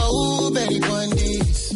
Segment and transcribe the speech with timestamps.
[0.00, 1.72] Oh, baby, one days.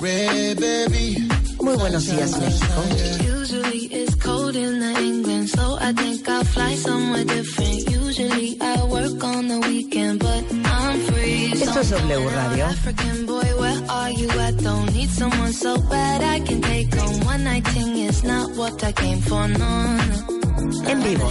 [0.00, 1.28] Red baby.
[1.60, 2.82] Muy buenos días, México.
[3.24, 7.90] Usually it's cold in the England, so I think I'll fly somewhere different.
[7.90, 11.52] Usually I work on the weekend, but I'm free.
[11.52, 12.64] Esto es W Radio.
[12.66, 14.28] African boy, where are you?
[14.30, 17.96] I don't need someone so bad I can take on one night thing.
[17.96, 20.90] Is not what I came for, no, no.
[20.90, 21.28] En vivo.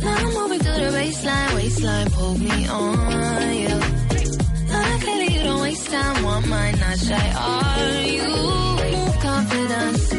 [0.00, 3.78] Now I'm moving to the baseline, waistline, pull me on, yeah.
[4.68, 8.28] Now clearly you don't waste time, want mine, not shy, are you?
[8.96, 10.12] Move confidence,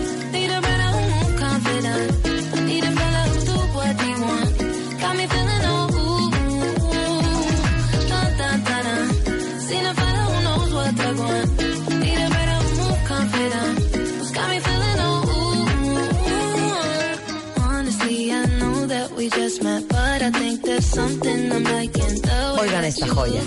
[22.60, 23.42] Oigan esta joya.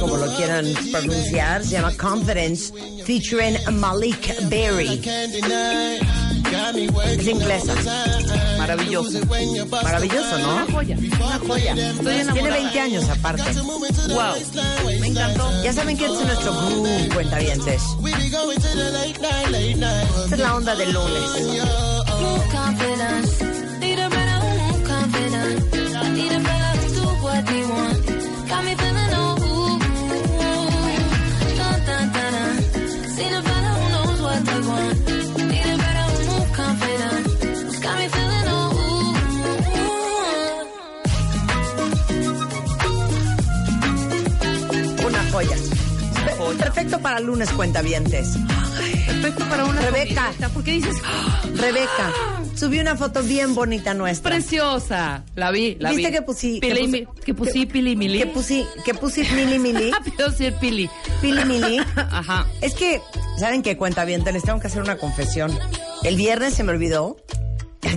[0.00, 1.64] Como lo quieran pronunciar.
[1.64, 2.72] Se llama Confidence,
[3.04, 5.00] featuring Malik Berry.
[7.16, 7.74] Es inglesa.
[8.58, 9.18] Maravilloso.
[9.82, 10.54] Maravilloso, ¿no?
[10.54, 10.96] Una joya.
[10.98, 11.74] Una joya.
[11.74, 12.56] Tiene enamorada.
[12.56, 13.42] 20 años aparte.
[14.08, 14.34] Wow.
[15.00, 15.62] Me encantó.
[15.62, 17.82] Ya saben que este es nuestro groove, cuentavientes.
[20.24, 21.22] Esta es la onda del lunes.
[46.58, 48.28] Perfecto para lunes, cuentavientes.
[49.06, 50.22] Perfecto para una Rebeca.
[50.26, 50.48] comidita.
[50.50, 50.96] ¿Por qué dices?
[51.56, 52.12] Rebeca,
[52.54, 54.30] subí una foto bien bonita nuestra.
[54.32, 55.24] Preciosa.
[55.34, 56.12] La vi, la ¿Viste vi.
[56.12, 58.18] que pusí- Pili, que pusí pili mili.
[58.18, 60.88] Que pusí, que pusí mili mili, decir pili.
[61.20, 61.78] pili mili.
[61.96, 62.46] Ajá.
[62.60, 63.00] Es que,
[63.38, 64.24] ¿saben qué cuenta bien?
[64.24, 65.56] Les tengo que hacer una confesión.
[66.02, 67.16] El viernes se me olvidó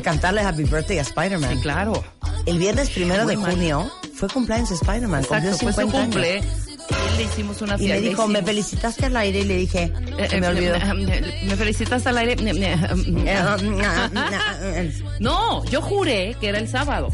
[0.03, 1.55] cantarle Happy Birthday a Spider-Man.
[1.55, 2.03] Sí, claro.
[2.45, 3.51] El viernes primero Muy de mal.
[3.51, 5.23] junio fue cumpleaños de Spider-Man.
[5.23, 6.37] Cumplió Exacto, fue su 50 cumple.
[6.39, 6.76] años.
[7.17, 8.09] Le hicimos una Y me fiesta.
[8.09, 9.39] dijo, ¿me felicitaste al aire?
[9.39, 10.75] Y le dije, Eh, me eh, olvidó.
[10.75, 12.35] eh, Me felicitaste al aire.
[15.19, 17.09] No, yo juré que era el sábado.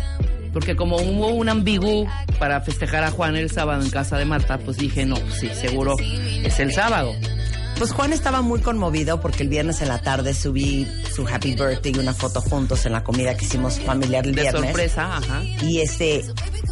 [0.52, 2.08] Porque como hubo un ambigú
[2.38, 5.50] para festejar a Juan el sábado en casa de Marta, pues dije, no, pues sí,
[5.60, 7.16] seguro es el sábado.
[7.78, 11.92] Pues Juan estaba muy conmovido porque el viernes en la tarde subí su happy birthday
[11.96, 14.64] y una foto juntos en la comida que hicimos familiar el De viernes.
[14.64, 15.44] sorpresa, ajá.
[15.62, 16.24] Y este,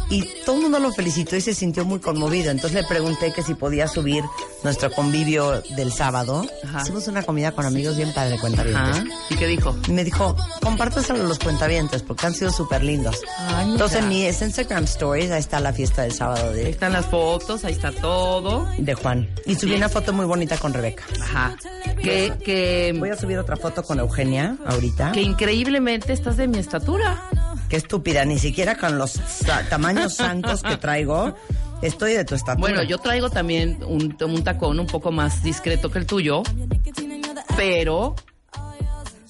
[0.08, 2.50] y todo el mundo lo felicitó y se sintió muy conmovido.
[2.50, 4.24] Entonces le pregunté que si podía subir
[4.64, 6.46] nuestro convivio del sábado.
[6.64, 6.82] Ajá.
[6.82, 8.96] Hicimos una comida con amigos bien padre, cuentavientes.
[8.96, 9.04] Ajá.
[9.28, 9.76] ¿Y qué dijo?
[9.88, 13.20] Y me dijo, compárteselo a los cuentavientes porque han sido súper lindos.
[13.38, 13.72] Ay.
[13.72, 17.06] Entonces en mis Instagram stories, ahí está la fiesta del sábado Ahí de, están las
[17.06, 18.66] fotos, ahí está todo.
[18.78, 19.28] de Juan.
[19.46, 20.91] Y subí una foto muy bonita con Rebeca.
[21.20, 21.56] Ajá.
[22.02, 25.12] Que, que, Voy a subir otra foto con Eugenia ahorita.
[25.12, 27.22] que increíblemente estás de mi estatura.
[27.68, 29.20] Qué estúpida, ni siquiera con los
[29.70, 31.34] tamaños santos que traigo,
[31.80, 32.60] estoy de tu estatura.
[32.60, 36.42] Bueno, yo traigo también un, un tacón un poco más discreto que el tuyo,
[37.56, 38.14] pero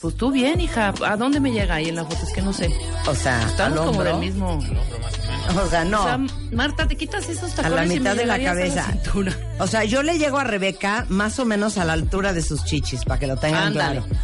[0.02, 0.92] pues tú bien, hija.
[1.06, 2.26] ¿A dónde me llega ahí en la foto?
[2.26, 2.68] Es que no sé.
[3.06, 4.58] O sea, Estamos al como del mismo.
[5.64, 6.00] O sea, no.
[6.00, 6.18] O sea,
[6.52, 8.84] Marta, te quitas esos a tacones la y me mitad de la a cabeza.
[8.92, 9.32] cintura.
[9.58, 12.64] O sea, yo le llego a Rebeca más o menos a la altura de sus
[12.64, 14.00] chichis, para que lo tengan Ándale.
[14.02, 14.16] claro.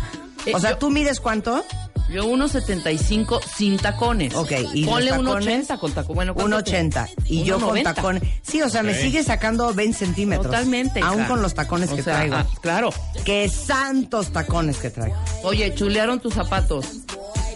[0.48, 1.64] Eh, O sea, yo- ¿tú mides cuánto?
[2.10, 4.34] Yo 1.75 sin tacones.
[4.34, 6.14] Ok, y Ponle tacones, 1.80 con tacones.
[6.16, 7.04] Bueno, ¿cuánto 1.80.
[7.06, 7.94] te- Y yo con 1.90.
[7.94, 8.22] tacones.
[8.42, 10.46] Sí, o sea, me sigue sacando 20 centímetros.
[10.46, 11.00] Totalmente.
[11.02, 12.36] Aún con los tacones O que sea, traigo.
[12.36, 12.90] ah, claro.
[13.26, 15.16] Qué santos tacones que traigo.
[15.42, 16.86] Oye, chulearon tus zapatos.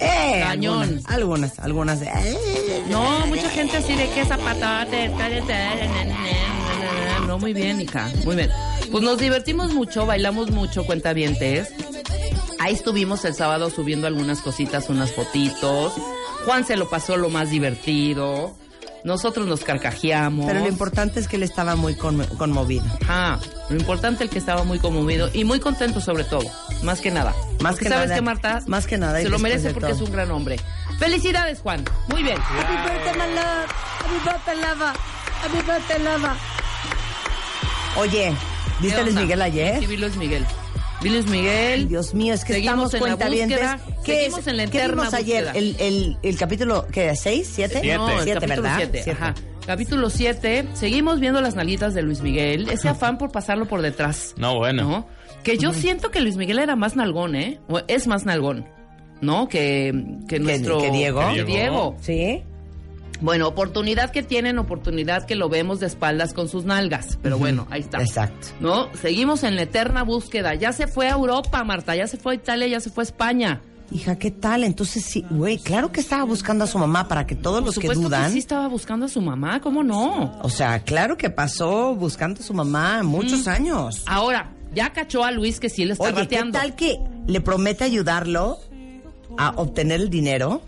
[0.01, 1.01] Eh, Cañón.
[1.07, 1.59] Algunas, algunas.
[1.61, 2.83] algunas eh.
[2.91, 5.55] No, mucha gente así de qué zapatotes, cállate.
[7.27, 8.11] No, muy bien, hija.
[8.25, 8.51] Muy bien.
[8.91, 11.69] Pues nos divertimos mucho, bailamos mucho, cuentavientes.
[12.63, 15.95] Ahí estuvimos el sábado subiendo algunas cositas, unas fotitos.
[16.47, 18.55] Juan se lo pasó lo más divertido.
[19.03, 20.47] Nosotros nos carcajeamos.
[20.47, 22.85] Pero lo importante es que él estaba muy conmo- conmovido.
[23.09, 26.49] Ah, lo importante el que estaba muy conmovido y muy contento sobre todo,
[26.85, 27.35] más que nada.
[27.61, 29.97] Más que sabes nada, que Marta más que nada, se lo merece porque todo.
[29.97, 30.61] es un gran hombre.
[31.01, 31.83] Felicidades, Juan.
[32.11, 32.39] Muy bien.
[32.41, 33.71] Happy birthday, my love.
[33.99, 34.93] Happy birthday, lava.
[35.43, 36.37] Happy birthday, lava.
[37.97, 38.33] Oye,
[38.81, 39.15] ¿viste ¿Qué Luis?
[39.17, 39.81] Miguel ayer?
[39.81, 40.47] Sí, vi Luis Miguel.
[41.03, 41.89] Vi Luis Miguel.
[41.89, 44.47] Dios mío, es que Seguimos estamos en la búsqueda, ¿Qué, seguimos es?
[44.47, 45.49] en la ¿Qué vimos ayer?
[45.55, 47.15] El, el, el capítulo, ¿qué?
[47.17, 47.51] ¿Seis?
[47.53, 47.81] ¿Siete?
[47.81, 47.97] Siete.
[47.99, 48.77] No, el Siete, capítulo ¿verdad?
[48.79, 49.01] 7.
[49.03, 49.11] Siete.
[49.21, 49.35] Ajá.
[49.67, 50.69] Capítulo 7.
[50.75, 52.69] Seguimos viendo las nalguitas de Luis Miguel.
[52.69, 54.35] Ese afán por pasarlo por detrás.
[54.37, 54.85] No, bueno.
[54.85, 55.07] ¿no?
[55.43, 57.59] Que yo siento que Luis Miguel era más nalgón, ¿eh?
[57.69, 58.65] O es más nalgón,
[59.21, 59.49] ¿no?
[59.49, 59.93] Que,
[60.29, 60.81] que nuestro...
[60.81, 61.21] que Diego.
[61.35, 61.97] Que Diego.
[62.01, 62.45] ¿Sí?
[63.23, 67.19] Bueno, oportunidad que tienen, oportunidad que lo vemos de espaldas con sus nalgas.
[67.23, 68.03] Pero bueno, ahí está.
[68.03, 68.49] Exacto.
[68.61, 68.93] ¿No?
[68.95, 70.55] Seguimos en la eterna búsqueda.
[70.55, 71.95] Ya se fue a Europa, Marta.
[71.95, 73.63] Ya se fue a Italia, ya se fue a España.
[73.93, 74.65] Hija, ¿qué tal?
[74.65, 77.79] Entonces sí, güey, claro que estaba buscando a su mamá para que todos Por los
[77.79, 78.33] que dudan.
[78.33, 80.41] sí estaba buscando a su mamá, ¿cómo no?
[80.43, 84.03] O sea, claro que pasó buscando a su mamá muchos años.
[84.07, 86.59] Ahora, ya cachó a Luis que sí le está Oye, ¿qué rateando.
[86.59, 88.59] tal que le promete ayudarlo
[89.37, 90.63] a obtener el dinero?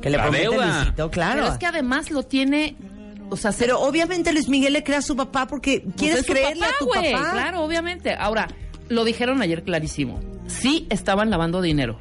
[0.00, 0.76] Que le La promete deuda.
[0.80, 1.40] Luisito, claro.
[1.42, 2.76] Pero es que además lo tiene...
[3.30, 6.20] O sea, se- Pero obviamente Luis Miguel le crea a su papá porque Pues quieres
[6.20, 7.30] es su creerle papá, a tu papá.
[7.32, 8.14] Claro, obviamente.
[8.14, 8.48] Ahora,
[8.88, 10.20] lo dijeron ayer clarísimo.
[10.48, 11.98] Sí estaban lavando dinero.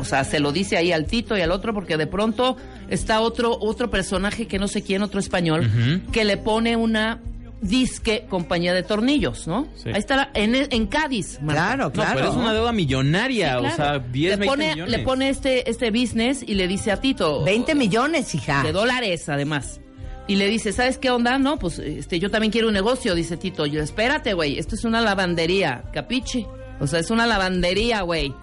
[0.00, 2.56] O sea, se lo dice ahí al Tito y al otro porque de pronto
[2.88, 5.70] está otro otro personaje que no sé quién, otro español,
[6.10, 7.20] que le pone una
[7.68, 9.66] disque compañía de tornillos, ¿no?
[9.76, 9.88] Sí.
[9.90, 11.38] Ahí está en, en Cádiz.
[11.42, 11.62] Marta.
[11.62, 12.12] Claro, No, claro.
[12.16, 14.04] pero es una deuda millonaria, Sí, o sea, claro.
[14.12, 14.90] 10, le 20 pone, millones.
[14.90, 18.62] le pone este este business y le dice a Tito 20 millones, hija.
[18.62, 19.80] de dólares además.
[20.28, 21.38] Y le dice, ¿sabes qué onda?
[21.38, 23.64] No, pues este, yo también quiero un negocio, dice Tito.
[23.66, 26.46] Yo, espérate, güey, esto es una lavandería, capiche.
[26.80, 28.34] O sea, es una lavandería, güey.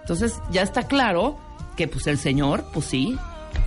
[0.00, 1.38] Entonces ya está claro
[1.76, 3.16] que pues el señor, pues sí,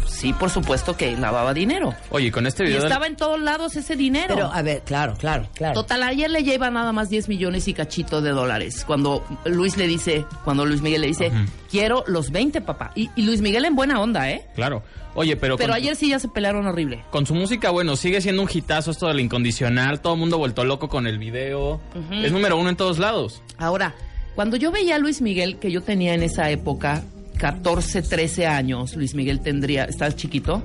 [0.06, 1.94] sí, por supuesto que lavaba dinero.
[2.10, 2.80] Oye, con este Y video...
[2.82, 4.36] del- estaba en todos lados ese dinero.
[4.36, 5.74] Pero, a ver, claro, claro, claro.
[5.74, 8.84] Total, ayer le lleva nada más 10 millones y cachito de dólares.
[8.86, 11.32] Cuando Luis le dice, cuando Luis Miguel le dice,
[11.70, 12.92] quiero los 20, papá.
[12.96, 14.48] Y, y Luis Miguel en buena onda, ¿eh?
[14.56, 14.84] Claro.
[15.14, 15.58] Oye, pero...
[15.58, 17.04] Pero con- ayer sí ya se pelearon horrible.
[17.12, 20.00] Con su música, bueno, sigue siendo un hitazo esto del incondicional.
[20.02, 21.82] Todo el mundo vuelto loco con el video.
[22.12, 23.42] Es número uno en todos lados.
[23.58, 23.94] Ahora,
[24.36, 27.04] cuando yo veía a Luis Miguel, que yo tenía en esa época
[27.42, 30.62] 14, 13 años, Luis Miguel tendría, ¿estás chiquito?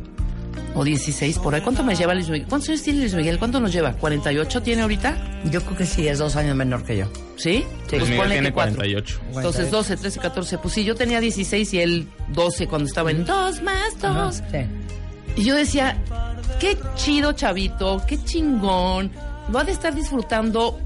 [0.74, 1.62] O 16, por ahí.
[1.62, 2.46] ¿Cuánto me lleva Luis Miguel?
[2.46, 3.38] ¿Cuántos años tiene Luis Miguel?
[3.38, 3.98] ¿Cuánto nos lleva?
[3.98, 5.40] ¿48 tiene ahorita?
[5.50, 7.06] Yo creo que sí, es dos años menor que yo.
[7.36, 7.64] ¿Sí?
[7.90, 8.74] Luis Miguel ponle tiene que cuatro.
[8.74, 9.20] 48.
[9.36, 10.58] Entonces 12, 13, 14.
[10.58, 14.42] Pues sí, yo tenía 16 y él 12 cuando estaba en dos más dos.
[14.50, 14.58] Sí.
[15.36, 15.96] Y yo decía,
[16.60, 19.10] qué chido chavito, qué chingón.
[19.50, 20.78] Lo ha de estar disfrutando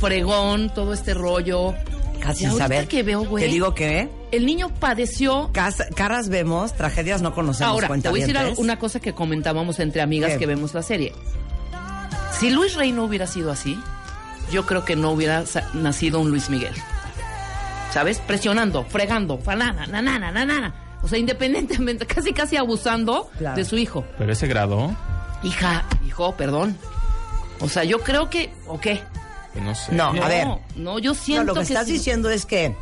[0.00, 1.74] fregón todo este rollo.
[2.20, 2.86] Casi saber.
[2.88, 3.44] que veo, güey.
[3.44, 5.50] Te digo que El niño padeció.
[5.52, 7.72] cas- caras vemos, tragedias no conocemos.
[7.72, 10.38] Ahora, te voy a decir una cosa que comentábamos entre amigas ¿Qué?
[10.38, 11.12] que vemos la serie.
[12.38, 13.78] Si Luis Rey no hubiera sido así,
[14.52, 16.74] yo creo que no hubiera nacido un Luis Miguel.
[17.92, 18.18] ¿Sabes?
[18.20, 20.74] Presionando, fregando, fanana, nanana, nanana.
[21.02, 23.56] O sea, independientemente, casi casi abusando Claro.
[23.56, 24.04] de su hijo.
[24.18, 24.94] Pero ese grado,
[25.42, 26.76] Hija, hijo, perdón.
[27.60, 29.00] O sea, yo creo que, ¿o qué?
[29.52, 29.92] Pues no sé.
[29.94, 30.46] No, a No, ver.
[30.76, 32.74] no, yo No, siento lo que, estás diciendo es que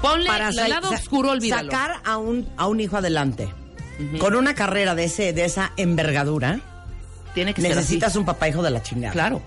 [0.00, 1.70] Ponle para el lado oscuro, olvídalo.
[1.70, 3.48] sacar a un, a un hijo adelante
[4.18, 6.58] con una carrera de, ese, de esa envergadura,
[7.34, 8.18] Tiene que ser necesitas así.
[8.18, 9.12] un papá hijo de la chingada.
[9.12, 9.40] Claro.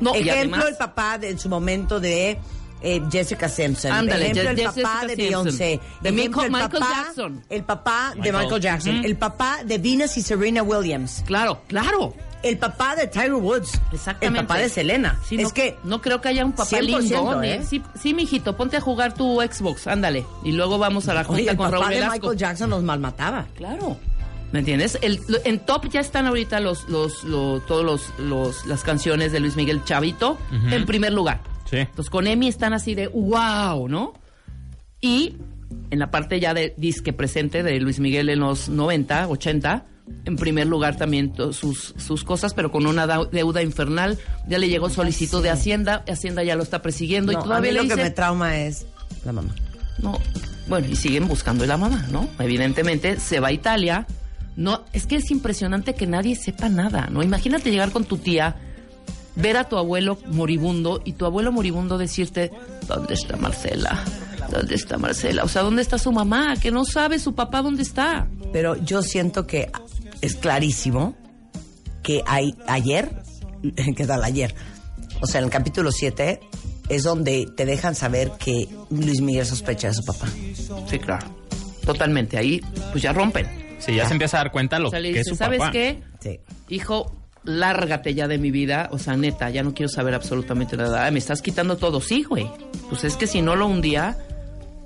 [0.00, 2.38] No, y Ejemplo, además- el papá de, en su momento de
[2.84, 3.90] eh, Jessica Simpson.
[3.90, 5.16] Ándale, Ejemplo, Je- el Jessica papá de.
[5.16, 5.80] Beyoncé.
[6.02, 7.42] De Ejemplo, Michael- el Michael papá- Jackson.
[7.50, 8.60] El papá de Michael.
[8.60, 9.04] Jackson.
[9.04, 11.22] El papá de Venus y Serena Williams.
[11.26, 12.14] Claro, claro.
[12.42, 13.80] El papá de Tiger Woods.
[13.90, 14.40] Exactamente.
[14.40, 15.18] El papá de Selena.
[15.26, 17.54] Sí, es no, que no creo que haya un papá 100%, lindo, ¿eh?
[17.54, 17.64] ¿eh?
[17.66, 20.26] Sí, sí, mijito, ponte a jugar tu Xbox, ándale.
[20.44, 22.12] Y luego vamos a la junta oye, el con papá Raúl de Velasco.
[22.20, 23.46] Michael Jackson nos malmataba.
[23.56, 23.96] Claro.
[24.52, 24.98] ¿Me entiendes?
[25.00, 29.32] El, lo- en top ya están ahorita los, los, lo- todos los, los, las canciones
[29.32, 30.36] de Luis Miguel Chavito
[30.70, 31.40] en primer lugar.
[31.74, 31.80] Sí.
[31.80, 34.12] Entonces con Emi están así de wow, ¿no?
[35.00, 35.36] Y
[35.90, 39.86] en la parte ya de disque presente de Luis Miguel en los 90, 80,
[40.24, 44.18] en primer lugar también sus, sus cosas, pero con una deuda infernal.
[44.46, 47.72] Ya le llegó solicitud de Hacienda, Hacienda ya lo está persiguiendo No, y todavía a
[47.74, 48.86] mí le lo que me trauma es
[49.24, 49.54] la mamá.
[49.98, 50.18] no,
[50.68, 52.28] Bueno, y siguen buscando a la mamá, ¿no?
[52.38, 54.06] Evidentemente se va a Italia.
[54.56, 57.22] No, es que es impresionante que nadie sepa nada, ¿no?
[57.22, 58.56] Imagínate llegar con tu tía,
[59.36, 62.50] ver a tu abuelo moribundo y tu abuelo moribundo decirte,
[62.86, 64.04] ¿dónde está Marcela?
[64.50, 65.42] ¿Dónde está Marcela?
[65.44, 66.54] O sea, ¿dónde está su mamá?
[66.60, 68.28] Que no sabe su papá dónde está.
[68.52, 69.70] Pero yo siento que
[70.20, 71.16] es clarísimo
[72.02, 73.10] que hay, ayer,
[73.96, 74.54] ¿qué tal ayer?
[75.20, 76.40] O sea, en el capítulo 7
[76.88, 80.26] es donde te dejan saber que Luis Miguel sospecha de su papá.
[80.88, 81.26] Sí, claro.
[81.84, 82.36] Totalmente.
[82.36, 82.60] Ahí,
[82.92, 83.46] pues ya rompen.
[83.78, 85.58] Sí, ya se empieza a dar cuenta lo O sea, le que es su ¿sabes
[85.58, 85.72] papá.
[85.72, 86.02] qué?
[86.20, 86.40] Sí.
[86.68, 88.88] Hijo, lárgate ya de mi vida.
[88.92, 91.04] O sea, neta, ya no quiero saber absolutamente nada.
[91.04, 92.00] Ay, Me estás quitando todo.
[92.00, 92.50] Sí, güey.
[92.88, 94.16] Pues es que si no lo hundía,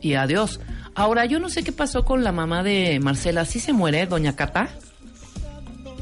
[0.01, 0.61] y adiós.
[0.95, 3.45] Ahora, yo no sé qué pasó con la mamá de Marcela.
[3.45, 4.69] ¿Sí se muere, doña Cata?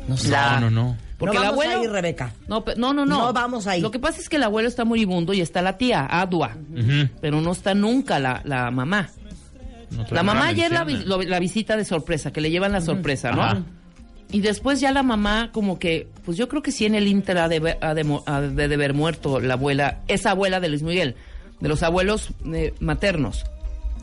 [0.09, 0.31] No sé.
[0.31, 0.97] No, no, no.
[1.19, 1.81] Porque no el vamos abuelo...
[1.81, 2.33] a ir, Rebeca.
[2.47, 3.19] No, pe- no, no, no.
[3.27, 3.81] No vamos ahí.
[3.81, 6.57] Lo que pasa es que el abuelo está moribundo y está la tía, Adua.
[7.21, 9.09] Pero no está nunca la, la mamá.
[9.91, 11.17] No La mamá ayer la, vi- menciona.
[11.17, 13.43] lo- la visita de sorpresa, que le llevan la sorpresa, ¿no?
[13.43, 13.63] Ajá.
[14.33, 17.39] Y después ya la mamá, como que, pues yo creo que sí en el Inter
[17.39, 20.69] ha de, ver- ha de mo- ha de haber muerto la abuela, esa abuela de
[20.69, 21.15] Luis Miguel,
[21.61, 23.45] de los abuelos eh, maternos.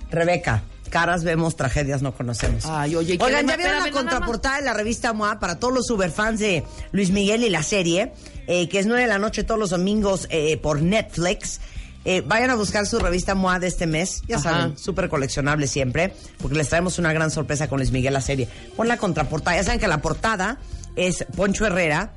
[0.09, 2.65] Rebeca, caras vemos, tragedias no conocemos.
[2.65, 5.85] Ay, oye, ¿qué Oigan, ya vieron la contraportada de la revista MOA para todos los
[5.87, 8.13] superfans de Luis Miguel y la serie,
[8.47, 11.59] eh, que es 9 de la noche todos los domingos eh, por Netflix.
[12.05, 14.51] Eh, vayan a buscar su revista MOA de este mes, ya Ajá.
[14.51, 18.49] saben, súper coleccionable siempre, porque les traemos una gran sorpresa con Luis Miguel la serie.
[18.75, 20.57] Pon la contraportada, ya saben que la portada
[20.95, 22.13] es Poncho Herrera,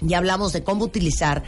[0.00, 1.42] y hablamos de cómo utilizar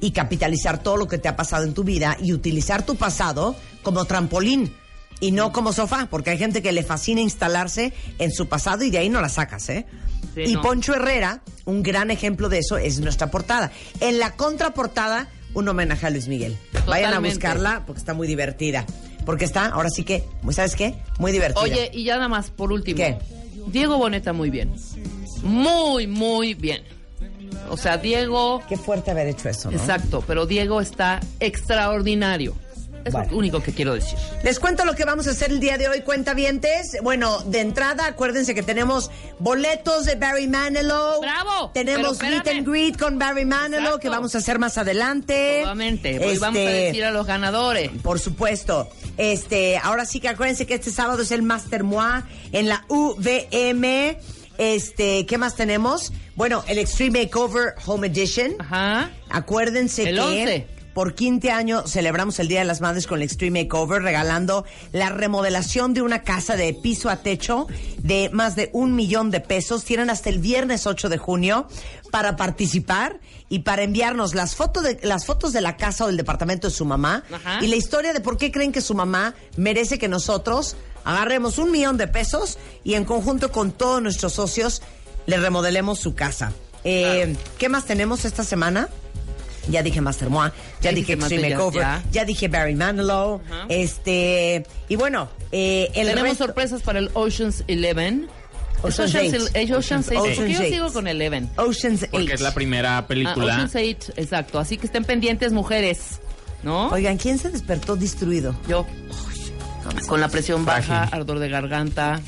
[0.00, 3.54] y capitalizar todo lo que te ha pasado en tu vida y utilizar tu pasado
[3.82, 4.74] como trampolín
[5.20, 8.90] y no como sofá, porque hay gente que le fascina instalarse en su pasado y
[8.90, 9.86] de ahí no la sacas, ¿eh?
[10.34, 10.62] Sí, y no.
[10.62, 13.70] Poncho Herrera, un gran ejemplo de eso es nuestra portada.
[14.00, 16.56] En la contraportada, un homenaje a Luis Miguel.
[16.86, 18.86] Vayan a buscarla porque está muy divertida.
[19.24, 20.94] Porque está, ahora sí que, ¿sabes qué?
[21.18, 21.62] Muy divertida.
[21.62, 22.96] Oye, y ya nada más, por último.
[22.96, 23.18] ¿Qué?
[23.68, 24.72] Diego Boneta muy bien.
[25.42, 26.82] Muy, muy bien.
[27.70, 28.62] O sea, Diego...
[28.68, 29.78] Qué fuerte haber hecho eso, ¿no?
[29.78, 32.54] Exacto, pero Diego está extraordinario.
[33.04, 34.18] Es lo único que quiero decir.
[34.42, 36.96] Les cuento lo que vamos a hacer el día de hoy, cuentavientes.
[37.02, 41.20] Bueno, de entrada, acuérdense que tenemos boletos de Barry Manilow.
[41.20, 41.70] ¡Bravo!
[41.74, 43.98] Tenemos meet and greet con Barry Manilow Exacto.
[44.00, 45.58] que vamos a hacer más adelante.
[45.60, 47.90] Nuevamente, hoy vamos a Este, decir a los ganadores.
[48.02, 48.88] Por supuesto.
[49.18, 54.16] Este, ahora sí que acuérdense que este sábado es el Master Moi en la UVM.
[54.58, 56.12] Este, ¿qué más tenemos?
[56.36, 58.52] Bueno, el Extreme Makeover Home Edition.
[58.58, 59.10] Ajá.
[59.30, 60.66] Acuérdense El que 11.
[60.94, 65.08] Por quinto año celebramos el Día de las Madres con el Extreme Makeover, regalando la
[65.08, 67.66] remodelación de una casa de piso a techo
[67.98, 69.84] de más de un millón de pesos.
[69.84, 71.66] Tienen hasta el viernes 8 de junio
[72.10, 76.16] para participar y para enviarnos las fotos de las fotos de la casa o del
[76.16, 77.58] departamento de su mamá Ajá.
[77.62, 81.70] y la historia de por qué creen que su mamá merece que nosotros agarremos un
[81.70, 84.82] millón de pesos y en conjunto con todos nuestros socios
[85.26, 86.52] le remodelemos su casa.
[86.84, 88.88] Eh, ¿Qué más tenemos esta semana?
[89.68, 90.50] Ya dije Master Moi,
[90.80, 92.02] ya Ya dije dije Makeover, ya.
[92.10, 92.24] ya.
[92.24, 93.66] dije Barry Manilow, Ajá.
[93.68, 98.28] este, y bueno, eh, el Tenemos resto- sorpresas para el Ocean's Eleven.
[98.82, 99.34] Ocean's Ocean's, Eight.
[99.34, 100.18] el- es Ocean's Eight.
[100.18, 100.74] ¿Por qué Ocean's yo Eight.
[100.74, 101.48] sigo con Eleven?
[101.56, 102.30] Ocean's Porque Eight.
[102.32, 103.54] es la primera Ah, película.
[103.54, 104.58] Ocean's Eight, exacto.
[104.58, 106.20] Así que estén pendientes, mujeres.
[106.64, 106.88] ¿No?
[106.88, 108.56] Oigan, ¿quién se despertó destruido?
[108.68, 108.84] Yo.
[110.08, 111.14] Con la presión baja, Frágil.
[111.14, 112.20] ardor de garganta.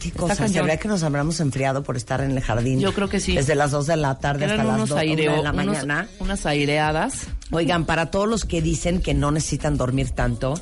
[0.00, 0.36] ¿Qué cosa?
[0.36, 0.64] cañón.
[0.64, 2.80] ¿Será que nos habremos enfriado por estar en el jardín?
[2.80, 3.34] Yo creo que sí.
[3.34, 5.54] Desde las 2 de la tarde Eran hasta las unos 2 aireo- de la unos-
[5.66, 6.08] mañana.
[6.20, 7.26] unas aireadas.
[7.50, 10.54] Oigan, para todos los que dicen que no necesitan dormir tanto,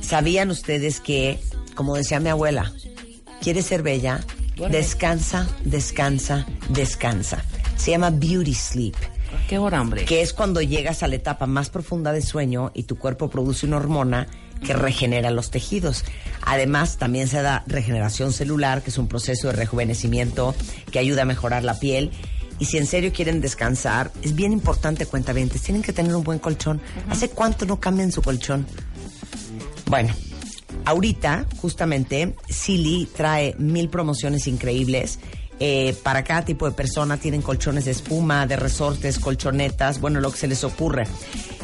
[0.00, 1.38] ¿sabían ustedes que,
[1.74, 2.72] como decía mi abuela,
[3.40, 4.20] ¿quieres ser bella?
[4.70, 7.44] Descansa, descansa, descansa.
[7.76, 8.96] Se llama beauty sleep,
[9.48, 10.04] Qué hora, hombre.
[10.04, 13.66] que es cuando llegas a la etapa más profunda de sueño y tu cuerpo produce
[13.66, 14.26] una hormona
[14.64, 16.04] que regenera los tejidos.
[16.42, 20.54] Además, también se da regeneración celular, que es un proceso de rejuvenecimiento
[20.90, 22.10] que ayuda a mejorar la piel.
[22.58, 26.38] Y si en serio quieren descansar, es bien importante, cuentavientes, tienen que tener un buen
[26.38, 26.80] colchón.
[27.08, 28.66] ¿Hace cuánto no cambian su colchón?
[29.86, 30.12] Bueno,
[30.84, 35.20] ahorita, justamente, Silly trae mil promociones increíbles.
[35.60, 40.30] Eh, para cada tipo de persona tienen colchones de espuma, de resortes, colchonetas, bueno, lo
[40.30, 41.06] que se les ocurre.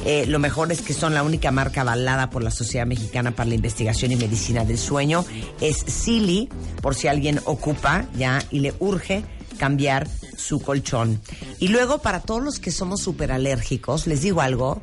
[0.04, 3.48] Eh, lo mejor es que son la única marca avalada por la Sociedad Mexicana para
[3.48, 5.24] la Investigación y Medicina del Sueño.
[5.60, 6.48] Es Silly,
[6.82, 9.24] por si alguien ocupa ya y le urge
[9.58, 11.20] cambiar su colchón.
[11.58, 14.82] Y luego, para todos los que somos súper alérgicos, les digo algo.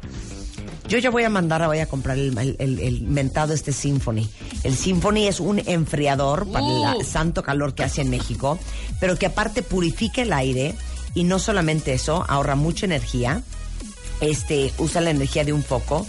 [0.91, 4.29] Yo ya voy a mandar, voy a comprar el, el- el- el mentado este Symphony.
[4.65, 7.00] El Symphony es un enfriador para Uh.
[7.00, 8.60] el santo calor que hace en México,
[9.00, 10.75] pero que aparte purifica el aire
[11.15, 13.41] y no solamente eso, ahorra mucha energía,
[14.19, 16.05] este, usa la energía de un foco,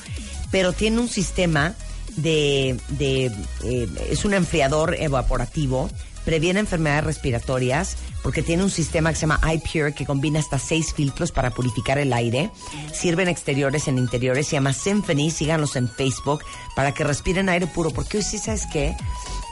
[0.50, 1.74] pero tiene un sistema
[2.16, 3.26] de, de
[3.62, 5.90] eh, es un enfriador evaporativo,
[6.24, 10.94] previene enfermedades respiratorias porque tiene un sistema que se llama iPure que combina hasta seis
[10.94, 12.50] filtros para purificar el aire.
[12.94, 16.42] Sirve en exteriores, en interiores, se llama Symphony, síganlos en Facebook
[16.76, 18.94] para que respiren aire puro, porque hoy sí sabes qué,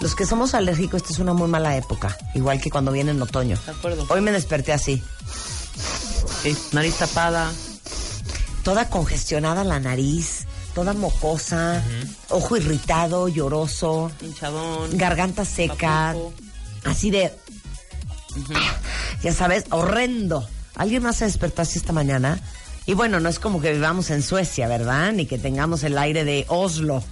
[0.00, 3.20] los que somos alérgicos esta es una muy mala época, igual que cuando viene en
[3.20, 3.58] otoño.
[3.66, 4.06] De acuerdo.
[4.08, 5.02] Hoy me desperté así,
[6.42, 7.52] Sí, nariz tapada.
[8.62, 11.82] toda congestionada la nariz, toda mocosa,
[12.28, 14.96] ojo irritado, lloroso, hinchadón.
[14.96, 16.14] garganta seca,
[16.84, 17.32] así de,
[19.22, 20.49] ya sabes, horrendo.
[20.76, 22.40] ¿Alguien más se despertó así esta mañana?
[22.87, 25.12] Y bueno, no es como que vivamos en Suecia, ¿verdad?
[25.12, 27.02] Ni que tengamos el aire de Oslo.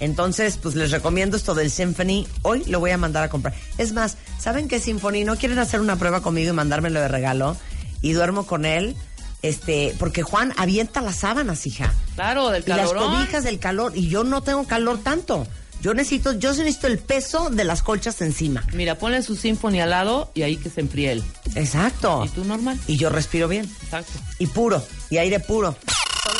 [0.00, 2.26] Entonces, pues les recomiendo esto del Symphony.
[2.42, 3.54] Hoy lo voy a mandar a comprar.
[3.78, 5.24] Es más, ¿saben qué Symphony?
[5.24, 7.56] ¿No quieren hacer una prueba conmigo y mandármelo de regalo?
[8.02, 8.96] Y duermo con él.
[9.42, 11.92] Este, porque Juan avienta las sábanas, hija.
[12.14, 13.92] Claro, del Y las cobijas del calor.
[13.94, 15.46] Y yo no tengo calor tanto.
[15.84, 18.64] Yo necesito, yo necesito el peso de las colchas encima.
[18.72, 21.22] Mira, ponle su Symphony al lado y ahí que se enfríe él.
[21.56, 22.24] Exacto.
[22.24, 22.80] Y tú normal.
[22.86, 23.70] Y yo respiro bien.
[23.82, 24.12] Exacto.
[24.38, 24.82] Y puro.
[25.10, 25.76] Y aire puro.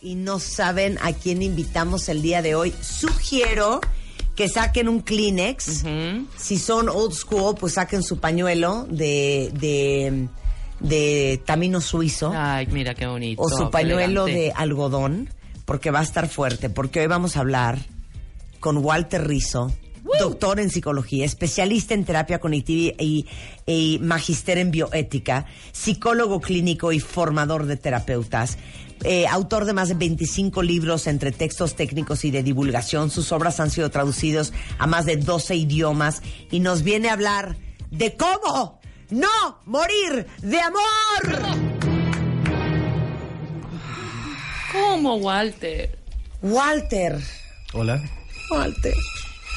[0.00, 3.80] Y no saben a quién invitamos el día de hoy, sugiero
[4.34, 5.84] que saquen un Kleenex.
[6.36, 10.28] Si son old school, pues saquen su pañuelo de, de,
[10.80, 13.40] de tamino suizo Ay, mira qué bonito.
[13.42, 14.32] o su pañuelo elegante.
[14.32, 15.30] de algodón,
[15.64, 17.78] porque va a estar fuerte, porque hoy vamos a hablar
[18.60, 19.72] con Walter Rizzo,
[20.18, 23.26] doctor en psicología, especialista en terapia cognitiva y,
[23.66, 28.58] y magister en bioética, psicólogo clínico y formador de terapeutas.
[29.04, 33.10] Eh, autor de más de 25 libros entre textos técnicos y de divulgación.
[33.10, 37.56] Sus obras han sido traducidos a más de 12 idiomas y nos viene a hablar
[37.90, 38.80] de cómo
[39.10, 41.56] no morir de amor.
[44.72, 45.98] ¿Cómo, Walter?
[46.42, 47.18] Walter.
[47.72, 48.02] Hola.
[48.50, 48.94] Walter.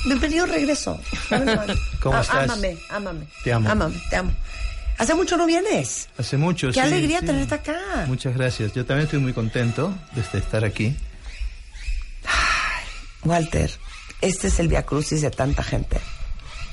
[0.06, 0.98] Bienvenido regreso.
[2.02, 2.44] ¿Cómo Ah, estás?
[2.50, 3.26] Ámame, ámame.
[3.44, 3.70] Te amo.
[3.70, 4.32] Ámame, te amo.
[5.00, 6.10] Hace mucho no vienes.
[6.18, 6.68] Hace mucho.
[6.68, 7.26] Qué sí, alegría sí.
[7.26, 8.06] tenerte acá.
[8.08, 8.74] Muchas gracias.
[8.74, 10.96] Yo también estoy muy contento de estar aquí.
[13.24, 13.72] Walter,
[14.22, 15.98] este es el Via Crucis de tanta gente.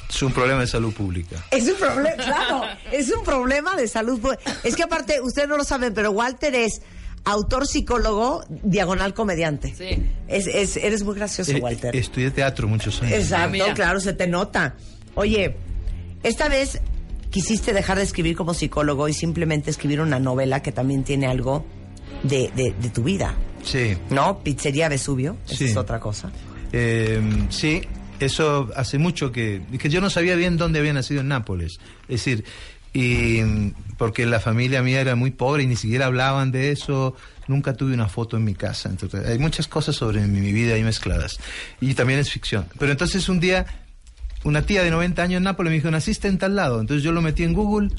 [0.09, 1.37] Es un problema de salud pública.
[1.51, 2.63] Es un problema, claro,
[2.93, 4.21] es un problema de salud.
[4.21, 6.81] pu- Es que aparte, ustedes no lo saben, pero Walter es
[7.25, 9.75] autor psicólogo, diagonal comediante.
[9.77, 10.01] Sí.
[10.29, 11.95] Es, es- eres muy gracioso, Eh, Walter.
[11.97, 13.15] estudié teatro muchos años.
[13.15, 14.77] Exacto, claro, se te nota.
[15.17, 15.57] Oye,
[16.23, 16.81] esta vez
[17.37, 21.67] quisiste dejar de escribir como psicólogo y simplemente escribir una novela que también tiene algo
[22.23, 23.95] de, de- de tu vida, Sí.
[24.09, 24.39] ¿no?
[24.43, 25.65] Pizzería Vesubio, esa Sí.
[25.67, 26.31] es otra cosa.
[26.73, 27.21] Eh,
[27.51, 27.83] sí,
[28.21, 31.79] eso hace mucho que, que yo no sabía bien dónde había nacido en Nápoles.
[32.09, 32.45] Es decir,
[32.95, 37.15] y mm, porque la familia mía era muy pobre y ni siquiera hablaban de eso.
[37.49, 38.89] Nunca tuve una foto en mi casa.
[38.89, 41.39] Entonces, hay muchas cosas sobre mi, mi vida ahí mezcladas.
[41.83, 42.65] Y también es ficción.
[42.79, 43.67] Pero entonces un día,
[44.47, 46.81] una tía de 90 años en Nápoles me dijo, naciste en tal lado.
[46.81, 47.91] Entonces yo lo metí en Google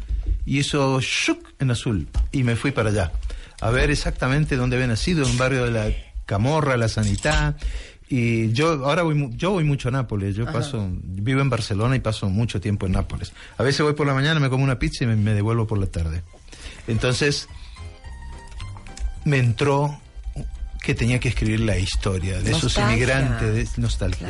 [0.45, 2.07] y hizo shuk en azul.
[2.31, 3.11] Y me fui para allá.
[3.59, 5.89] A ver exactamente dónde había nacido, en un barrio de la
[6.25, 7.57] Camorra, la Sanidad.
[8.07, 10.35] Y yo ahora voy, yo voy mucho a Nápoles.
[10.37, 13.33] Yo paso, vivo en Barcelona y paso mucho tiempo en Nápoles.
[13.57, 15.79] A veces voy por la mañana, me como una pizza y me, me devuelvo por
[15.79, 16.23] la tarde.
[16.87, 17.49] Entonces
[19.25, 19.99] me entró
[20.81, 24.27] que tenía que escribir la historia de esos inmigrantes, de nostalgia.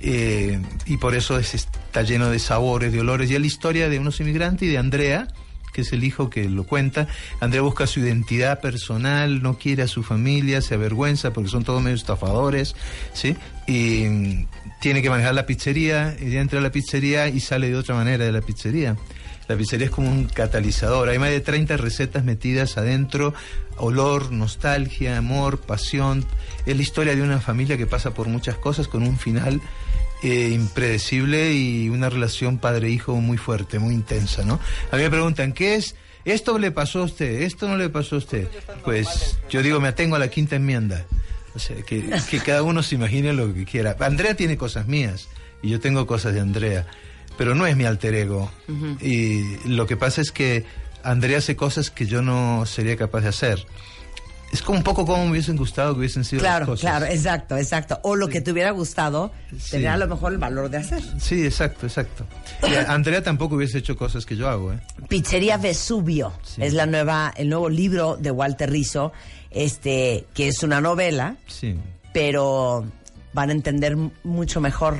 [0.00, 3.30] Eh, y por eso es- está lleno de sabores, de olores.
[3.30, 5.28] Y es la historia de unos inmigrantes y de Andrea,
[5.72, 7.06] que es el hijo que lo cuenta.
[7.40, 11.82] Andrea busca su identidad personal, no quiere a su familia, se avergüenza porque son todos
[11.82, 12.74] medio estafadores,
[13.12, 13.36] ¿sí?
[13.66, 14.46] Y mm,
[14.80, 18.24] tiene que manejar la pizzería, ella entra a la pizzería y sale de otra manera
[18.24, 18.96] de la pizzería.
[19.48, 21.08] La pizzería es como un catalizador.
[21.08, 23.34] Hay más de 30 recetas metidas adentro.
[23.76, 26.24] Olor, nostalgia, amor, pasión.
[26.66, 29.60] Es la historia de una familia que pasa por muchas cosas con un final
[30.22, 34.58] eh, impredecible y una relación padre-hijo muy fuerte, muy intensa, ¿no?
[34.90, 35.94] A mí me preguntan, ¿qué es?
[36.24, 37.42] ¿Esto le pasó a usted?
[37.42, 38.48] ¿Esto no le pasó a usted?
[38.84, 41.04] Pues yo digo, me atengo a la quinta enmienda.
[41.54, 43.96] O sea, que, que cada uno se imagine lo que quiera.
[44.00, 45.28] Andrea tiene cosas mías
[45.62, 46.86] y yo tengo cosas de Andrea,
[47.36, 48.50] pero no es mi alter ego.
[49.00, 50.64] Y lo que pasa es que
[51.02, 53.66] Andrea hace cosas que yo no sería capaz de hacer.
[54.52, 56.80] es como un poco como me hubiesen gustado que hubiesen sido Claro, las cosas.
[56.82, 57.98] claro, exacto, exacto.
[58.04, 59.72] O lo que te hubiera gustado, Sí.
[59.72, 61.02] tener a lo mejor el valor de hacer.
[61.18, 62.24] Sí, exacto, exacto.
[62.62, 64.78] Y Andrea tampoco hubiese hecho cosas que yo hago, ¿eh?
[65.08, 66.62] Pizzería Vesubio Sí.
[66.62, 69.12] es la nueva, el nuevo libro de Walter Rizzo,
[69.50, 71.76] este, que es una novela, Sí.
[72.14, 72.86] pero
[73.32, 74.96] van a entender mucho mejor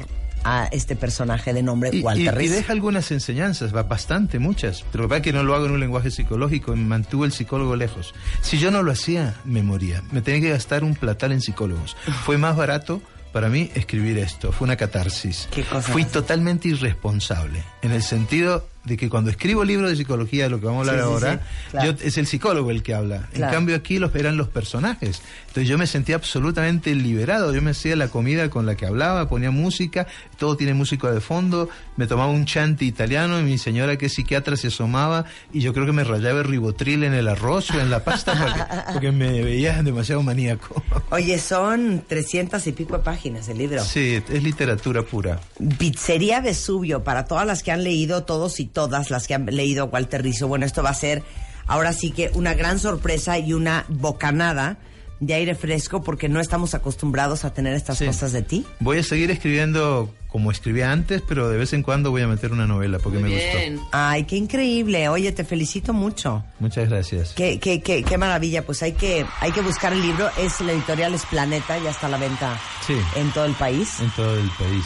[0.49, 2.55] a este personaje de nombre Y, y- Walter y Rizzo.
[2.55, 4.85] deja algunas enseñanzas, bastante, muchas.
[4.93, 7.25] Pero lo que pasa es que no lo hago en un lenguaje psicológico, me mantuvo
[7.25, 8.15] el psicólogo lejos.
[8.43, 10.03] Si yo no lo hacía, me moría.
[10.13, 11.97] Me tenía que gastar un platal en psicólogos.
[12.25, 15.49] Fue más barato para mí escribir esto, fue una catarsis.
[15.51, 20.45] Qué cosa Fui totalmente irresponsable, en el sentido de que cuando escribo libros de psicología,
[20.45, 21.93] de lo que vamos a hablar Sí, ahora, sí, claro.
[21.93, 23.29] yo- es el psicólogo el que habla.
[23.33, 23.47] Claro.
[23.47, 25.21] En cambio aquí los eran los personajes.
[25.49, 27.53] Entonces yo me sentía absolutamente liberado.
[27.55, 30.07] Yo me hacía la comida con la que hablaba, ponía música,
[30.39, 34.15] todo tiene música de fondo, me tomaba un chanti italiano y mi señora que es
[34.15, 37.81] psiquiatra se asomaba y yo creo que me rayaba el ribotril en el arroz o
[37.81, 40.83] en la pasta porque, porque me veía demasiado maníaco.
[41.11, 43.83] Oye, son trescientas y pico páginas el libro.
[43.85, 45.41] Sí, es literatura pura.
[45.79, 49.87] Pizzería Vesubio, para todas las que han leído, todos y todas las que han leído
[49.87, 50.49] Walter Rizzo.
[50.49, 51.23] Bueno, esto va a ser
[51.67, 54.77] ahora sí que una gran sorpresa y una bocanada
[55.19, 58.05] de aire fresco porque no estamos acostumbrados a tener estas Sí.
[58.05, 58.67] cosas de ti.
[58.81, 62.53] Voy a seguir escribiendo como escribía antes, pero de vez en cuando voy a meter
[62.53, 63.77] una novela porque Muy me bien.
[63.79, 63.89] gustó.
[63.93, 65.09] Ay, qué increíble.
[65.09, 66.45] Oye, te felicito mucho.
[66.61, 67.33] Muchas gracias.
[67.35, 68.67] Qué, qué, qué, qué maravilla.
[68.67, 70.29] Pues hay que, hay que buscar el libro.
[70.39, 72.97] Es la editorial es Planeta, ya está a la venta Sí.
[73.15, 73.99] en todo el país.
[74.01, 74.85] En todo el país.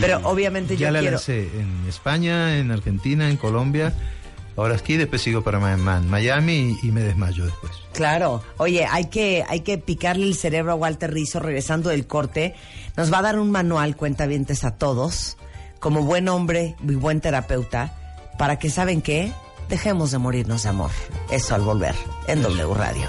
[0.00, 3.92] Pero obviamente ya yo la quiero- lancé en España, en Argentina, en Colombia.
[4.56, 7.72] Ahora aquí, después sigo para Miami y, y me desmayo después.
[7.94, 8.42] Claro.
[8.58, 12.54] Oye, hay que, hay que picarle el cerebro a Walter Rizzo regresando del corte.
[12.96, 15.38] Nos va a dar un manual, cuentavientes a todos,
[15.78, 17.96] como buen hombre y buen terapeuta,
[18.38, 19.32] para que, ¿saben qué?
[19.70, 20.90] Dejemos de morirnos de amor.
[21.30, 21.94] Eso al volver
[22.26, 23.08] en W Radio.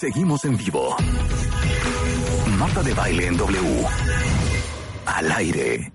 [0.00, 0.96] Seguimos en vivo.
[2.56, 3.84] Marta de Baile en W.
[5.04, 5.92] Al aire.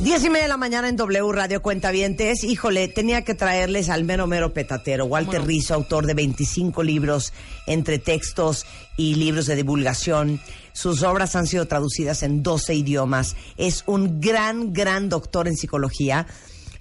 [0.00, 2.44] Diez y media de la mañana en W Radio Cuentavientes.
[2.44, 5.04] Híjole, tenía que traerles al mero mero petatero.
[5.04, 7.34] Walter Rizzo, autor de 25 libros
[7.66, 8.64] entre textos
[8.96, 10.40] y libros de divulgación.
[10.72, 13.36] Sus obras han sido traducidas en 12 idiomas.
[13.58, 16.26] Es un gran, gran doctor en psicología.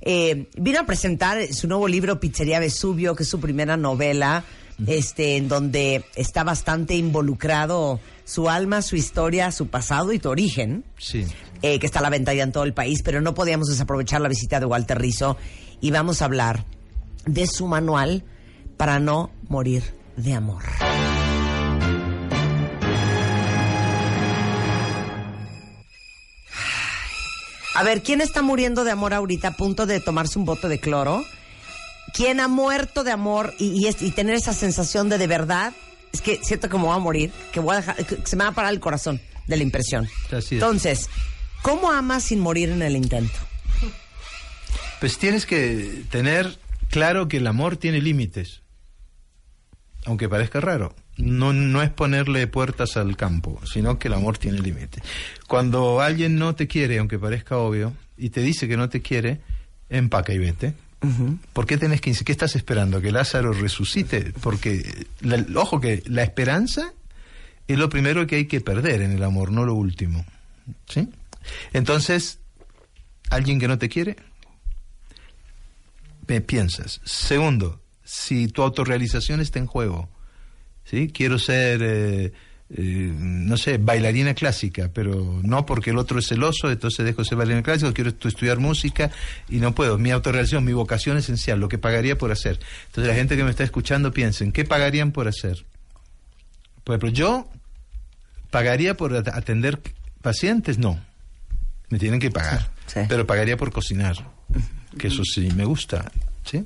[0.03, 4.45] Eh, vino a presentar su nuevo libro Pizzería Vesubio, que es su primera novela,
[4.87, 10.83] este, en donde está bastante involucrado su alma, su historia, su pasado y tu origen
[10.97, 11.25] Sí.
[11.61, 14.21] eh, que está a la venta ya en todo el país, pero no podíamos desaprovechar
[14.21, 15.37] la visita de Walter Rizzo
[15.81, 16.65] y vamos a hablar
[17.25, 18.23] de su manual
[18.77, 19.83] para no morir
[20.17, 20.63] de amor.
[27.75, 30.79] A ver, ¿quién está muriendo de amor ahorita a punto de tomarse un bote de
[30.79, 31.23] cloro?
[32.13, 35.73] ¿Quién ha muerto de amor y, y y tener esa sensación de de verdad?
[36.13, 38.43] Es que siento que me voy a morir, que voy a dejar, que se me
[38.43, 40.07] va a parar el corazón de la impresión.
[40.31, 41.09] Entonces,
[41.61, 43.37] ¿cómo amas sin morir en el intento?
[44.99, 48.61] Pues tienes que tener claro que el amor tiene límites.
[50.05, 50.95] Aunque parezca raro.
[51.17, 55.03] No, no es ponerle puertas al campo, sino que el amor tiene límites.
[55.47, 59.41] Cuando alguien no te quiere, aunque parezca obvio, y te dice que no te quiere,
[59.89, 60.73] empaca y vete.
[61.53, 63.01] ¿Por qué tenés que ¿Qué estás esperando?
[63.01, 64.33] ¿Que Lázaro resucite?
[64.41, 65.07] Porque,
[65.55, 66.93] ojo que la esperanza
[67.67, 70.25] es lo primero que hay que perder en el amor, no lo último.
[70.87, 71.09] ¿Sí?
[71.73, 72.39] Entonces,
[73.29, 74.15] alguien que no te quiere,
[76.27, 77.01] me piensas.
[77.03, 80.09] Segundo, si tu autorrealización está en juego,
[80.85, 81.11] ¿sí?
[81.13, 82.33] Quiero ser, eh,
[82.73, 87.27] eh, no sé, bailarina clásica, pero no porque el otro es celoso, entonces dejo de
[87.27, 89.11] ser bailarina clásica, quiero estu- estudiar música
[89.49, 89.97] y no puedo.
[89.97, 92.59] Mi autorrealización, mi vocación esencial, lo que pagaría por hacer.
[92.87, 95.65] Entonces la gente que me está escuchando piensen, ¿qué pagarían por hacer?
[96.83, 97.49] Por ejemplo, yo
[98.49, 99.79] pagaría por at- atender
[100.21, 100.99] pacientes, no.
[101.89, 102.71] Me tienen que pagar.
[102.87, 103.01] Sí.
[103.07, 104.15] Pero pagaría por cocinar,
[104.97, 106.11] que eso sí me gusta,
[106.45, 106.65] ¿sí?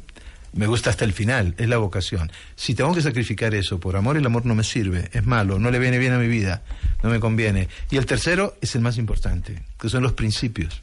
[0.55, 2.31] Me gusta hasta el final, es la vocación.
[2.55, 5.69] Si tengo que sacrificar eso por amor, el amor no me sirve, es malo, no
[5.69, 6.63] le viene bien a mi vida,
[7.03, 7.67] no me conviene.
[7.91, 10.81] Y el tercero es el más importante, que son los principios.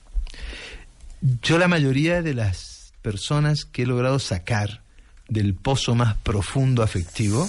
[1.43, 4.83] Yo la mayoría de las personas que he logrado sacar
[5.29, 7.49] del pozo más profundo afectivo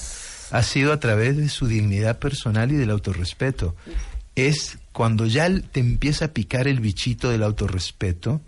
[0.52, 3.76] ha sido a través de su dignidad personal y del autorrespeto.
[4.36, 8.40] Es cuando ya te empieza a picar el bichito del autorrespeto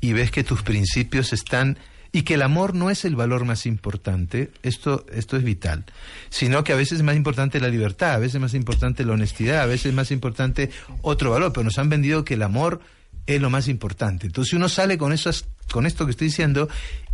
[0.00, 1.76] y ves que tus principios están
[2.14, 5.84] y que el amor no es el valor más importante, esto, esto es vital,
[6.30, 9.14] sino que a veces es más importante la libertad, a veces es más importante la
[9.14, 10.70] honestidad, a veces es más importante
[11.02, 12.80] otro valor, pero nos han vendido que el amor
[13.26, 14.28] es lo más importante.
[14.28, 16.68] Entonces uno sale con, esas, con esto que estoy diciendo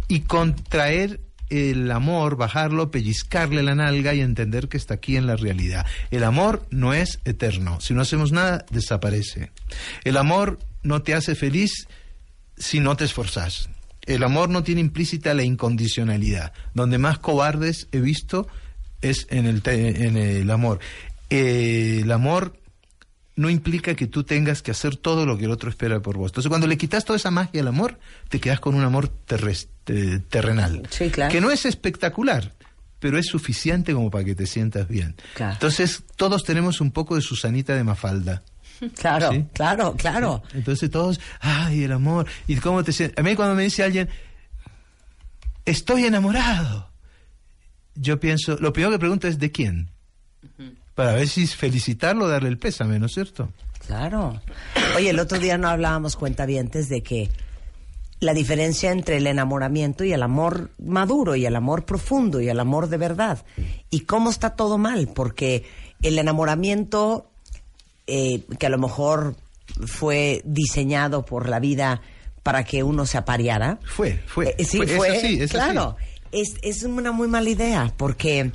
[0.06, 5.36] y contraer el amor, bajarlo, pellizcarle la nalga y entender que está aquí en la
[5.36, 5.86] realidad.
[6.10, 7.80] El amor no es eterno.
[7.80, 9.50] Si no hacemos nada, desaparece.
[10.04, 11.88] El amor no te hace feliz
[12.58, 13.70] si no te esforzas.
[14.14, 16.53] El amor no tiene implícita la incondicionalidad.
[16.75, 18.46] Donde más cobardes he visto
[19.01, 20.81] es en el, te- en el amor.
[21.31, 22.57] Eh, el amor
[23.37, 26.31] no implica que tú tengas que hacer todo lo que el otro espera por vos.
[26.33, 29.09] Entonces, cuando le quitas toda esa magia al amor, te quedas con un amor
[30.29, 30.83] terrenal.
[30.90, 31.33] Sí, claro.
[31.33, 32.53] Que no es espectacular,
[32.99, 35.14] pero es suficiente como para que te sientas bien.
[35.35, 35.55] Claro.
[35.55, 38.42] Entonces, todos tenemos un poco de Susanita de Mafalda.
[38.98, 39.44] Claro, Sí.
[39.52, 40.42] claro, claro.
[40.54, 42.26] Entonces todos, ay, el amor.
[42.46, 43.18] ¿Y cómo te sientes?
[43.18, 44.08] A mí cuando me dice alguien,
[45.64, 46.88] estoy enamorado,
[47.94, 49.90] yo pienso, lo primero que pregunto es ¿de quién?
[50.94, 53.52] Para ver si felicitarlo o darle el pésame, ¿no es cierto?
[53.86, 54.40] Claro.
[54.96, 57.30] Oye, el otro día no hablábamos cuentavientes de que
[58.20, 62.60] la diferencia entre el enamoramiento y el amor maduro y el amor profundo y el
[62.60, 63.44] amor de verdad.
[63.88, 65.64] Y cómo está todo mal, porque
[66.02, 67.29] el enamoramiento,
[68.11, 69.37] eh, que a lo mejor
[69.87, 72.03] fue diseñado por la vida
[72.42, 73.79] para que uno se apareara.
[73.85, 74.57] Fue, fue.
[74.59, 75.16] Eh, sí, fue, es fue.
[75.16, 75.96] así, es claro.
[75.96, 76.11] así.
[76.33, 78.51] Es, es una muy mala idea porque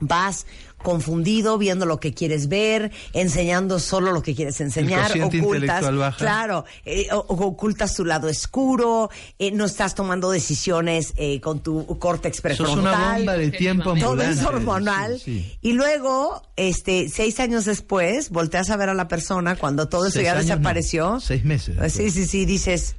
[0.00, 0.46] vas
[0.82, 5.84] confundido viendo lo que quieres ver, enseñando solo lo que quieres enseñar, ocultas,
[6.16, 12.36] claro, eh, ocultas tu lado oscuro, eh, no estás tomando decisiones eh, con tu córtex
[12.36, 12.80] Sos prefrontal.
[12.80, 15.18] una bomba de tiempo Todo es hormonal.
[15.18, 15.58] Sí, sí.
[15.60, 20.14] y luego este seis años después volteas a ver a la persona cuando todo eso
[20.14, 21.20] Seis ya no, desapareció.
[21.20, 22.96] Seis meses sí sí sí dices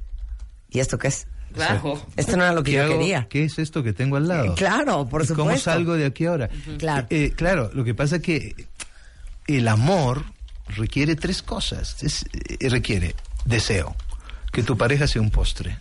[0.70, 2.06] y esto qué es Claro.
[2.16, 2.98] esto no era lo que ¿Qué yo hago?
[2.98, 4.54] quería ¿Qué es esto que tengo al lado?
[4.54, 5.70] Claro, por ¿Y ¿Cómo supuesto.
[5.70, 6.48] salgo de aquí ahora?
[6.78, 7.06] Claro.
[7.10, 8.66] Eh, claro, lo que pasa es que
[9.46, 10.24] el amor
[10.76, 12.02] requiere tres cosas.
[12.02, 12.24] Es-
[12.60, 13.94] eh, requiere deseo,
[14.52, 15.78] que tu pareja sea un postre.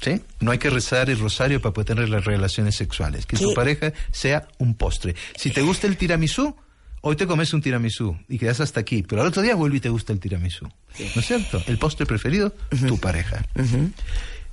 [0.00, 0.20] ¿Sí?
[0.40, 3.26] No hay que rezar el rosario para poder tener las relaciones sexuales.
[3.26, 3.44] Que ¿Qué?
[3.44, 5.14] tu pareja sea un postre.
[5.36, 6.54] Si te gusta el tiramisú,
[7.02, 9.80] hoy te comes un tiramisú y quedas hasta aquí, pero al otro día vuelve y
[9.80, 10.66] te gusta el tiramisú.
[10.66, 11.62] ¿No es cierto?
[11.66, 12.54] El postre preferido,
[12.88, 13.44] tu pareja.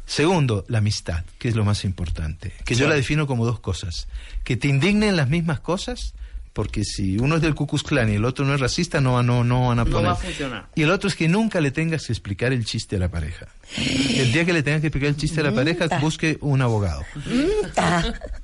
[0.08, 2.54] Segundo, la amistad, que es lo más importante.
[2.66, 4.08] Que yo la defino como dos cosas.
[4.44, 6.14] Que te indignen las mismas cosas,
[6.54, 9.22] porque si uno es del Ku Klux Klan y el otro no es racista, no,
[9.22, 10.08] no, no van a No poner.
[10.08, 10.70] va a funcionar.
[10.76, 13.48] Y el otro es que nunca le tengas que explicar el chiste a la pareja.
[13.78, 17.04] El día que le tengas que explicar el chiste a la pareja, busque un abogado.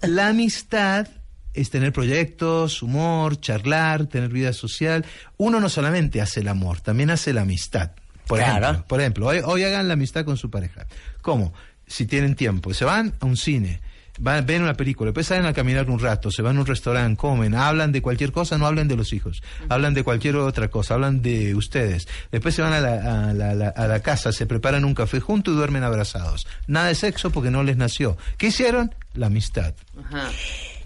[0.01, 1.07] La amistad
[1.53, 5.05] es tener proyectos, humor, charlar, tener vida social.
[5.37, 7.91] Uno no solamente hace el amor, también hace la amistad.
[8.27, 8.65] Por Claro.
[8.65, 10.85] ejemplo, por ejemplo hoy, hoy hagan la amistad con su pareja.
[11.21, 11.53] ¿Cómo?
[11.87, 13.81] Si tienen tiempo, se van a un cine,
[14.19, 17.17] van, ven una película, después salen a caminar un rato, se van a un restaurante,
[17.17, 20.93] comen, hablan de cualquier cosa, no hablan de los hijos, hablan de cualquier otra cosa,
[20.93, 22.07] hablan de ustedes.
[22.31, 24.95] Después se van a la, a la- a la- a la casa, se preparan un
[24.95, 26.47] café juntos y duermen abrazados.
[26.67, 28.17] Nada de sexo porque no les nació.
[28.37, 28.95] ¿Qué hicieron?
[29.13, 29.73] La amistad.
[30.05, 30.29] Ajá.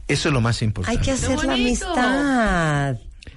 [0.07, 1.01] Eso es lo más Hay importante.
[1.01, 1.93] que hacer la bonito!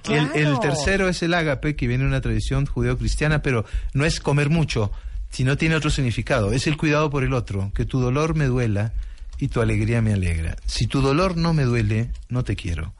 [0.09, 4.49] El, tercero es el ágape, que viene de una tradición judeo-cristiana, pero no es comer
[4.49, 4.91] mucho,
[5.29, 6.51] sino tiene otro significado.
[6.51, 8.93] Es el cuidado por el otro, que tu dolor me duela
[9.39, 10.55] y tu alegría me alegra.
[10.65, 12.93] Si tu dolor no me duele, no te quiero.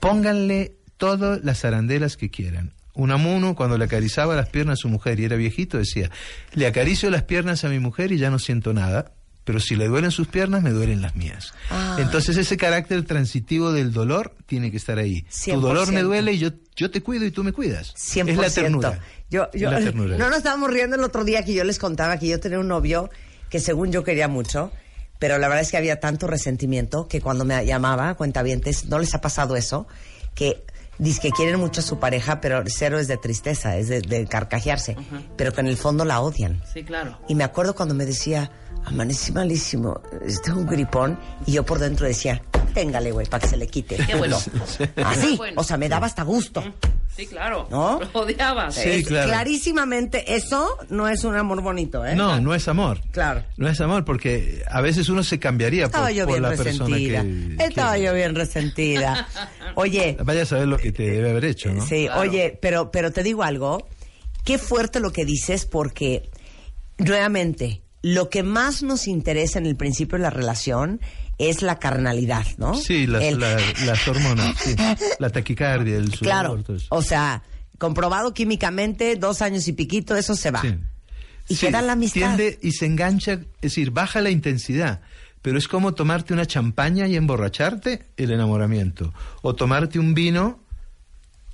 [0.00, 2.72] Pónganle todas las arandelas que quieran.
[2.94, 6.10] Unamuno, cuando le acariciaba las piernas a su mujer y era viejito, decía,
[6.54, 9.12] le acaricio las piernas a mi mujer y ya no siento nada,
[9.44, 11.52] pero si le duelen sus piernas, me duelen las mías.
[11.70, 11.96] Ah.
[11.98, 15.26] Entonces ese carácter transitivo del dolor tiene que estar ahí.
[15.30, 15.54] 100%.
[15.54, 17.94] Tu dolor me duele y yo, yo te cuido y tú me cuidas.
[17.94, 18.28] 100%.
[18.30, 19.00] Es la ternura.
[19.30, 20.16] Yo, yo, Es la ternura.
[20.16, 22.68] No nos estábamos riendo el otro día que yo les contaba que yo tenía un
[22.68, 23.10] novio
[23.50, 24.72] que según yo quería mucho,
[25.18, 29.14] pero la verdad es que había tanto resentimiento que cuando me llamaba, cuentavientes, ¿no les
[29.14, 29.86] ha pasado eso?
[30.34, 30.64] Que
[30.98, 34.26] dice que quieren mucho a su pareja, pero cero es de tristeza, es de, de
[34.26, 34.96] carcajearse,
[35.36, 36.62] pero que en el fondo la odian.
[36.72, 37.18] Sí, claro.
[37.28, 38.50] Y me acuerdo cuando me decía,
[38.84, 40.00] amanecí malísimo,
[40.44, 42.42] tengo un gripón, y yo por dentro decía,
[42.74, 43.96] téngale, güey, para que se le quite.
[43.96, 44.36] Qué bueno.
[45.04, 45.60] Así, Qué bueno.
[45.60, 46.62] o sea, me daba hasta gusto.
[47.16, 47.68] Sí, claro.
[47.70, 48.00] ¿No?
[48.12, 48.74] Lo odiabas.
[48.74, 49.28] Sí, Es- claro.
[49.28, 52.16] Clarísimamente, eso no es un amor bonito, ¿eh?
[52.16, 53.00] No, no es amor.
[53.12, 53.44] Claro.
[53.56, 56.48] No es amor porque a veces uno se cambiaría por, Estaba yo por bien la
[56.50, 57.22] persona resentida.
[57.22, 58.06] que Estaba quiere.
[58.08, 59.28] yo bien resentida.
[59.76, 61.86] Oye, Vaya a saber lo que te debe haber hecho, ¿no?
[61.86, 62.20] sí, Claro.
[62.22, 63.86] oye, pero, pero te digo algo.
[64.44, 66.28] Qué fuerte lo que dices porque,
[66.98, 71.00] nuevamente, lo que más nos interesa en el principio de la relación
[71.38, 72.74] es la carnalidad, ¿no?
[72.74, 74.74] Sí, las, El- la- las hormonas, sí.
[75.18, 76.86] la taquicardia, el sudor, Claro, todo eso.
[76.90, 77.42] o sea,
[77.78, 80.60] comprobado químicamente, dos años y piquito, eso se va.
[80.62, 80.76] Sí.
[81.48, 82.20] Y Sí, queda la amistad.
[82.36, 85.00] tiende y se engancha, es decir, baja la intensidad,
[85.42, 89.12] pero es como tomarte una champaña y emborracharte, el enamoramiento.
[89.42, 90.58] O tomarte un vino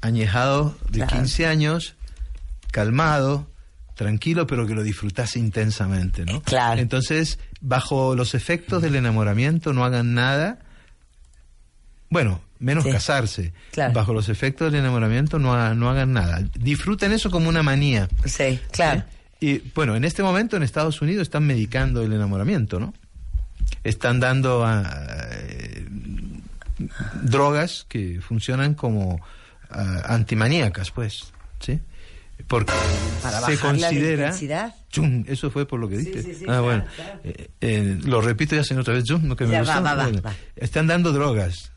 [0.01, 1.16] añejado de Claro.
[1.16, 1.97] 15 años,
[2.71, 3.50] calmado,
[4.05, 6.41] tranquilo, pero que lo disfrutase intensamente, ¿no?
[6.41, 6.81] Claro.
[6.81, 10.59] Entonces, bajo los efectos del enamoramiento, no hagan nada.
[12.09, 12.91] Bueno, menos Sí.
[12.93, 13.53] casarse.
[13.73, 13.93] Claro.
[13.93, 16.43] Bajo los efectos del enamoramiento, no, ha- no hagan nada.
[16.59, 18.09] Disfruten eso como una manía.
[18.25, 19.05] Sí, claro.
[19.39, 22.95] Y bueno, en este momento en Estados Unidos están medicando el enamoramiento, ¿no?
[23.85, 24.83] Están dando ah,
[25.33, 25.85] eh,
[27.23, 29.21] drogas que funcionan como
[29.71, 31.81] ah, antimaníacas, pues, ¿sí?
[32.48, 32.72] Porque
[33.22, 34.35] Para se a la considera...
[34.90, 36.85] Chum, eso fue por lo que sí, sí, ah, bueno.
[36.96, 37.20] claro.
[37.24, 39.74] Eh, eh, lo repito ya otra vez, chum, lo que me Ya, gustó.
[39.74, 40.35] va, va, va, Bueno, va.
[40.57, 41.70] Están dando drogas.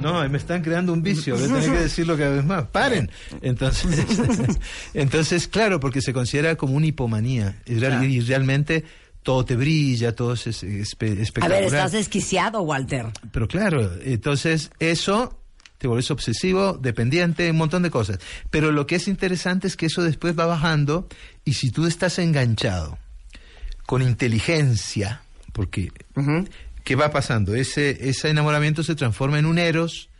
[0.00, 2.64] No, me están creando un vicio, voy a tener que decirlo cada vez más.
[2.68, 3.10] Paren.
[3.42, 4.06] Entonces,
[4.94, 7.60] entonces claro, porque se considera como una hipomanía.
[7.66, 8.84] Y, real- y realmente
[9.24, 11.50] todo te brilla, todo es es- espe- A espectacular.
[11.50, 13.06] ver, estás desquiciado, Walter.
[13.32, 15.36] Pero claro, entonces eso
[15.78, 18.18] te vuelves obsesivo, dependiente, un montón de cosas.
[18.50, 21.08] Pero lo que es interesante es que eso después va bajando
[21.44, 22.98] y si tú estás enganchado
[23.86, 25.90] con inteligencia, porque
[26.84, 27.54] ¿qué va pasando?
[27.54, 30.10] Ese, ese enamoramiento se transforma en un eros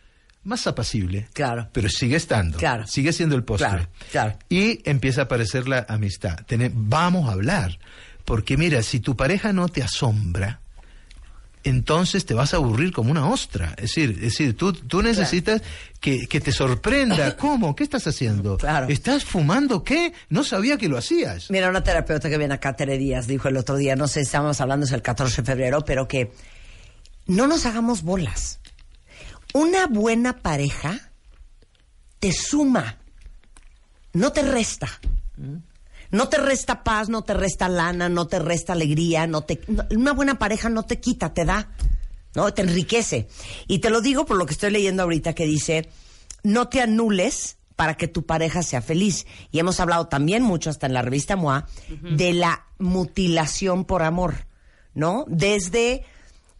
[0.44, 1.28] más apacible.
[1.34, 1.68] Claro.
[1.72, 2.56] Pero sigue estando.
[2.58, 2.86] Claro.
[2.86, 3.68] Sigue siendo el postre.
[3.68, 4.38] Claro, claro.
[4.48, 6.38] Y empieza a aparecer la amistad.
[6.72, 7.78] Vamos a hablar.
[8.24, 10.60] Porque mira, si tu pareja no te asombra,
[11.68, 13.74] entonces te vas a aburrir como una ostra.
[13.76, 15.62] Es decir, es decir tú, tú necesitas
[16.00, 17.36] que, que te sorprenda.
[17.38, 17.74] ¿Cómo?
[17.76, 18.56] ¿Qué estás haciendo?
[18.56, 18.88] Claro.
[18.88, 20.12] ¿Estás fumando qué?
[20.28, 21.50] No sabía que lo hacías.
[21.50, 24.60] Mira, una terapeuta que viene acá, Tere Díaz, dijo el otro día, no sé, estábamos
[24.60, 26.32] hablando, es el 14 de febrero, pero que
[27.26, 28.60] no nos hagamos bolas.
[29.54, 31.10] Una buena pareja
[32.18, 32.98] te suma,
[34.12, 34.88] no te resta.
[36.10, 39.84] No te resta paz, no te resta lana, no te resta alegría, no te no-
[39.90, 41.70] una buena pareja no te quita, te da.
[42.34, 42.52] ¿No?
[42.52, 43.26] Te enriquece.
[43.66, 45.88] Y te lo digo por lo que estoy leyendo ahorita que dice,
[46.42, 49.26] no te anules para que tu pareja sea feliz.
[49.50, 51.66] Y hemos hablado también mucho hasta en la revista MOA
[52.16, 54.46] de la mutilación por amor,
[54.94, 55.24] ¿no?
[55.28, 56.04] Desde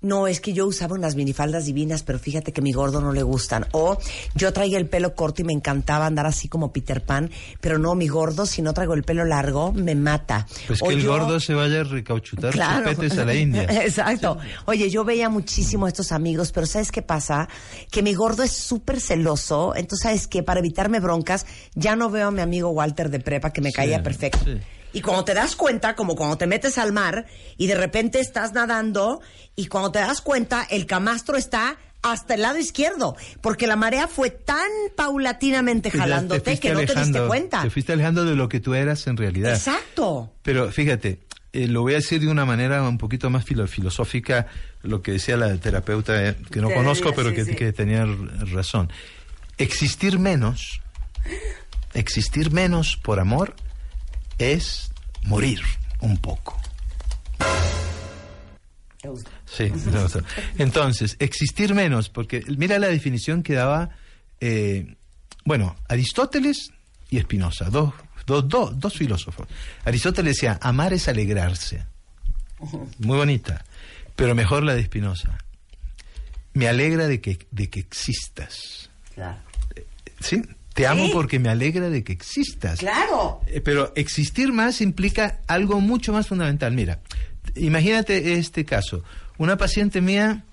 [0.01, 3.13] no, es que yo usaba unas minifaldas divinas, pero fíjate que a mi gordo no
[3.13, 3.67] le gustan.
[3.73, 3.99] O
[4.35, 7.31] yo traía el pelo corto y me encantaba andar así como Peter Pan,
[7.61, 10.47] pero no, mi gordo, si no traigo el pelo largo, me mata.
[10.67, 12.95] Pues O que el yo- gordo se vaya a recauchutar Claro.
[12.95, 13.63] sus a la India.
[13.85, 14.39] Exacto.
[14.67, 17.49] Oye, yo veía muchísimo a estos amigos, pero ¿sabes qué pasa?
[17.91, 20.43] Que mi gordo es súper celoso, entonces ¿sabes qué?
[20.43, 24.03] Para evitarme broncas, ya no veo a mi amigo Walter de prepa que me caía
[24.03, 24.39] perfecto.
[24.45, 24.59] sí.
[24.93, 28.53] Y cuando te das cuenta, como cuando te metes al mar y de repente estás
[28.53, 29.21] nadando
[29.55, 34.07] y cuando te das cuenta, el camastro está hasta el lado izquierdo, porque la marea
[34.09, 37.63] fue tan paulatinamente jalándote que no te diste cuenta.
[37.63, 39.53] Te fuiste alejando de lo que tú eras en realidad.
[39.53, 40.33] Exacto.
[40.43, 41.19] Pero fíjate,
[41.53, 44.47] eh, lo voy a decir de una manera un poquito más filo- filosófica,
[44.83, 47.55] lo que decía la terapeuta, eh, que no Te conozco, diría, pero sí, que, sí.
[47.57, 48.07] que tenía
[48.53, 48.91] razón.
[49.59, 50.81] Existir menos,
[51.95, 53.55] existir menos por amor
[54.39, 54.91] es
[55.23, 55.61] morir
[56.01, 56.61] un poco.
[59.47, 60.23] Sí, me gusta.
[60.59, 63.91] entonces, existir menos, porque mira la definición que daba,
[64.41, 64.97] eh,
[65.45, 66.71] bueno, Aristóteles
[67.09, 67.95] y Espinosa, dos,
[68.27, 69.49] dos, dos, dos filósofos.
[69.85, 71.85] Aristóteles decía, amar es alegrarse.
[72.99, 73.65] Muy bonita,
[74.17, 75.39] pero mejor la de Espinosa.
[76.53, 78.91] Me alegra de que, de que existas.
[79.15, 79.39] Claro.
[80.21, 80.43] ¿Sí?
[80.79, 81.11] Te amo Sí.
[81.13, 82.79] porque me alegra de que existas.
[82.79, 83.41] Claro.
[83.49, 86.73] Eh, Pero existir más implica algo mucho más fundamental.
[86.73, 87.01] Mira,
[87.57, 89.03] imagínate este caso.
[89.39, 90.45] Una paciente mía,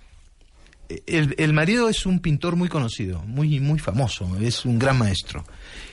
[0.89, 4.97] eh, el, el marido es un pintor muy conocido, muy, muy famoso, es un gran
[4.97, 5.45] maestro.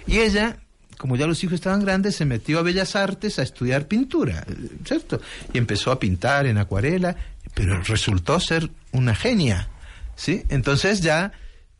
[0.07, 0.57] Y ella,
[0.97, 4.55] como ya los hijos estaban grandes, se metió a Bellas Artes a estudiar pintura, eh,
[4.87, 5.21] ¿cierto?
[5.53, 7.17] Y empezó a pintar en acuarela,
[7.55, 9.69] pero resultó ser una genia,
[10.17, 10.43] ¿sí?
[10.49, 11.33] Entonces ya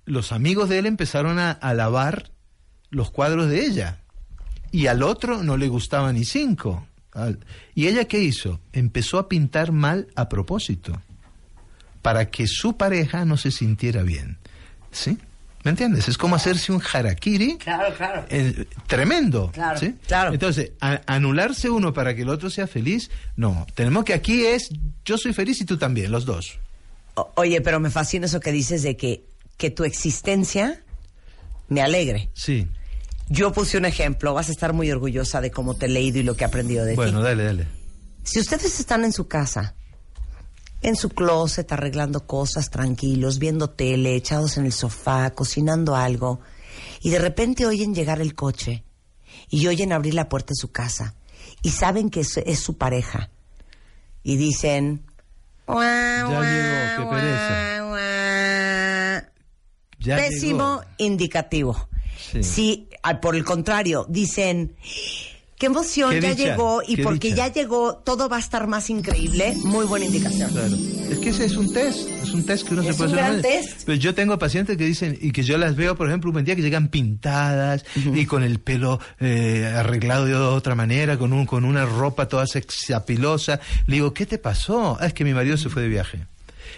[0.05, 2.32] los amigos de él empezaron a alabar
[2.93, 3.99] los cuadros de ella
[4.71, 6.87] y al otro no le gustaba ni cinco.
[7.75, 8.61] ¿Y ella qué hizo?
[8.73, 11.03] Empezó a pintar mal a propósito,
[12.01, 14.39] para que su pareja no se sintiera bien.
[14.93, 15.19] ¿Sí?
[15.65, 16.09] ¿Me entiendes?
[16.09, 18.25] Es como hacerse un harakiri Claro, claro.
[18.31, 19.51] eh, tremendo.
[19.53, 19.95] Claro, ¿sí?
[20.07, 20.33] claro.
[20.33, 23.67] Entonces, a- anularse uno para que el otro sea feliz, no.
[23.75, 24.71] Tenemos que aquí es
[25.05, 26.59] yo soy feliz y tú también, los dos.
[27.15, 29.25] O- Oye, pero me fascina eso que dices de que,
[29.57, 30.83] que tu existencia
[31.69, 32.31] me alegre.
[32.35, 32.67] Sí.
[33.33, 36.23] Yo puse un ejemplo, vas a estar muy orgullosa de cómo te he leído y
[36.23, 37.25] lo que he aprendido de Bueno, ti.
[37.25, 37.67] dale, dale.
[38.25, 39.75] Si ustedes están en su casa,
[40.83, 46.41] en su closet, arreglando cosas, tranquilos, viendo tele, echados en el sofá, cocinando algo,
[47.01, 48.85] y de repente oyen llegar el coche,
[49.49, 51.15] y oyen abrir la puerta de su casa,
[51.63, 53.31] y saben que es, es su pareja,
[54.23, 55.07] y dicen...
[55.67, 55.75] Ya
[56.29, 57.09] llegó, qué
[60.03, 60.85] Ya Pésimo llegó.
[60.99, 61.89] indicativo.
[62.33, 62.43] Sí.
[62.43, 62.89] Si,
[63.21, 64.75] por el contrario, dicen,
[65.59, 67.49] qué emoción, Qué ya dicha, llegó, y porque dicha.
[67.49, 70.51] ya llegó, todo va a estar más increíble, muy buena indicación.
[70.51, 70.77] Claro.
[71.11, 73.19] Es que ese es un test, es un test que uno Es se puede un
[73.19, 73.31] hacer.
[73.31, 73.83] gran test.
[73.85, 76.45] Pero yo tengo pacientes que dicen, y que yo las veo, por ejemplo, un buen
[76.45, 81.45] día que llegan pintadas y con el pelo eh, arreglado de otra manera, con, un,
[81.45, 83.61] con una ropa toda sexapilosa.
[83.87, 84.97] Le digo, ¿qué te pasó?
[85.01, 86.27] Ah, es que mi marido se fue de viaje.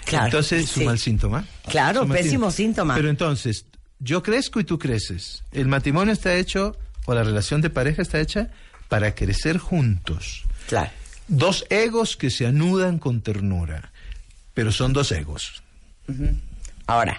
[0.04, 0.80] Claro, Entonces, es sí.
[0.80, 1.46] un mal síntoma.
[1.68, 2.94] Claro, pésimo síntoma.
[2.94, 3.66] Pero entonces,
[3.98, 5.42] yo crezco y tú creces.
[5.52, 6.76] El matrimonio está hecho,
[7.06, 8.50] o la relación de pareja está hecha
[8.88, 10.44] para crecer juntos.
[10.68, 10.90] Claro.
[11.28, 13.92] Dos egos que se anudan con ternura,
[14.52, 15.62] pero son dos egos.
[16.86, 17.18] Ahora,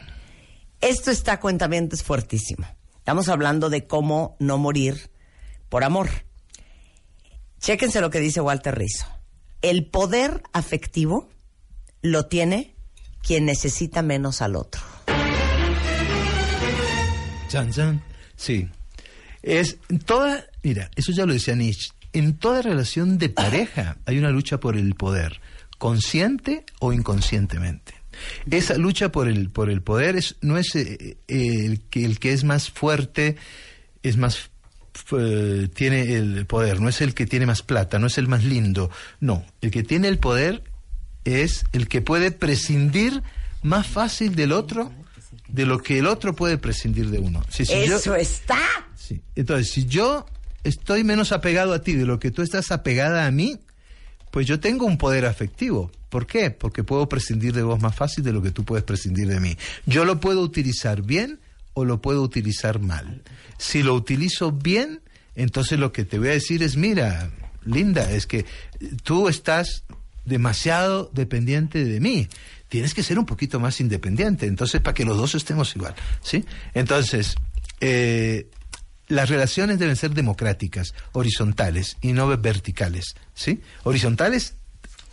[0.81, 2.67] esto está cuentamiento es fuertísimo.
[2.97, 5.09] Estamos hablando de cómo no morir
[5.69, 6.09] por amor.
[7.59, 9.07] Chéquense lo que dice Walter Rizzo.
[9.63, 11.29] El poder afectivo
[12.03, 12.74] lo tiene
[13.26, 14.82] quien necesita menos al otro.
[17.47, 18.01] Chan, chan.
[18.36, 18.67] Sí.
[19.41, 21.91] Es toda, mira, eso ya lo decía Nietzsche.
[22.13, 25.41] En toda relación de pareja hay una lucha por el poder,
[25.78, 27.93] consciente o inconscientemente.
[28.49, 32.19] Esa lucha por el por el poder es no es eh, eh, el que el
[32.19, 33.36] que es más fuerte
[34.01, 34.49] es más
[35.17, 38.45] eh, tiene el poder, no es el que tiene más plata, no es el más
[38.45, 40.63] lindo, no, el que tiene el poder
[41.26, 43.21] es el que puede prescindir
[43.63, 44.91] más fácil del otro
[45.47, 47.43] de lo que el otro puede prescindir de uno.
[47.49, 48.59] Si- si yo- Eso está.
[48.95, 49.21] Sí.
[49.36, 50.26] Entonces, si yo
[50.63, 53.59] estoy menos apegado a ti de lo que tú estás apegada a mí,
[54.32, 55.91] pues yo tengo un poder afectivo.
[56.09, 56.49] ¿Por qué?
[56.51, 59.57] Porque puedo prescindir de vos más fácil de lo que tú puedes prescindir de mí.
[59.86, 61.39] Yo lo puedo utilizar bien
[61.73, 63.21] o lo puedo utilizar mal.
[63.57, 65.01] Si lo utilizo bien,
[65.36, 67.30] entonces lo que te voy a decir es, mira,
[67.65, 68.45] linda, es que
[69.03, 69.84] tú estás
[70.26, 72.28] demasiado dependiente de mí.
[72.69, 76.45] Tienes que ser un poquito más independiente, entonces para que los dos estemos igual, ¿sí?
[76.73, 77.36] Entonces,
[77.80, 78.49] eh,
[79.07, 83.61] las relaciones deben ser democráticas, horizontales y no verticales, ¿sí?
[83.84, 84.55] Horizontales,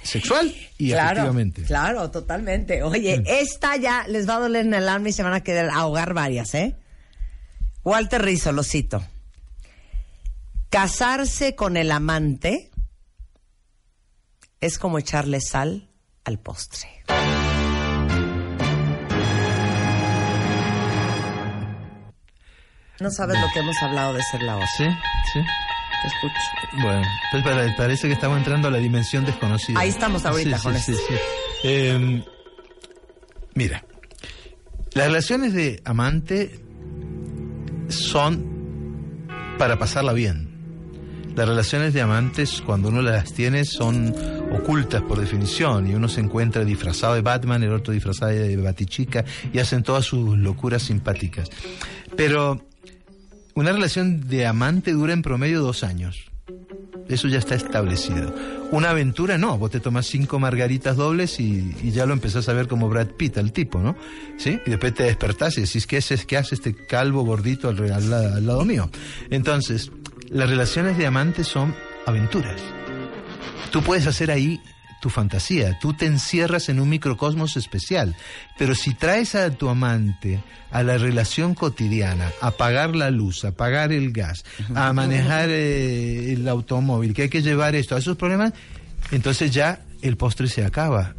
[0.03, 1.63] sexual y claro, afectivamente.
[1.63, 2.83] Claro, totalmente.
[2.83, 5.71] Oye, esta ya les va a doler en el alma y se van a querer
[5.71, 6.75] ahogar varias, ¿eh?
[7.85, 9.05] Walter Rizzo, lo cito.
[10.71, 12.72] Casarse con el amante
[14.63, 15.89] es como echarle sal
[16.25, 16.89] al postre.
[23.01, 24.69] No sabes lo que hemos hablado de ser la otra.
[24.77, 24.85] Sí,
[25.33, 25.41] sí.
[26.03, 26.83] Te escucho.
[26.83, 29.79] Bueno, pues para- parece que estamos entrando a la dimensión desconocida.
[29.81, 31.05] Ahí estamos ahorita Sí, con sí, esto.
[31.09, 31.21] sí, sí.
[31.65, 32.25] Eh,
[33.55, 33.85] mira,
[34.95, 36.61] las relaciones de amante
[37.89, 39.27] son
[39.59, 40.51] para pasarla bien.
[41.37, 44.15] Las relaciones de amantes, cuando uno las tiene, son
[44.55, 49.25] ocultas por definición y uno se encuentra disfrazado de Batman, el otro disfrazado de Batichica
[49.53, 51.51] y hacen todas sus locuras simpáticas.
[52.17, 52.65] Pero
[53.55, 56.31] una relación de amante dura en promedio dos años.
[57.09, 58.35] Eso ya está establecido.
[58.71, 62.69] Una aventura no, vos te tomas cinco margaritas dobles y, ya lo empezás a ver
[62.69, 63.97] como Brad Pitt, el tipo, ¿no?
[64.39, 64.61] ¿Sí?
[64.65, 68.47] Y después te despertás y decís, ¿qué es, qué hace este calvo gordito al, al
[68.47, 68.89] lado mío?
[69.31, 69.91] Entonces,
[70.31, 71.75] las relaciones de amantes son
[72.07, 72.63] aventuras.
[73.73, 74.61] Tú puedes hacer ahí
[75.01, 78.15] tu fantasía, tú te encierras en un microcosmos especial,
[78.57, 83.51] pero si traes a tu amante a la relación cotidiana, a pagar la luz, a
[83.51, 84.45] pagar el gas,
[84.77, 88.53] a manejar eh, el automóvil, que hay que llevar esto, a esos problemas,
[89.11, 91.15] entonces ya el postre se acaba.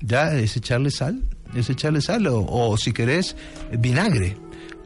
[0.00, 1.22] Ya es echarle sal,
[1.54, 3.36] es echarle sal, o, o si querés,
[3.78, 4.36] vinagre.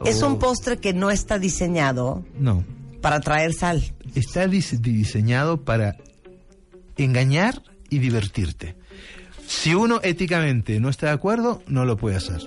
[0.05, 2.63] Es un postre que no está diseñado No,
[3.01, 3.81] para traer sal.
[4.13, 5.95] está dise- diseñado para
[6.97, 8.75] engañar y divertirte.
[9.47, 12.41] Si uno éticamente no está de acuerdo, no lo puede hacer.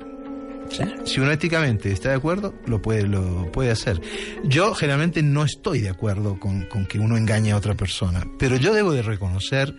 [0.70, 0.82] ¿Sí?
[1.04, 4.00] Si uno éticamente está de acuerdo, lo puede, lo puede hacer.
[4.44, 8.56] Yo generalmente no estoy de acuerdo con, con que uno engañe a otra persona, pero
[8.56, 9.76] yo debo de reconocer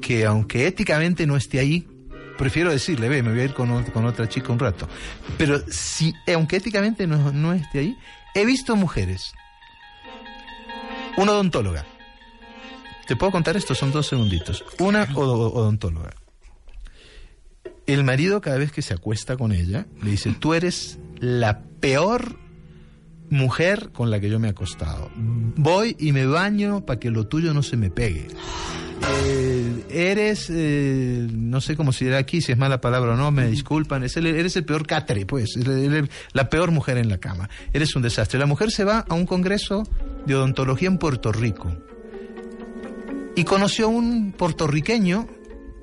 [0.00, 1.86] que aunque éticamente no esté ahí,
[2.38, 4.88] prefiero decirle, ve, me voy a ir con, con otra chica un rato.
[5.36, 7.96] Pero si, aunque éticamente no, no esté ahí,
[8.34, 9.34] he visto mujeres,
[11.18, 11.84] una odontóloga,
[13.10, 16.10] te puedo contar esto, son dos segunditos, una odo- odontóloga.
[17.84, 22.36] El marido cada vez que se acuesta con ella le dice, tú eres la peor
[23.28, 25.10] mujer con la que yo me he acostado.
[25.16, 28.28] Voy y me baño para que lo tuyo no se me pegue.
[29.24, 33.32] Eh, eres, eh, no sé cómo se dirá aquí, si es mala palabra o no,
[33.32, 35.58] me disculpan, es el- eres el peor catre, pues,
[36.32, 37.50] la peor mujer en la cama.
[37.72, 38.38] Eres un desastre.
[38.38, 39.82] La mujer se va a un congreso
[40.26, 41.76] de odontología en Puerto Rico
[43.40, 45.26] y conoció a un puertorriqueño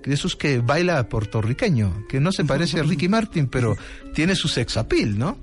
[0.06, 3.76] de esos que baila puertorriqueño, que no se parece a Ricky Martin, pero
[4.14, 5.40] tiene su sex appeal, ¿no?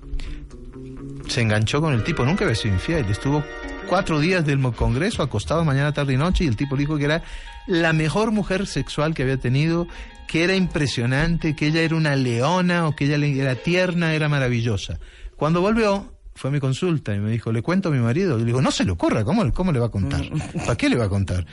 [1.27, 3.43] Se enganchó con el tipo, nunca había sido infiel, estuvo
[3.89, 7.25] cuatro días del congreso acostado mañana, tarde y noche y el tipo dijo que era
[7.67, 9.89] la mejor mujer sexual que había tenido,
[10.29, 15.01] que era impresionante, que ella era una leona o que ella era tierna, era maravillosa.
[15.35, 18.37] Cuando volvió, fue a mi consulta y me dijo, le cuento a mi marido.
[18.37, 20.23] Y le digo, no se le ocurra, ¿cómo, cómo le va a contar?
[20.65, 21.45] ¿Para qué le va a contar?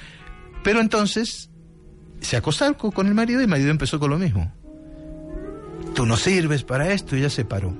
[0.64, 1.50] Pero entonces
[2.22, 4.54] se acostó co- con el marido y el marido empezó con lo mismo.
[5.96, 7.76] Tú no sirves para esto y ella se paró.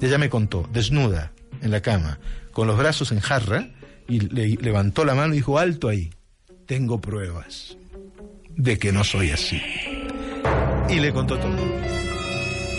[0.00, 2.18] Ella me contó, desnuda, en la cama,
[2.52, 3.70] con los brazos en jarra,
[4.08, 6.10] y le levantó la mano y dijo, alto ahí,
[6.66, 7.76] tengo pruebas
[8.56, 9.60] de que no soy así.
[10.88, 11.56] Y le contó todo.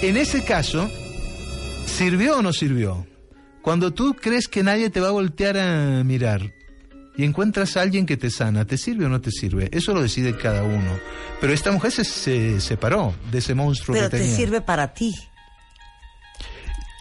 [0.01, 0.89] En ese caso,
[1.85, 3.05] ¿sirvió o no sirvió?
[3.61, 6.53] Cuando tú crees que nadie te va a voltear a mirar
[7.17, 9.69] y encuentras a alguien que te sana, ¿te sirve o no te sirve?
[9.71, 10.99] Eso lo decide cada uno.
[11.41, 15.15] Pero esta mujer se, se separó de ese monstruo Pero que te sirve para ti.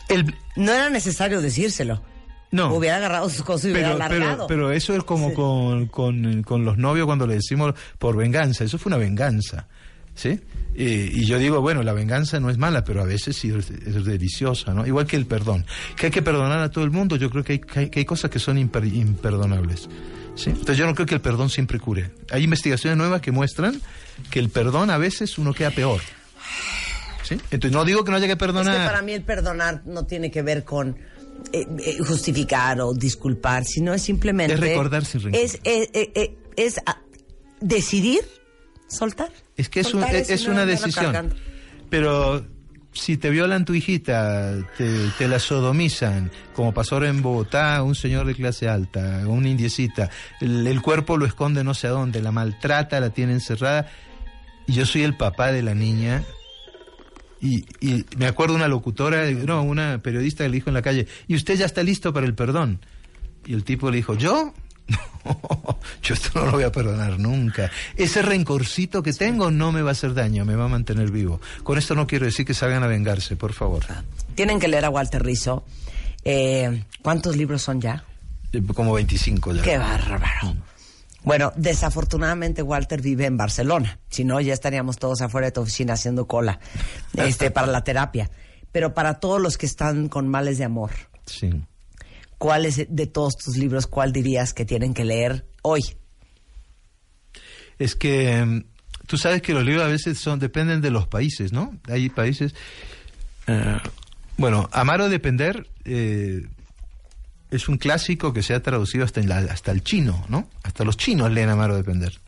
[0.09, 2.03] El- No era necesario decírselo.
[2.51, 2.73] no.
[2.75, 4.47] Hubiera agarrado sus cosas y hubiera pero, alargado.
[4.47, 5.35] pero, pero eso es como Sí.
[5.35, 8.65] con, con, con los novios cuando le decimos por venganza.
[8.65, 9.67] Eso fue una venganza.
[10.17, 10.41] ¿Sí?
[10.79, 13.71] Eh, y yo digo, bueno, la venganza no es mala, pero a veces sí es,
[13.71, 14.87] es deliciosa, ¿no?
[14.87, 15.65] Igual que el perdón.
[15.97, 17.99] Que hay que perdonar a todo el mundo, yo creo que hay, que hay, que
[18.01, 19.89] hay cosas que son imper- imperdonables.
[20.35, 20.51] ¿sí?
[20.51, 22.11] Entonces yo no creo que el perdón siempre cure.
[22.31, 23.81] Hay investigaciones nuevas que muestran
[24.31, 26.01] que el perdón a veces uno queda peor.
[27.23, 27.35] ¿Sí?
[27.51, 28.77] Entonces no digo que no haya que Es perdonar.
[28.77, 30.97] que para mí el perdonar no tiene que ver con
[31.53, 34.55] eh, eh, justificar o disculpar, sino es simplemente...
[34.55, 35.41] Es recordar sin rencor.
[35.41, 36.77] Es, eh, eh, es,
[37.61, 38.21] decidir
[38.89, 39.31] soltar.
[39.57, 41.35] Es que es, un- es, es no una decisión.
[41.91, 42.45] Pero
[42.93, 47.95] si te violan tu hijita, te, te la sodomizan, como pasó ahora en Bogotá, un
[47.95, 50.09] señor de clase alta, una indiecita,
[50.41, 53.87] el, el cuerpo lo esconde no sé a dónde, la maltrata, la tiene encerrada,
[54.67, 56.23] y yo soy el papá de la niña.
[57.41, 61.07] Y, y me acuerdo una locutora, no, una periodista que le dijo en la calle,
[61.29, 62.81] ¿y usted ya está listo para el perdón?
[63.45, 64.55] Y el tipo le dijo, ¿yo?
[64.89, 67.71] No, yo esto no lo voy a perdonar nunca.
[67.97, 71.41] Ese rencorcito que tengo no me va a hacer daño, me va a mantener vivo.
[71.63, 73.85] Con esto no quiero decir que salgan a vengarse, por favor.
[74.35, 75.65] Tienen que leer a Walter Rizzo.
[76.25, 78.05] Eh, ¿Cuántos libros son ya?
[78.53, 79.63] Eh, Como 25 ya.
[79.63, 80.55] Qué bárbaro.
[81.25, 83.99] Bueno, desafortunadamente Walter vive en Barcelona.
[84.09, 86.61] Si no, ya estaríamos todos afuera de tu oficina haciendo cola
[87.15, 88.31] este, para la terapia.
[88.71, 90.91] Pero para todos los que están con males de amor,
[91.27, 91.51] Sí.
[92.39, 95.83] ¿Cuál es de todos tus libros, cuál dirías que tienen que leer hoy?
[97.79, 98.65] Es que mm,
[99.07, 101.77] tú sabes que los libros a veces son dependen de los países, ¿no?
[101.89, 102.55] Hay países.
[103.47, 103.79] eh,
[104.39, 106.47] bueno, Amar o Depender eh,
[107.51, 110.49] es un clásico que se ha traducido hasta, en la- hasta el chino, ¿no?
[110.63, 112.19] Hasta los chinos leen Amar o Depender.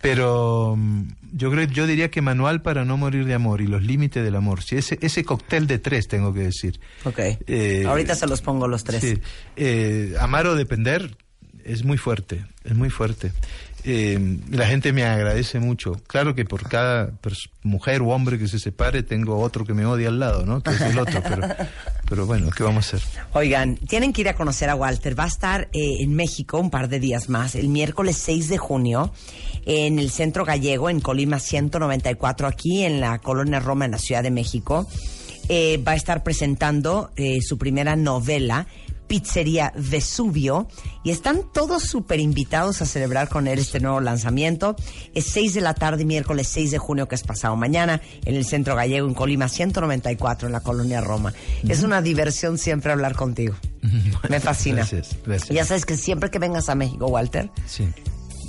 [0.00, 3.82] Pero mm, yo creo, yo diría que Manual para no morir de amor y los
[3.82, 4.62] límites del amor.
[4.62, 6.80] Sí, ese, ese cóctel de tres tengo que decir.
[7.04, 7.18] Ok.
[7.46, 9.00] Eh, Ahorita se los pongo los tres.
[9.02, 9.18] Sí.
[9.56, 11.16] Eh, amar o depender
[11.64, 13.32] es muy fuerte, es muy fuerte.
[13.84, 15.92] Eh, la gente me agradece mucho.
[16.06, 17.10] Claro que por cada
[17.62, 20.62] mujer o hombre que se separe tengo otro que me odia al lado, ¿no?
[20.62, 21.48] Que es el otro, pero,
[22.08, 23.08] pero bueno, ¿qué vamos a hacer?
[23.32, 25.18] Oigan, tienen que ir a conocer a Walter.
[25.18, 28.58] Va a estar eh, en México un par de días más, el miércoles 6 de
[28.58, 29.12] junio,
[29.66, 34.22] en el Centro Gallego, en Colima 194, aquí en la Colonia Roma, en la Ciudad
[34.22, 34.86] de México.
[35.52, 38.68] Eh, va a estar presentando eh, su primera novela,
[39.10, 40.68] Pizzería Vesubio,
[41.02, 44.76] y están todos súper invitados a celebrar con él este nuevo lanzamiento.
[45.14, 48.44] Es 6 de la tarde, miércoles 6 de junio, que es pasado mañana, en el
[48.44, 51.34] Centro Gallego, en Colima 194, en la Colonia Roma.
[51.68, 53.56] Es una diversión siempre hablar contigo.
[54.28, 54.76] Me fascina.
[54.76, 55.50] Gracias, gracias.
[55.50, 57.88] Ya sabes que siempre que vengas a México, Walter, Sí.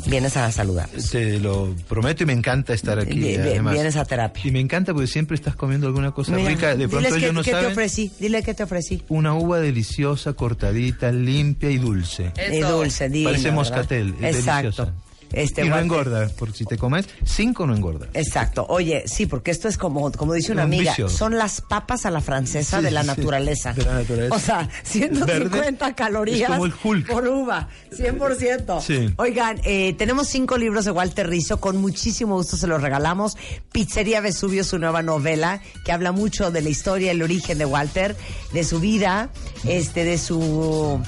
[0.07, 0.89] Vienes a saludar.
[1.11, 3.19] Te lo prometo y me encanta estar aquí.
[3.19, 3.73] Vi- además.
[3.73, 4.41] vienes a terapia.
[4.45, 6.75] Y me encanta porque siempre estás comiendo alguna cosa Mira, rica.
[6.75, 7.71] De pronto ellos qué, no qué te saben.
[7.71, 8.11] ofrecí.
[8.19, 9.03] Dile qué te ofrecí.
[9.09, 12.31] Una uva deliciosa, cortadita, limpia y dulce.
[12.37, 12.53] Eso.
[12.53, 14.63] Y dulce, divino, Parece moscatel, es Exacto.
[14.85, 14.93] deliciosa.
[15.33, 18.07] Este, y no engorda, porque si te comes cinco no engorda.
[18.13, 18.65] Exacto.
[18.69, 21.09] Oye, sí, porque esto es como, como dice una Un amiga, vicio.
[21.09, 23.73] son las papas a la francesa Sí, de la sí, naturaleza.
[23.73, 24.35] De la naturaleza.
[24.35, 25.55] O sea, 150
[25.85, 25.95] Verde.
[25.95, 27.07] calorías Es como el Hulk.
[27.11, 28.81] por uva, 100%.
[28.81, 29.13] Sí.
[29.17, 33.37] Oigan, eh, tenemos cinco libros de Walter Rizzo, con muchísimo gusto se los regalamos.
[33.71, 38.15] Pizzería Vesubio, su nueva novela, que habla mucho de la historia, el origen de Walter,
[38.53, 39.29] de su vida,
[39.65, 40.99] este, de su,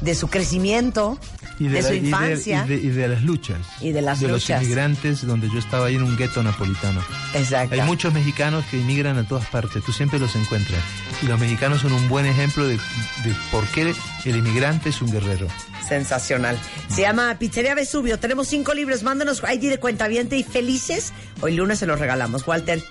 [0.00, 1.18] de su crecimiento,
[1.66, 2.64] de, la- su y infancia.
[2.64, 3.58] y de- y de las luchas.
[3.80, 4.48] Y de las de luchas.
[4.50, 7.00] los inmigrantes, donde yo estaba ahí en un gueto napolitano.
[7.34, 7.74] Exacto.
[7.74, 10.80] Hay muchos mexicanos que inmigran a todas partes, tú siempre los encuentras.
[11.22, 13.92] Y los mexicanos son un buen ejemplo de, de por qué
[14.24, 15.48] el inmigrante es un guerrero.
[15.88, 16.58] Sensacional.
[16.88, 18.18] Se llama Pizzería Vesubio.
[18.18, 19.02] Tenemos cinco libros.
[19.02, 21.12] Mándanos ID de cuentaviente y felices.
[21.40, 22.46] Hoy lunes se los regalamos.
[22.46, 22.82] Walter.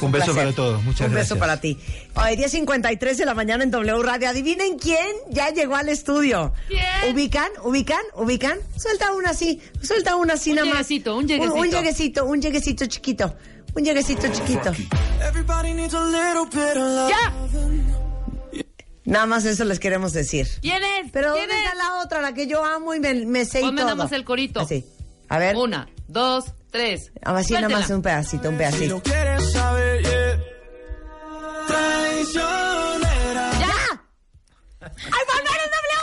[0.00, 0.42] Un beso placer.
[0.44, 1.30] para todos, muchas Un gracias.
[1.30, 1.78] beso para ti.
[2.14, 4.28] Hoy 10.53 de la mañana en W Radio.
[4.28, 6.52] Adivinen quién ya llegó al estudio.
[6.68, 6.82] ¿Quién?
[7.14, 7.48] ¿Ubican?
[7.64, 8.00] ¿Ubican?
[8.14, 8.58] ¿Ubican?
[8.76, 9.60] Suelta una así.
[9.82, 10.74] Suelta una así Un nada más.
[10.88, 11.54] lleguecito, un lleguecito.
[11.54, 13.34] Un, un lleguecito, un lleguecito chiquito.
[13.76, 14.72] Un lleguecito chiquito.
[17.08, 17.32] ¡Ya!
[19.04, 20.46] Nada más eso les queremos decir.
[20.62, 21.10] ¿Quién es?
[21.12, 21.64] Pero ¿Quién ¿dónde es?
[21.66, 24.08] está la otra, la que yo amo y me, me sé y todo?
[24.10, 24.60] el corito.
[24.60, 24.84] Así.
[25.28, 25.56] A ver.
[25.56, 27.12] Una, dos, tres.
[27.22, 29.02] Así nada más un pedacito, un pedacito.
[29.02, 30.40] quieres saber, yeah.
[31.66, 33.50] Traicionera.
[33.60, 33.76] ¡Ya!
[34.80, 36.00] ¡Al volver en W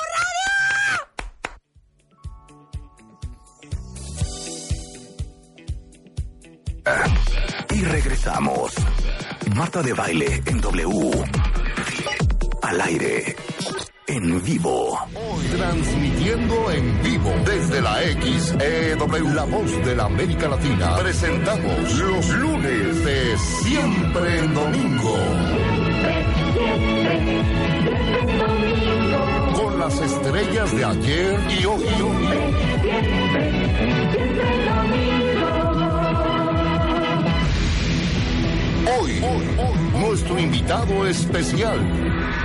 [6.86, 7.74] Radio!
[7.74, 8.74] Y regresamos.
[9.56, 11.24] Marta de baile en W.
[12.62, 13.36] Al aire.
[14.12, 15.00] En vivo.
[15.56, 20.98] Transmitiendo en vivo desde la XEW, la voz de la América Latina.
[20.98, 25.16] Presentamos los lunes de Siempre en Domingo.
[29.56, 31.86] Con las estrellas de ayer y hoy.
[39.00, 41.80] Hoy, hoy, hoy, nuestro invitado especial,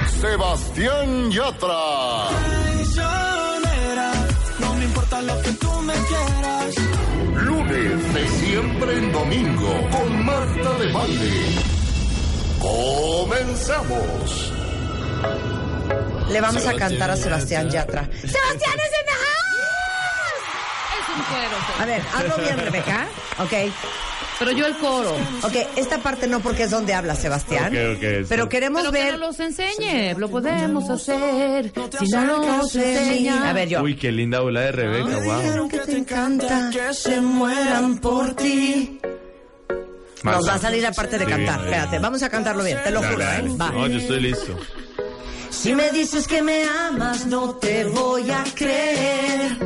[0.09, 2.29] Sebastián Yatra.
[2.45, 4.13] Traicionera.
[4.61, 6.75] No me importa lo que tú me quieras.
[7.35, 11.33] Lunes de siempre en domingo con Marta de Baile.
[12.61, 14.53] Comenzamos.
[16.29, 18.09] Le vamos a cantar a Sebastián Yatra.
[18.21, 20.43] ¡Sebastián es en the house!
[20.99, 21.57] Es un cuero.
[21.81, 23.07] A ver, hazlo bien, Rebeca.
[23.39, 23.53] Ok.
[24.39, 25.15] Pero yo el coro.
[25.43, 27.67] Ok, esta parte no porque es donde habla Sebastián.
[27.75, 28.49] Ok, ok, Pero sí.
[28.51, 29.07] queremos Pero ver.
[29.07, 30.15] que no los enseñe.
[30.19, 31.73] Lo podemos hacer.
[31.99, 32.27] Si no
[32.59, 33.49] nos enseña.
[33.49, 33.83] A ver, yo.
[33.83, 35.41] Uy, qué linda bola de Rebeca, wow.
[35.41, 39.01] Dijeron que te encanta que se mueran por ti.
[40.23, 41.61] Nos va a salir la parte de cantar.
[41.65, 43.45] Espérate, vamos a cantarlo bien, te lo juro, ¿eh?
[43.61, 43.71] Va.
[43.71, 44.57] No, yo estoy listo.
[45.51, 49.66] Si me dices que me amas, no te voy a creer.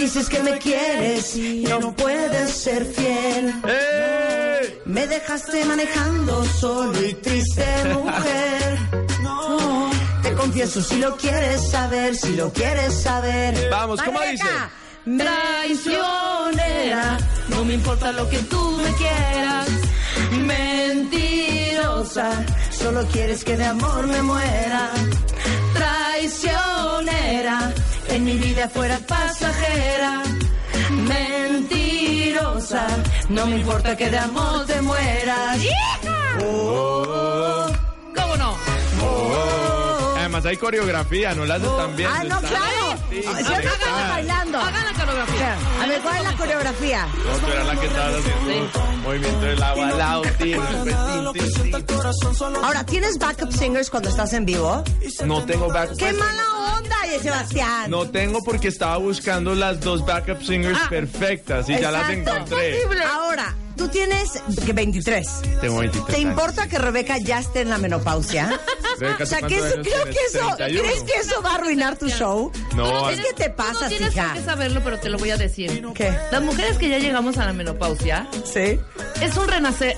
[0.00, 3.52] Dices que me quieres y no puedes ser fiel.
[3.68, 4.80] ¡Eh!
[4.86, 8.78] Me dejaste manejando solo y triste, mujer.
[9.22, 9.90] No,
[10.22, 13.68] te confieso si lo quieres saber, si lo quieres saber.
[13.70, 14.48] Vamos, ¿cómo dice?
[15.04, 17.18] Traicionera.
[17.48, 19.68] No me importa lo que tú me quieras.
[20.46, 22.30] Mentirosa,
[22.70, 24.92] solo quieres que de amor me muera.
[25.74, 27.74] Traicionera,
[28.12, 30.22] en mi vida fuera pasajera.
[31.08, 32.86] Mentirosa,
[33.28, 35.58] no me importa que de amor te mueras.
[36.42, 37.66] Oh,
[38.14, 38.56] ¿Cómo no?
[40.40, 42.08] Además hay coreografía, no la haces tan bien.
[42.10, 42.96] Ah, no, claro.
[43.10, 44.08] Sí, Siempre sí, claro.
[44.08, 44.58] bailando.
[44.58, 45.56] Hagan la coreografía.
[45.82, 47.06] A ver, ¿cuál es la coreografía?
[47.06, 48.70] No, tú eras la que estabas haciendo
[49.04, 50.60] movimiento del agua tin.
[52.64, 54.82] Ahora, ¿tienes backup singers cuando estás en vivo?
[55.26, 55.96] No tengo back.
[55.96, 57.90] ¡Qué mala onda, Sebastián!
[57.90, 60.88] No tengo porque estaba buscando las dos backup singers Ah.
[60.88, 62.56] perfectas y ya las Exacto.
[62.56, 62.78] encontré.
[63.12, 64.30] Ahora, tú tienes
[64.66, 65.26] que 23.
[65.62, 66.30] Tengo 23 ¿Te años.
[66.30, 68.60] importa que Rebeca ya esté en la menopausia?
[68.98, 70.82] Rebeca, o sea, ¿tú que eso, creo que eso, 31.
[70.82, 72.52] ¿crees que eso va a arruinar tu show?
[72.76, 74.32] No, es que te pasa, no tienes hija.
[74.34, 75.82] qué saberlo, pero te lo voy a decir.
[75.94, 76.12] ¿Qué?
[76.30, 78.78] Las mujeres que ya llegamos a la menopausia, Sí.
[79.22, 79.96] es un renacer.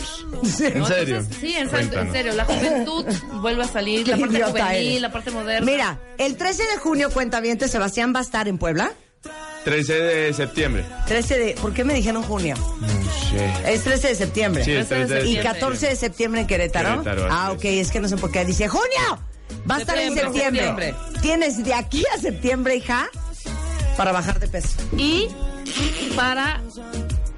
[0.61, 0.87] ¿En ¿no?
[0.87, 1.16] serio?
[1.16, 2.35] Entonces, sí, en, en serio.
[2.35, 3.05] La juventud
[3.41, 5.01] vuelve a salir, Qué la parte juvenil, eres.
[5.03, 5.66] la parte moderna.
[5.66, 8.93] Mira, el 13 de junio, cuenta bien, Sebastián va a estar en Puebla.
[9.65, 10.85] 13 de septiembre.
[11.07, 11.55] 13 de...
[11.61, 12.55] ¿Por qué me dijeron junio?
[12.81, 12.89] No
[13.31, 13.73] sé.
[13.73, 14.65] Es 13 de septiembre.
[14.65, 15.53] Sí, es 13 de Y septiembre.
[15.53, 17.03] 14 de septiembre en Querétaro.
[17.03, 19.19] Querétaro, ah, ok, es que no sé por qué dice junio.
[19.71, 20.87] Va a estar en Septiembre, septiembre.
[20.87, 21.21] septiembre.
[21.23, 23.09] Tienes de aquí a septiembre, hija,
[23.97, 24.71] para bajar de peso.
[24.97, 25.29] Y
[26.17, 26.61] para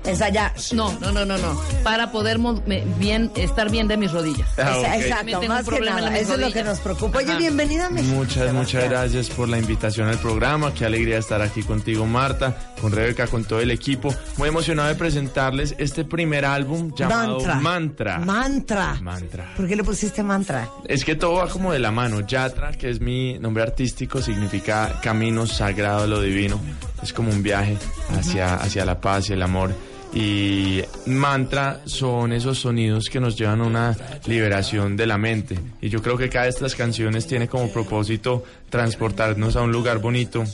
[0.05, 0.53] Ensayar.
[0.73, 1.61] No, no, no, no, no.
[1.83, 4.49] Para poder mo- me- bien, estar bien de mis rodillas.
[4.59, 4.97] Ah.
[4.97, 6.17] Exacto, Me más que nada.
[6.19, 7.19] Eso es lo que nos preocupa.
[7.19, 7.39] Oye, Ajá.
[7.39, 8.15] bienvenida a México.
[8.15, 10.75] Muchas, muchas gracias por la invitación al programa.
[10.75, 14.15] Qué alegría estar aquí contigo, Marta, con Rebeca, con todo el equipo.
[14.37, 17.55] Muy emocionado de presentarles este primer álbum llamado Mantra.
[17.57, 18.19] Mantra.
[18.19, 18.95] Mantra.
[19.01, 19.53] Mantra.
[19.57, 20.69] ¿Por qué le pusiste mantra?
[20.87, 22.21] Es que todo va como de la mano.
[22.21, 26.61] Yatra, que es mi nombre artístico, significa camino sagrado a lo divino.
[27.03, 27.77] Es como un viaje
[28.19, 29.75] hacia, hacia la paz y el amor.
[30.15, 33.97] Y mantra son esos sonidos que nos llevan a una
[34.27, 35.59] liberación de la mente.
[35.81, 39.99] Y yo creo que cada de estas canciones tiene como propósito transportarnos a un lugar
[39.99, 40.45] bonito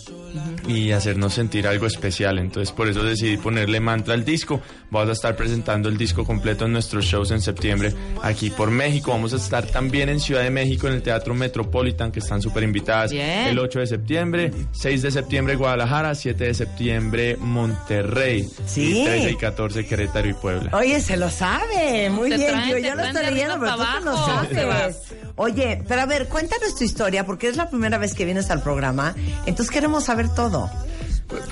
[0.69, 2.39] y hacernos sentir algo especial.
[2.39, 4.61] Entonces por eso decidí ponerle mantra al disco.
[4.91, 9.11] Vamos a estar presentando el disco completo en nuestros shows en septiembre aquí por México.
[9.11, 12.63] Vamos a estar también en Ciudad de México en el Teatro Metropolitan que están súper
[12.63, 13.11] invitadas.
[13.11, 13.49] Bien.
[13.49, 18.49] El 8 de septiembre, 6 de septiembre Guadalajara, 7 de septiembre Monterrey.
[18.67, 19.01] Sí.
[19.01, 20.71] Y 13 y 14 Querétaro y Puebla.
[20.75, 22.11] Oye, se lo sabe.
[22.11, 22.51] Muy Te bien.
[22.51, 24.99] traen, yo ya lo estoy leyendo, pero tú te lo sabes.
[25.37, 28.63] Oye, pero a ver, cuéntanos tu historia, porque es la primera vez que vienes al
[28.63, 29.15] programa.
[29.47, 30.71] Entonces queremos saber todo.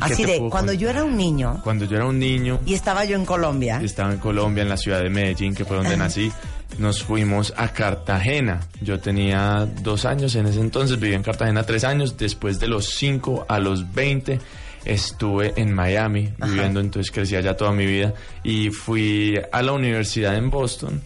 [0.01, 2.75] Así te de, puedo cuando yo era un niño Cuando yo era un niño, y
[2.75, 3.81] estaba yo en Colombia.
[3.83, 6.33] estaba en Colombia, en la ciudad de Medellín, que fue donde nací,
[6.79, 8.61] nos fuimos a Cartagena.
[8.81, 12.17] Yo tenía dos años en ese entonces, viví en Cartagena tres años.
[12.17, 14.41] Después de los cinco a los 20
[14.85, 18.15] estuve en Miami viviendo, entonces crecí allá toda mi vida.
[18.43, 21.03] Y fui a la universidad en Boston,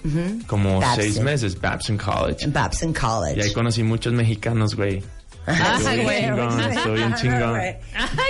[0.47, 0.97] como Babson.
[0.97, 2.47] seis meses, Babson College.
[2.49, 3.39] Babson College.
[3.39, 5.03] Y ahí conocí muchos mexicanos, güey.
[5.47, 7.57] Ah, Soy un chingón, soy un chingón.
[7.61, 7.77] Ay,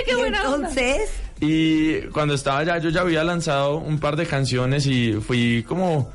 [0.05, 0.67] qué buena onda.
[0.69, 1.09] entonces,
[1.39, 6.09] Y cuando estaba allá, yo ya había lanzado un par de canciones y fui como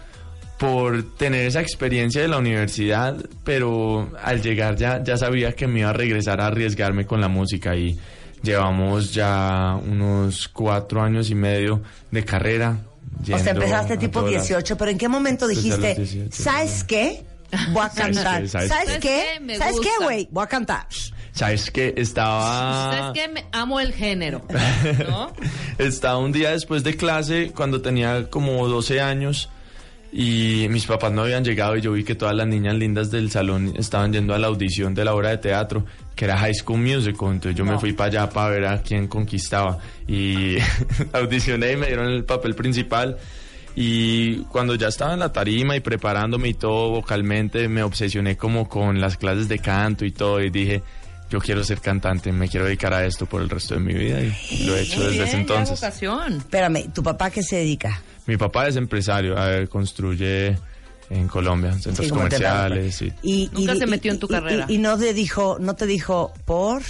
[0.59, 5.80] por tener esa experiencia de la universidad, pero al llegar ya, ya sabía que me
[5.80, 7.96] iba a regresar a arriesgarme con la música y
[8.42, 11.80] llevamos ya unos cuatro años y medio
[12.11, 12.76] de carrera.
[13.22, 16.82] o sea, empezaste a tipo todas las- 18, pero ¿en qué momento dijiste, 18, ¿sabes
[16.82, 17.22] qué?
[17.72, 18.49] Voy a ¿Sabes cantar.
[18.49, 19.38] ¿Sabes ¿Sabes qué?
[19.40, 20.28] Me ¿Sabes qué, güey?
[20.30, 20.86] Voy a cantar.
[21.32, 21.94] ¿Sabes qué?
[21.96, 22.92] Estaba...
[22.92, 23.32] ¿Sabes qué?
[23.32, 24.44] Me amo el género.
[25.09, 25.32] ¿No?
[25.78, 29.49] Estaba un día después de clase, cuando tenía como 12 años,
[30.11, 33.30] y mis papás no habían llegado y yo vi que todas las niñas lindas del
[33.30, 35.84] salón estaban yendo a la audición de la obra de teatro,
[36.16, 39.07] que era High School Musical, entonces yo me fui para allá para ver a quién
[39.07, 39.78] conquistaba.
[40.07, 40.57] Y
[41.12, 43.18] audicioné y me dieron el papel principal.
[43.81, 48.68] Y cuando ya estaba en la tarima y preparándome y todo vocalmente, me obsesioné como
[48.68, 50.83] con las clases de canto y todo y dije,
[51.31, 54.20] yo quiero ser cantante, me quiero dedicar a esto por el resto de mi vida
[54.20, 55.81] y lo he hecho desde bien, ese entonces.
[55.81, 56.39] vocación.
[56.39, 58.03] Espérame, ¿tu papá qué se dedica?
[58.26, 60.59] Mi papá es empresario, a ver, construye
[61.11, 62.97] en Colombia centros Sí, das comerciales.
[62.97, 63.12] Sí.
[63.22, 64.66] Y, Nunca se metió en tu y- carrera.
[64.68, 66.83] Y, y no te dijo, no te dijo por.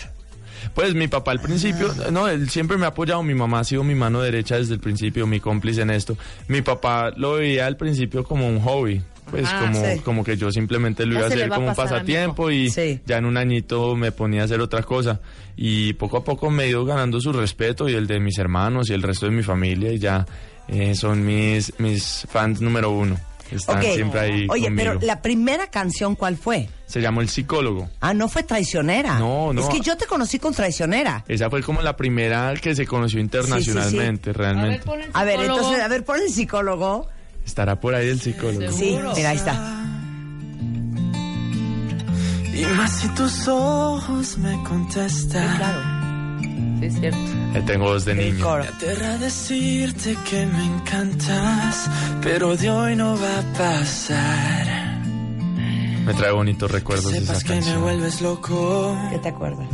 [0.75, 3.85] Pues mi papá al principio, no, él siempre me ha apoyado, mi mamá ha sido
[3.85, 6.17] mi mano derecha desde el principio, mi cómplice en esto.
[6.49, 10.01] Mi papá lo veía al principio como un hobby, pues Ajá, como, sí.
[10.01, 13.01] como que yo simplemente lo Ya iba a hacer a como un pasatiempo y Sí.
[13.07, 15.21] ya en un añito me ponía a hacer otra cosa.
[15.57, 18.89] Y poco a poco me he ido ganando su respeto y el de mis hermanos
[18.91, 20.25] y el resto de mi familia y ya
[20.69, 23.19] eh, son mis, mis fans número uno.
[23.57, 23.85] Están Ok.
[23.95, 24.93] siempre ahí Oye, conmigo.
[24.95, 26.69] pero la primera canción, ¿cuál fue?
[26.87, 27.89] Se llamó El Psicólogo.
[28.01, 29.19] Ah, no fue traicionera.
[29.19, 29.61] No, no.
[29.61, 31.25] Es que yo te conocí con traicionera.
[31.29, 34.85] Esa fue como la primera que se conoció internacionalmente, A ver, realmente.
[34.85, 37.09] pon el A ver, entonces, a ver, pon el psicólogo.
[37.45, 38.71] Estará por ahí el psicólogo.
[38.73, 39.75] Sí, mira, ahí está.
[42.55, 45.57] Y más si tus ojos me contestan.
[45.59, 45.98] Claro.
[46.81, 47.19] Sí, es cierto.
[47.55, 48.45] Eh, tengo voz de El niño.
[48.45, 48.63] coro.
[48.65, 51.91] Me aterra decirte que me encantas,
[52.23, 54.99] pero de hoy no va a pasar.
[56.05, 57.83] Me trae bonitos recuerdos de esa que me canción.
[57.83, 58.97] vuelves loco.
[59.11, 59.67] ¿Qué te acuerdas?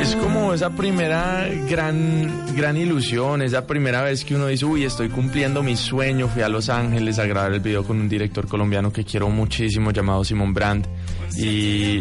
[0.00, 5.08] Es como esa primera gran, gran ilusión, esa primera vez que uno dice, uy, estoy
[5.10, 6.26] cumpliendo mi sueño.
[6.28, 9.90] Fui a Los Ángeles a grabar el video con un director colombiano que quiero muchísimo,
[9.92, 10.86] llamado Simón Brand.
[11.36, 12.00] Y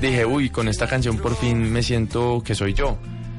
[0.00, 2.98] dije, uy, con esta canción por fin me siento que soy yo.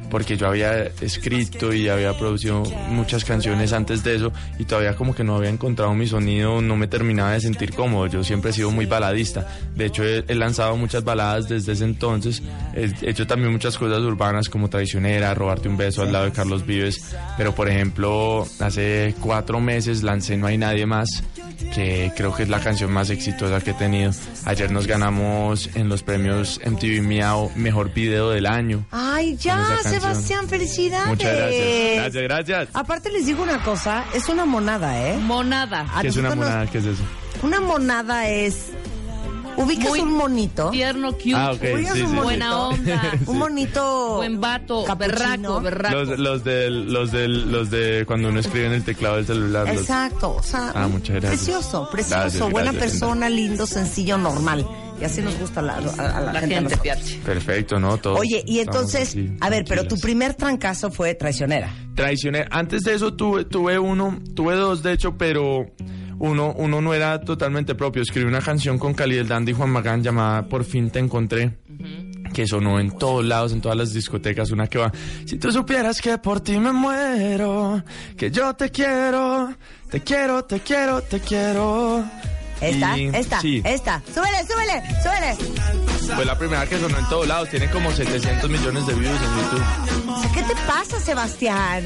[0.10, 5.14] Porque yo había escrito y había producido muchas canciones antes de eso y todavía como
[5.14, 8.08] que no había encontrado mi sonido, no me terminaba de sentir cómodo.
[8.08, 9.48] Yo siempre he sido muy baladista.
[9.76, 12.42] De hecho, he, lanzado muchas baladas desde ese entonces.
[12.74, 16.66] He hecho también muchas cosas urbanas como Traicionera, Robarte un beso al lado de Carlos
[16.66, 17.16] Vives.
[17.38, 21.24] Pero, por ejemplo, hace cuatro meses lancé No hay nadie más,
[21.74, 24.12] que creo que es la canción más exitosa que he tenido.
[24.46, 28.86] Ayer nos ganamos en los premios MTV Miau Mejor Video del Año.
[28.92, 29.78] Ay, ya.
[29.84, 31.08] Sebastián, felicidades.
[31.08, 31.96] Muchas gracias.
[31.96, 32.70] Gracias, gracias.
[32.74, 35.18] Aparte les digo una cosa, es una monada, ¿eh?
[35.18, 35.86] Monada.
[36.02, 36.68] ¿Qué es una monada?
[36.68, 37.04] ¿Qué es eso?
[37.42, 38.72] Una monada es
[39.58, 40.70] ubicas Muy un monito.
[40.70, 42.22] Tierno, cute, Ah, ok, Ubicas sí, un sí, sí.
[42.24, 44.16] buena onda, Un monito.
[44.18, 45.60] buen vato, capuchino.
[45.60, 45.96] berraco, berraco.
[45.96, 49.68] Los, los del, los del, los de cuando uno escribe en el teclado del celular.
[49.68, 51.32] los- Exacto, o sea, Ah, muchas gracias.
[51.44, 54.66] precioso, precioso, Gracias, buena gracias, persona, lindo, sencillo, normal.
[55.02, 56.78] Y así nos gusta a la, a, a la La gente.
[57.24, 57.98] Perfecto, ¿no?
[58.00, 61.74] Todos Oye, y entonces, a ver, pero tu primer trancazo fue traicionera.
[61.96, 62.46] Traicioné.
[62.52, 65.66] Antes de eso tuve, tuve uno, tuve dos de hecho, pero
[66.20, 68.02] uno, uno no era totalmente propio.
[68.02, 71.58] Escribí una canción con Cali del Dandy y Juan Magán llamada Por fin te encontré.
[72.34, 74.92] Que sonó en todos lados, en todas las discotecas, una que va.
[75.26, 77.82] Si tú supieras que por ti me muero,
[78.16, 79.50] que yo te quiero,
[79.90, 82.04] te quiero, te quiero, te quiero.
[82.62, 83.62] Esta, Y- esta, sí.
[83.66, 84.02] esta.
[84.14, 86.16] Súbele, súbele, súbele.
[86.16, 89.42] Fue la primera que sonó en todos lados, tiene como 700 millones de views en
[89.42, 90.10] YouTube.
[90.12, 91.84] O sea, ¿qué te pasa, Sebastián?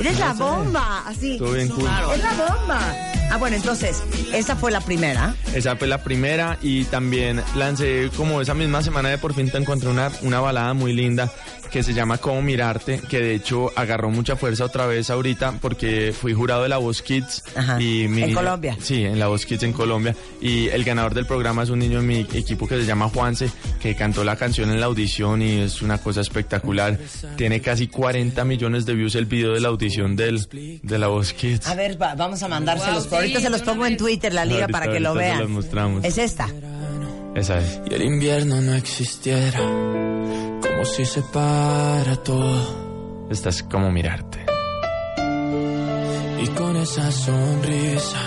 [0.00, 1.32] Eres la bomba, así.
[1.32, 1.88] Estuvo bien cool.
[2.14, 2.80] Es la bomba.
[3.30, 4.02] Ah, bueno, entonces,
[4.32, 5.34] esa fue la primera.
[5.54, 9.58] Esa fue la primera y también lancé como esa misma semana de por fin te
[9.58, 11.30] encontré una, una balada muy linda
[11.76, 16.14] que se llama Cómo Mirarte, que de hecho agarró mucha fuerza otra vez ahorita porque
[16.18, 17.42] fui jurado de la Voz Kids.
[17.54, 17.78] Ajá.
[17.82, 18.78] y mi En Colombia.
[18.80, 20.16] Sí, en la Voz Kids en Colombia.
[20.40, 23.50] Y el ganador del programa es un niño en mi equipo que se llama Juanse,
[23.78, 26.98] que cantó la canción en la audición y es una cosa espectacular.
[27.36, 30.46] Tiene casi 40 millones de views el video de la audición del,
[30.82, 31.66] de la Voz Kids.
[31.66, 33.00] A ver, va- vamos a mandárselos.
[33.02, 35.24] Wow, sí, ahorita se los pongo en Twitter, la liga, Ahorita, para que lo ahorita
[35.24, 35.40] se vean.
[35.42, 36.04] los mostramos.
[36.06, 36.48] Es esta.
[37.34, 37.80] Esa es.
[37.90, 39.60] y el invierno no existiera,
[40.68, 42.86] como si se para todo.
[43.30, 44.44] Esta es Cómo Mirarte.
[46.42, 48.20] Y con esa sonrisa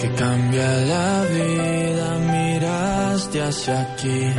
[0.00, 4.32] que cambia la vida, miraste hacia aquí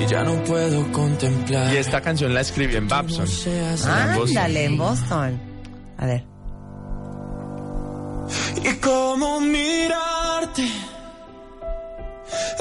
[0.00, 1.72] y ya no puedo contemplar.
[1.74, 3.26] Y esta canción la escribí en Babson.
[3.26, 3.90] Boston.
[3.90, 5.40] Ándale, en Boston.
[5.96, 6.24] A ver.
[8.62, 10.68] Y cómo mirarte,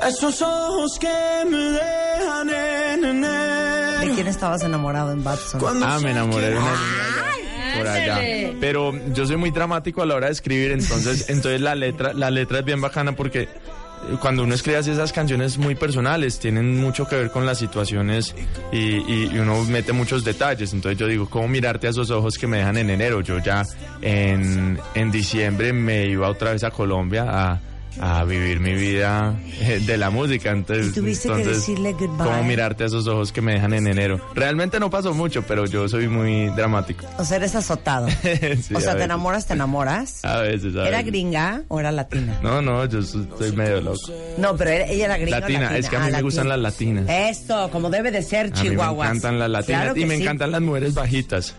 [0.08, 1.08] esos ojos que
[1.50, 4.16] me dejan en ¿De enero.
[4.16, 5.24] quién estabas enamorado en?
[5.60, 8.20] Cuando Ah, me enamoré de una niña por allá.
[8.60, 12.32] Pero yo soy muy dramático a la hora de escribir, entonces, entonces la letra, la
[12.32, 13.48] letra es bien bacana porque eh,
[14.22, 18.36] cuando uno escribe así esas canciones muy personales, tienen mucho que ver con las situaciones
[18.72, 20.74] y, y- y uno mete muchos detalles.
[20.74, 23.22] Entonces yo digo, ¿cómo mirarte a esos ojos que me dejan en enero?
[23.22, 23.64] Yo ya
[24.02, 27.60] en, en diciembre me iba otra vez a Colombia a,
[28.00, 30.52] a vivir mi vida eh, de la música.
[30.52, 32.26] Entonces, tuviste que entonces, decirle goodbye.
[32.26, 34.20] ¿Cómo mirarte a esos ojos que me dejan en enero?
[34.36, 37.06] Realmente no pasó mucho, pero yo soy muy dramático.
[37.18, 38.08] O sea, eres azotado.
[38.62, 40.24] Sí, o sea, te enamoras, te enamoras.
[40.26, 41.06] A veces, a ¿Era veces.
[41.06, 42.38] gringa o era latina?
[42.42, 44.00] No, no, yo soy, medio loco.
[44.38, 45.38] No, pero era- ella era gringa.
[45.38, 47.02] o Latina, es que a mí Ah, me gustan las latina.
[47.02, 47.38] latinas.
[47.38, 50.16] Esto, como debe de ser, A mí me encantan las latinas Claro y que me
[50.18, 50.22] sí.
[50.24, 51.56] encantan las mujeres bajitas.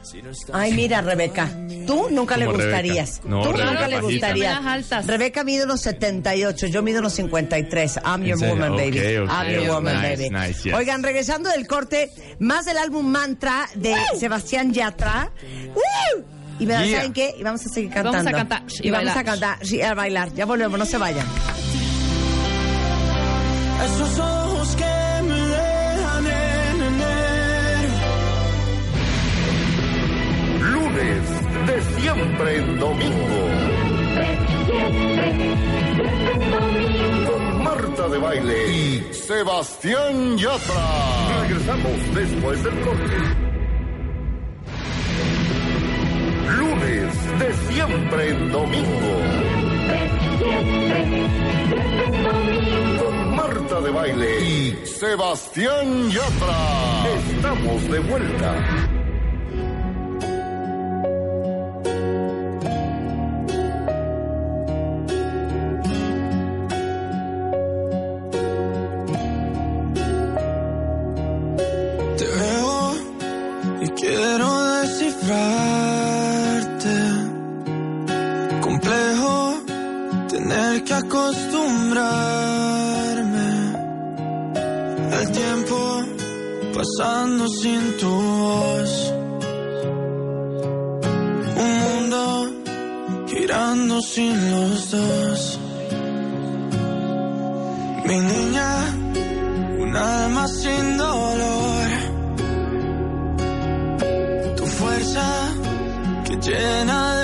[0.52, 1.48] Ay, mira, Rebeca,
[1.86, 2.76] tú nunca le Como Rebeca.
[2.78, 3.20] gustarías.
[3.24, 4.02] No, tú Rebeca nunca le bajita.
[4.28, 4.54] gustarías.
[4.56, 5.06] Las altas.
[5.06, 5.80] Rebeca mide unos
[6.28, 8.00] 78, yo mido unos 53.
[8.04, 8.98] I'm your woman, baby.
[9.28, 10.30] I'm your woman, Nice, baby.
[10.30, 10.74] nice, yes.
[10.74, 15.30] Oigan, regresando del corte, más del álbum Mantra de Sebastián Yatra.
[15.74, 16.24] ¡Woo!
[16.60, 16.96] Y me Yeah.
[16.98, 17.34] ¿saben qué?
[17.38, 18.30] Y vamos a seguir Vamos cantando.
[18.30, 20.32] a cantar y y vamos a cantar sí, a bailar.
[20.34, 21.26] Ya volvemos, no se vayan.
[23.84, 27.98] Esos ojos que me dejan en enero.
[30.72, 31.22] Lunes
[31.66, 33.48] de siempre en domingo.
[37.26, 41.40] Con Marta de Baile y Sebastián Yatra.
[41.42, 43.16] Regresamos después del corte.
[46.56, 49.12] Lunes de siempre en domingo.
[53.34, 56.58] Marta de Baile y Sebastián Yatra.
[57.30, 58.54] Estamos de vuelta.
[80.98, 83.50] Acostumbrarme.
[85.18, 86.04] El tiempo
[86.74, 89.14] pasando sin tu voz.
[91.64, 92.22] Un mundo
[93.26, 95.58] girando sin los dos.
[98.06, 98.70] Mi niña,
[99.84, 101.88] un alma sin dolor.
[104.56, 105.26] Tu fuerza
[106.24, 107.17] que llena de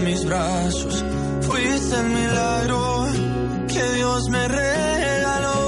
[0.00, 1.04] mis brazos.
[1.42, 3.06] Fuiste el milagro
[3.68, 5.60] que Dios me regaló.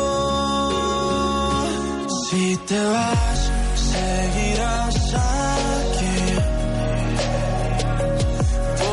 [2.31, 6.17] Si te vas, seguirás aquí.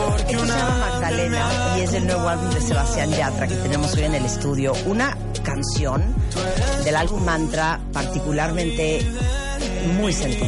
[0.08, 3.94] Porque Esto se llama Magdalena y es el nuevo álbum de Sebastián Yatra que tenemos
[3.96, 4.74] hoy en el estudio.
[4.86, 6.04] Una canción
[6.84, 9.06] del álbum Mantra particularmente
[10.00, 10.48] muy sentida.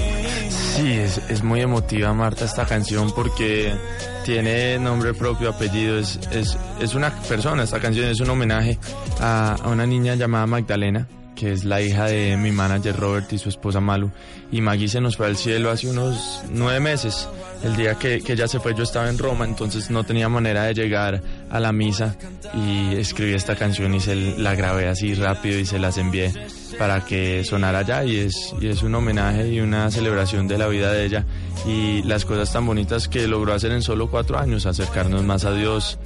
[0.75, 0.97] Sí,
[1.29, 3.75] es muy emotiva Marta esta canción porque
[4.23, 5.97] tiene nombre propio, apellido.
[5.97, 8.77] Es, es, es una persona, esta canción es un homenaje
[9.19, 13.37] a, a una niña llamada Magdalena, que es la hija de mi manager Robert y
[13.37, 14.11] su esposa Malu.
[14.51, 17.27] Y Maggie se nos fue al cielo hace unos nueve meses.
[17.63, 20.63] El día que, que ella se fue yo estaba en Roma, entonces no tenía manera
[20.63, 22.15] de llegar a la misa
[22.53, 26.33] y escribí esta canción y se la grabé así rápido y se las envié
[26.79, 30.67] para que sonara allá y es, y es un homenaje y una celebración de la
[30.67, 31.25] vida de ella
[31.67, 35.53] y las cosas tan bonitas que logró hacer en solo cuatro años, acercarnos más a
[35.53, 35.99] Dios,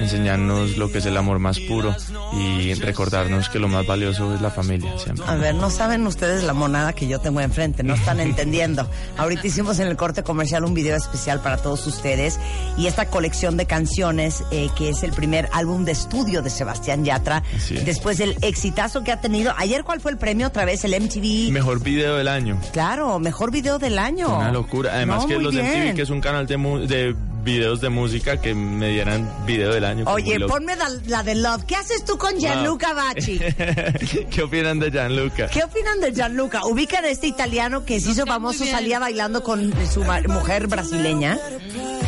[0.00, 1.94] enseñarnos lo que es el amor más puro
[2.34, 5.24] y recordarnos que lo más valioso es la familia siempre.
[5.26, 8.88] A ver, no saben ustedes la monada que yo tengo enfrente, no están entendiendo.
[9.16, 12.38] Ahorita hicimos en el corte comercial un video especial para todos ustedes
[12.76, 17.04] y esta colección de canciones eh, que es el primer álbum de estudio de Sebastián
[17.04, 17.42] Yatra,
[17.84, 19.52] después del exitazo que ha tenido.
[19.56, 20.46] Ayer, ¿cuál fue el premio?
[20.48, 21.52] Otra vez el MTV.
[21.52, 22.58] Mejor video del año.
[22.72, 24.34] Claro, mejor video del año.
[24.36, 24.92] Una locura.
[24.94, 25.66] Además No, que los bien.
[25.66, 29.84] MTV, que es un canal de, de videos de música, que me dieran video del
[29.84, 30.04] año.
[30.06, 31.64] Oye, ponme la, la de Love.
[31.64, 33.38] ¿Qué haces tú con Gianluca Bacci?
[34.30, 35.48] ¿Qué opinan de Gianluca?
[35.48, 36.64] ¿Qué opinan de Gianluca?
[36.66, 41.38] Ubican a este italiano que se hizo famoso, salía bailando con su mujer brasileña.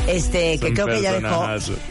[0.06, 1.46] Este, que creo que ya dejó.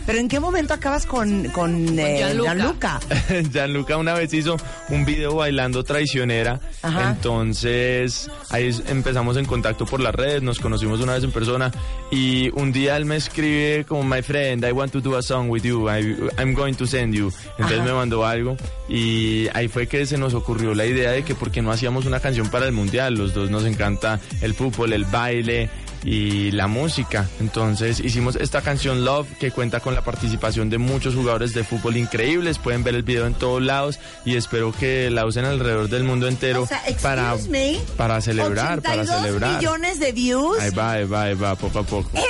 [0.06, 3.00] Pero ¿en qué momento acabas con, con, eh, Gianluca.
[3.52, 3.98] Gianluca?
[3.98, 4.58] Una vez hizo
[4.90, 7.12] un video bailando traicionera, Ajá.
[7.12, 11.72] entonces ahí empezamos en contacto por las redes, nos conocimos una vez en persona
[12.12, 15.50] y un día él me escribe como my friend, I want to do a song
[15.50, 16.02] with you, I,
[16.38, 17.86] I'm going to send you, entonces Ajá.
[17.86, 18.58] me mandó algo
[18.90, 22.06] y ahí fue que se nos ocurrió la idea de que por qué no hacíamos
[22.06, 25.70] una canción para el mundial, los dos nos encanta el fútbol, el baile
[26.04, 27.28] y la música.
[27.40, 31.98] Entonces hicimos esta canción Love que cuenta con la participación de muchos jugadores de fútbol
[31.98, 32.58] increíbles.
[32.58, 36.28] Pueden ver el video en todos lados y espero que la usen alrededor del mundo
[36.28, 39.58] entero O sea, para, me, para celebrar, para 82 celebrar.
[39.58, 40.60] millones de views.
[40.60, 42.10] Ahí va, ahí va, ahí va, poco a poco.
[42.14, 42.22] Eh,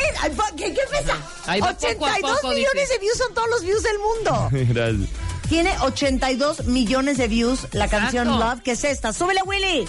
[0.56, 1.18] ¿Qué, qué pesa?
[1.48, 2.94] Ahí va poco a 82 poco, millones dice.
[2.94, 4.50] de views son todos los views del mundo.
[4.74, 5.10] Gracias.
[5.52, 8.26] Tiene 82 millones de views la canción.
[8.40, 9.12] Love, que es esta.
[9.12, 9.84] ¡Súbele, Willy!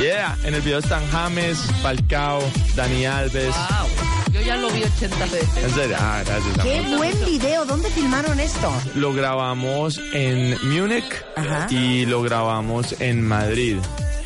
[0.00, 2.40] Yeah, en el video están James, Falcao,
[2.76, 3.52] Dani Alves.
[3.56, 4.32] Wow.
[4.32, 5.64] Yo ya lo vi 80 veces.
[5.64, 6.58] En serio, ah, gracias.
[6.62, 6.98] ¡Qué amor.
[6.98, 7.64] buen video!
[7.64, 8.72] ¿Dónde filmaron esto?
[8.94, 11.66] Lo grabamos en Múnich Ajá.
[11.68, 13.78] y lo grabamos en Madrid.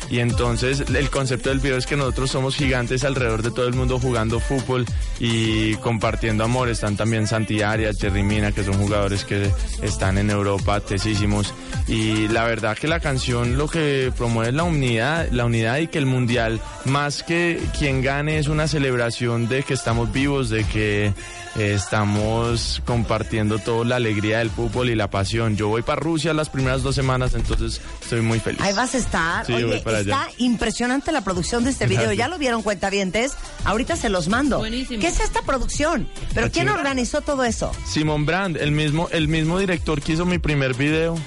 [0.09, 3.73] Y entonces el concepto del video es que nosotros somos gigantes alrededor de todo el
[3.73, 4.85] mundo jugando fútbol
[5.19, 6.69] y compartiendo amor.
[6.69, 9.51] Están también Santi Arias, Jerry Mina, que son jugadores que
[9.81, 11.53] están en Europa, tesísimos.
[11.87, 15.87] Y la verdad que la canción lo que promueve es la unidad, la unidad y
[15.87, 20.63] que el mundial, más que quien gane, es una celebración de que estamos vivos, de
[20.65, 21.13] que
[21.57, 25.55] eh, estamos compartiendo toda la alegría del fútbol y la pasión.
[25.57, 28.61] Yo voy para Rusia las primeras dos semanas, entonces estoy muy feliz.
[28.61, 29.45] Ahí vas a estar.
[29.45, 30.33] Sí, Oye, voy para está allá.
[30.37, 32.13] impresionante la producción de este video.
[32.13, 33.33] ¿Ya lo vieron cuentavientes?
[33.65, 34.59] Ahorita se los mando.
[34.59, 35.01] Buenísimo.
[35.01, 36.07] ¿Qué es esta producción?
[36.33, 37.71] ¿Pero quién organizó todo eso?
[37.85, 41.17] Simon Brand, el mismo, el mismo director que hizo mi primer video,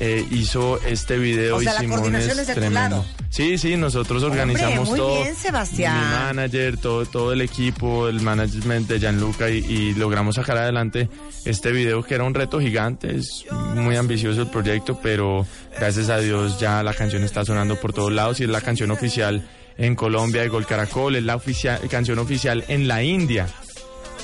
[0.00, 2.80] eh, hizo este video O sea, y la Simón es es de tu tremendo.
[2.96, 3.04] lado.
[3.30, 5.22] Sí, sí, nosotros organizamos muy todo.
[5.22, 5.94] bien, Sebastián.
[5.96, 6.04] Mi
[6.36, 11.08] manager, todo, todo el equipo, el management de Gianluca y, y logramos sacar adelante
[11.44, 13.44] este video que era un reto gigante, es
[13.74, 15.46] muy ambicioso el proyecto, pero
[15.78, 18.90] gracias a Dios ya la canción está sonando por todos lados y es la canción
[18.90, 19.46] oficial
[19.76, 23.46] en Colombia de Gol Caracol, es la oficial, canción oficial en la India.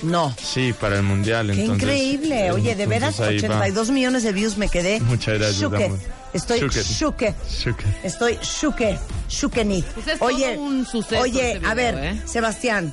[0.04, 0.34] No.
[0.42, 1.46] Sí, para el mundial.
[1.46, 2.50] Qué entonces, increíble.
[2.52, 3.56] Oye, de veras, entonces ahí va.
[3.56, 5.00] 82 millones de views me quedé.
[5.00, 5.92] Muchas gracias, Shuke.
[6.32, 6.82] Estoy Shuke.
[6.82, 7.34] shuke.
[7.48, 7.84] Shuke.
[8.02, 8.98] Estoy shuke.
[9.28, 9.84] Shukenit.
[9.86, 12.22] Pues es Oye, todo un suceso oye, este a ver, ¿eh?
[12.26, 12.92] Sebastián,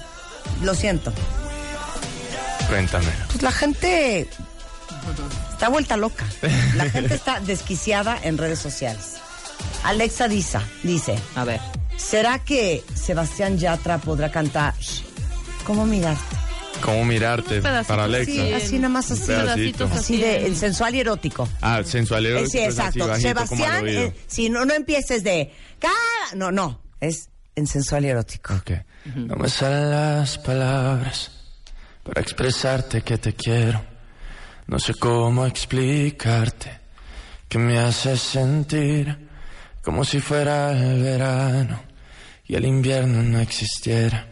[0.64, 1.12] lo siento.
[2.70, 3.08] Cuéntame.
[3.28, 4.28] Pues la gente
[5.52, 6.26] está vuelta loca.
[6.76, 9.16] La gente está desquiciada en redes sociales.
[9.84, 11.60] Alexa Disa dice, A ver.
[11.98, 14.74] ¿será que Sebastián Yatra podrá cantar
[15.66, 16.22] ¿Cómo mirarte?
[16.82, 18.32] ¿Cómo mirarte para Alexa?
[18.32, 19.22] Sí, así nada más así.
[19.22, 19.86] Un pedacito.
[19.86, 21.48] Así de el sensual y erótico.
[21.62, 23.12] Ah, sensual Eh, erótico, sí, así exacto.
[23.12, 25.54] al Sebastián, eh, si no, no empieces de...
[26.36, 28.54] No, no, es en sensual y erótico.
[28.54, 28.72] Ok.
[29.16, 31.32] No me salen las palabras
[32.04, 33.84] para expresarte que te quiero.
[34.68, 36.80] No sé cómo explicarte
[37.50, 39.28] que me hace sentir
[39.82, 41.82] como si fuera el verano
[42.46, 44.28] y el invierno no existiera.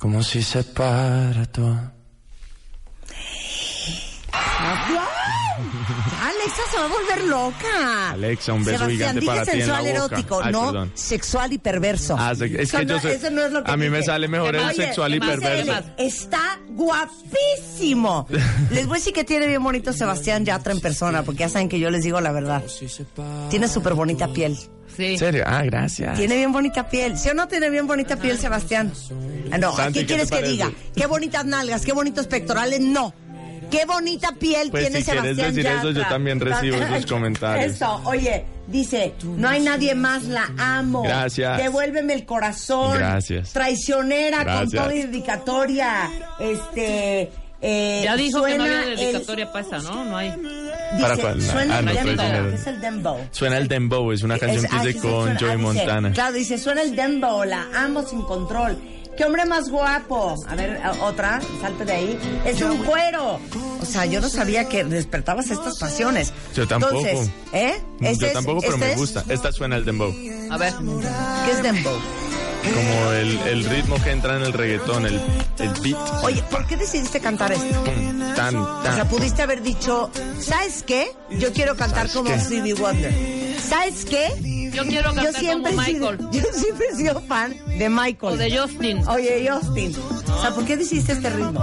[0.00, 1.78] Como si se para todo.
[6.40, 8.10] Alexa se va a volver loca.
[8.12, 9.90] Alexa, un beso Sebastián, gigante dije para ti en la sensual boca.
[10.16, 10.92] erótico, Ay, no perdón.
[10.94, 12.16] sexual y perverso.
[12.18, 13.90] Ah, se- es Eso que yo no- soy- eso no es lo que a mí
[13.90, 15.72] me sale mejor el sexual y perverso.
[15.98, 18.26] Está guapísimo.
[18.70, 21.68] Les voy a decir que tiene bien bonito Sebastián Yatra en persona, porque ya saben
[21.68, 22.62] que yo les digo la verdad.
[23.50, 24.56] Tiene súper bonita piel.
[24.96, 25.04] Sí.
[25.06, 25.44] ¿En serio?
[25.46, 26.16] Ah, gracias.
[26.18, 27.16] Tiene bien bonita piel.
[27.16, 28.92] ¿Sí o no tiene bien bonita piel, Sebastián?
[29.52, 30.70] Ah, no, ¿a Santi, ¿qué ¿qué quieres que diga?
[30.96, 32.80] Qué bonitas nalgas, qué bonitos pectorales.
[32.80, 33.14] No.
[33.70, 36.08] Qué bonita piel Pues tiene si quieres Sebastián decir eso, yo Yatra.
[36.08, 37.72] también recibo esos comentarios.
[37.74, 41.02] Eso, oye, dice, no hay nadie más, la amo.
[41.02, 41.56] Gracias.
[41.58, 42.98] Devuélveme el corazón.
[42.98, 43.52] Gracias.
[43.52, 44.68] Traicionera Gracias.
[44.70, 46.10] con toda dedicatoria.
[46.40, 47.30] Este.
[47.62, 50.04] eh, Ya dijo que no suena había el- dedicatoria para esa, ¿no?
[50.04, 50.30] No hay.
[50.30, 51.42] Dice, ¿Para cuál?
[51.42, 52.50] Suena Ah, el no, dembow.
[52.50, 53.18] ¿Qué es el dembow?
[53.30, 56.12] Suena el Dembow, es una canción Es- que hice con Joey ah, dice, Montana.
[56.12, 58.76] Claro, dice, suena el dembow, la amo sin control.
[59.16, 60.34] ¿Qué hombre más guapo?
[60.48, 62.18] A ver, otra, salte de ahí.
[62.44, 63.38] Es un cuero.
[63.82, 66.32] O sea, yo no sabía que despertabas estas pasiones.
[66.54, 66.98] Yo tampoco.
[67.06, 67.82] Entonces, ¿eh?
[68.00, 69.24] Este Yo es- tampoco, pero este me es- gusta.
[69.28, 70.14] Esta suena el Dembow.
[70.50, 70.72] A ver.
[71.44, 71.98] ¿Qué es dembow?
[72.62, 75.14] Como el, el ritmo que entra en el reggaetón, el,
[75.58, 75.98] el beat.
[76.24, 77.84] Oye, ¿por qué decidiste cantar esto?
[77.84, 81.10] Pum, tan, O sea, pudiste haber dicho, ¿sabes qué?
[81.30, 82.38] Yo quiero cantar ¿Sabes como qué?
[82.40, 83.14] Stevie Wonder.
[83.66, 84.28] ¿Sabes qué?
[84.72, 86.28] Yo quiero Yo cantar siempre, como sido- Michael.
[86.32, 88.32] yo siempre he sido fan de Michael.
[88.34, 89.06] O de Justin.
[89.08, 89.94] Oye, Justin.
[90.36, 91.62] O sea, ¿por qué decidiste este ritmo?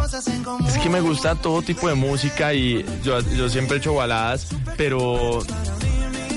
[0.68, 4.48] Es que me gusta todo tipo de música y yo, yo siempre he hecho baladas,
[4.76, 5.40] pero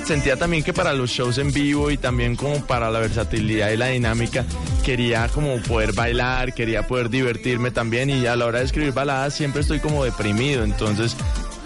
[0.05, 3.77] sentía también que para los shows en vivo y también como para la versatilidad y
[3.77, 4.45] la dinámica
[4.83, 9.33] quería como poder bailar, quería poder divertirme también y a la hora de escribir baladas
[9.35, 11.15] siempre estoy como deprimido, entonces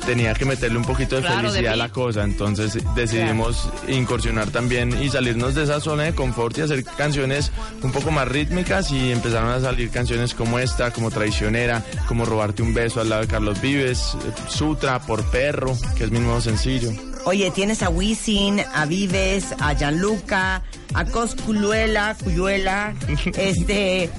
[0.05, 4.49] tenía que meterle un poquito de Claro, de felicidad a la cosa, entonces decidimos incursionar
[4.49, 7.51] también y salirnos de esa zona de confort y hacer canciones
[7.81, 12.61] un poco más rítmicas y empezaron a salir canciones como esta, como Traicionera, como Robarte
[12.61, 14.15] un beso al lado de Carlos Vives,
[14.47, 16.91] Sutra por Perro, que es mi nuevo sencillo.
[17.25, 20.61] Oye, tienes a Wisin, a Vives, a Gianluca,
[20.93, 22.93] a Coscuyuela, Cuyuela,
[23.37, 24.11] este,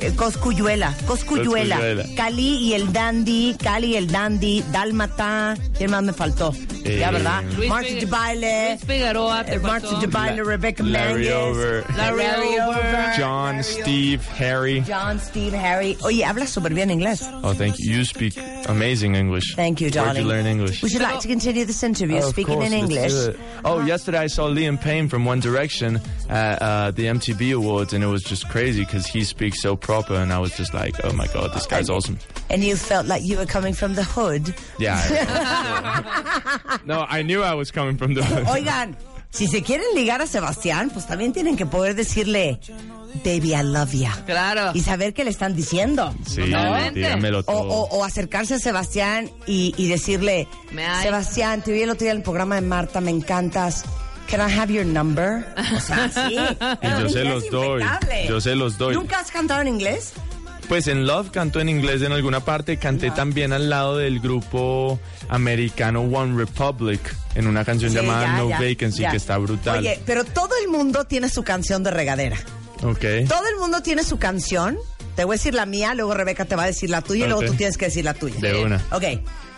[0.00, 2.04] eh, Coscuyuela, Coscuyuela, Cosculluela.
[2.16, 6.52] Cali y el Dandy, Cali y el Dandy, Dálmata, ¿quién más me faltó?
[6.84, 7.44] Eh, ya, ¿verdad?
[7.56, 11.32] Luis Marta Figu- de Baile, Luis Figueroa, te eh, Marta de Baile, Rebecca Larry Manguez,
[11.34, 11.84] Over.
[11.96, 13.12] Larry Over.
[13.16, 14.84] John, Larry Steve, Harry.
[14.86, 15.96] John, Steve, Harry.
[16.02, 17.22] Oye, hablas súper bien inglés.
[17.44, 17.92] Oh, thank you.
[17.92, 18.34] You speak
[18.68, 19.54] amazing English.
[19.54, 20.22] Thank you, Where'd darling.
[20.22, 20.82] you learn English?
[20.82, 23.12] Would you like to continue this interview Of speaking course, in English?
[23.12, 23.38] do it.
[23.64, 28.02] Oh, yesterday I saw Liam Payne from One Direction at uh, the MTV Awards, and
[28.02, 31.12] it was just crazy because he speaks so proper, and I was just like, oh
[31.12, 32.18] my god, this guy's awesome.
[32.48, 34.54] And you felt like you were coming from the hood.
[34.78, 34.96] Yeah.
[34.98, 38.22] I- no, I knew I was coming from the.
[38.50, 38.96] Oigan,
[39.30, 42.58] si se quieren ligar a Sebastián, pues también tienen que poder decirle,
[43.24, 44.12] baby, I love ya.
[44.26, 44.72] Claro.
[44.74, 46.14] Y saber qué le están diciendo.
[46.26, 46.42] Sí,
[46.94, 47.60] dígamelo O, todo.
[47.68, 50.48] o- o acercarse a Sebastián y, y decirle.
[51.02, 53.84] Sebastián, te vi el otro día en el programa de Marta, me encantas.
[54.28, 55.44] Can I have your number?
[55.76, 56.36] O sea, sí.
[56.36, 57.82] Y yo se Es los doy.
[57.82, 58.26] impecable.
[58.28, 58.94] Yo se los doy.
[58.94, 60.12] ¿Nunca has cantado en inglés?
[60.68, 64.98] Pues en Love canto en inglés en alguna parte, canté también al lado del grupo
[65.28, 67.00] americano One Republic
[67.34, 69.10] en una canción Sí, llamada ya, No ya, Vacancy ya.
[69.10, 69.80] que está brutal.
[69.80, 72.38] Oye, pero todo el mundo tiene su canción de regadera.
[72.82, 73.00] ok.
[73.28, 74.78] Todo el mundo tiene su canción.
[75.16, 77.28] Te voy a decir la mía, luego Rebeca te va a decir la tuya y
[77.28, 78.40] luego tú tienes que decir la tuya.
[78.40, 78.80] De una.
[78.92, 79.04] Ok.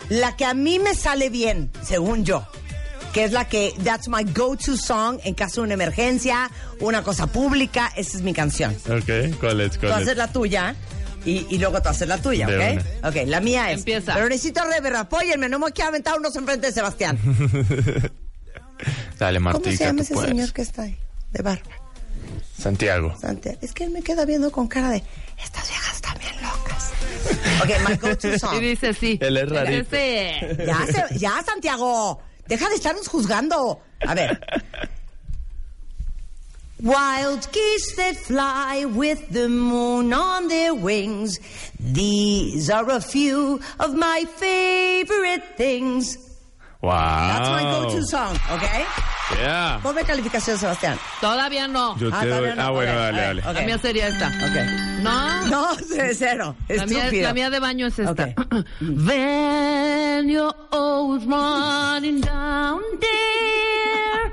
[0.09, 2.45] La que a mí me sale bien, según yo,
[3.15, 6.51] que es la que, that's my go-to song en caso de una emergencia,
[6.81, 8.75] una cosa pública, esa es mi canción.
[8.89, 9.71] Ok, ¿cuál es?
[9.71, 10.17] Tú ¿Cuál haces es?
[10.17, 10.75] la tuya
[11.23, 13.05] y, y luego tú haces la tuya, ¿ok?
[13.07, 13.79] Ok, la mía es.
[13.79, 14.13] Empieza.
[14.15, 17.17] Pero necesito rever, apóyenme, no me quiero aventar unos enfrente de Sebastián.
[19.17, 20.29] Dale, ¿Cómo Martica, se llama tú ese puedes.
[20.31, 20.97] señor que está ahí?
[21.31, 21.63] De barba.
[22.59, 23.15] Santiago.
[23.19, 23.57] Santiago.
[23.61, 25.01] Es que él me queda viendo con cara de,
[25.41, 26.91] estas viejas están bien locas.
[27.63, 28.55] Ok, my go-to song.
[28.57, 29.17] Y dice sí.
[29.21, 29.95] Él es rarito.
[30.65, 32.21] Ya, se- ya, Santiago.
[32.47, 33.81] Deja de estarnos juzgando.
[34.01, 34.39] A ver.
[36.81, 41.39] Wild geese that fly with the moon on their wings.
[41.79, 46.24] These are a few of my favorite things.
[46.85, 46.91] Wow.
[46.93, 48.63] That's my go-to song, ¿ok?
[49.41, 49.79] Yeah.
[49.81, 50.99] Ponme calificación, Sebastián.
[51.19, 51.97] Todavía no.
[51.97, 52.37] Yo Ah, te doy.
[52.37, 52.61] todavía no.
[52.61, 53.41] Ah, bueno, Ok, dale, dale.
[53.41, 53.53] ok.
[53.55, 54.27] La mía sería esta.
[54.27, 54.57] Ok.
[55.01, 55.45] No.
[55.47, 55.67] No,
[56.13, 56.55] cero.
[56.69, 58.11] La mía, la mía de baño es esta.
[58.11, 58.65] Ok.
[58.81, 64.31] When you're always running down there,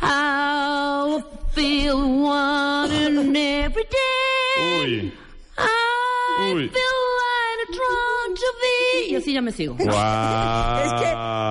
[0.00, 1.22] how I
[1.52, 4.84] feel wanting every day.
[4.84, 5.12] Uy.
[5.58, 6.68] I Uy.
[6.68, 7.25] feel like
[7.68, 9.12] a drawn to thee.
[9.12, 9.74] Y así ya me sigo.
[9.74, 9.86] Wow.
[10.86, 11.08] Es que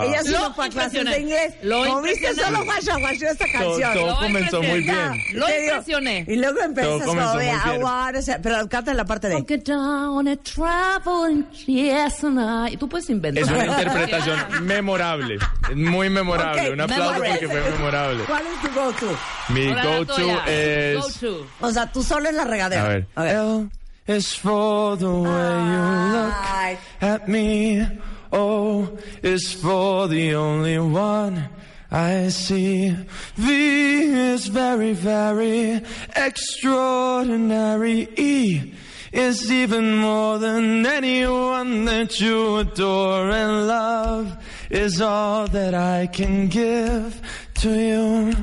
[0.08, 1.54] ella sí Lo no fue a clases de inglés.
[1.64, 3.94] Lo Como viste, solo guacha guachó esta canción.
[3.94, 5.12] todo Lo comenzó muy bien.
[5.34, 6.26] Lo impresioné.
[6.28, 9.46] Y luego empezó Todo o sea, pero canta en la parte de...
[9.48, 12.78] Get down and travel and yes and I.
[12.78, 13.44] Tú puedes inventar.
[13.44, 15.38] Es una interpretación memorable.
[15.76, 16.68] Muy memorable.
[16.68, 17.30] Ok, Un aplauso memorable.
[17.32, 18.24] porque fue memorable.
[18.26, 19.18] ¿Cuál es tu go-to?
[19.50, 21.22] Mi go-to es.
[21.22, 21.48] Go-to.
[21.62, 22.84] O sea, tú solo en la regadera.
[22.84, 23.08] A ver.
[23.16, 23.68] A ver.
[24.08, 25.82] Is for the way you
[26.14, 27.88] look at me.
[28.32, 31.50] Oh, o is for the only one
[31.92, 32.96] I see.
[33.36, 34.04] V
[34.34, 35.82] is very, very
[36.16, 38.08] extraordinary.
[38.16, 38.74] E
[39.12, 43.32] is even more than anyone that you adore.
[43.32, 44.38] And love
[44.70, 47.22] is all that I can give
[47.56, 48.34] to you.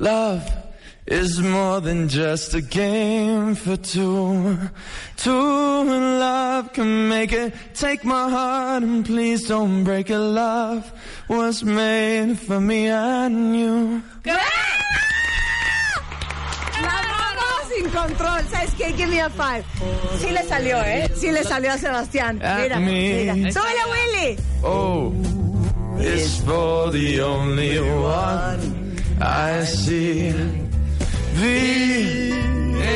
[0.00, 0.61] Love
[1.06, 4.58] is more than just a game for two.
[5.16, 7.54] Two in love can make it.
[7.74, 10.18] Take my heart and please don't break it.
[10.18, 10.90] Love
[11.28, 14.02] was made for me and you.
[16.82, 18.42] ¡Vamos sin control!
[18.50, 18.92] ¿Sabes qué?
[18.96, 19.64] Give me a five.
[20.18, 21.10] Sí le salió, ¿eh?
[21.16, 22.40] Sí le salió a Sebastián.
[22.42, 23.34] A Mira, mira.
[23.52, 24.38] ¡Súbele, Willy!
[24.62, 25.12] Oh,
[25.98, 30.32] is for the only one I see.
[31.34, 31.42] V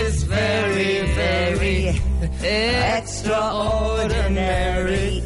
[0.05, 2.01] is very, very
[2.43, 5.23] extraordinary.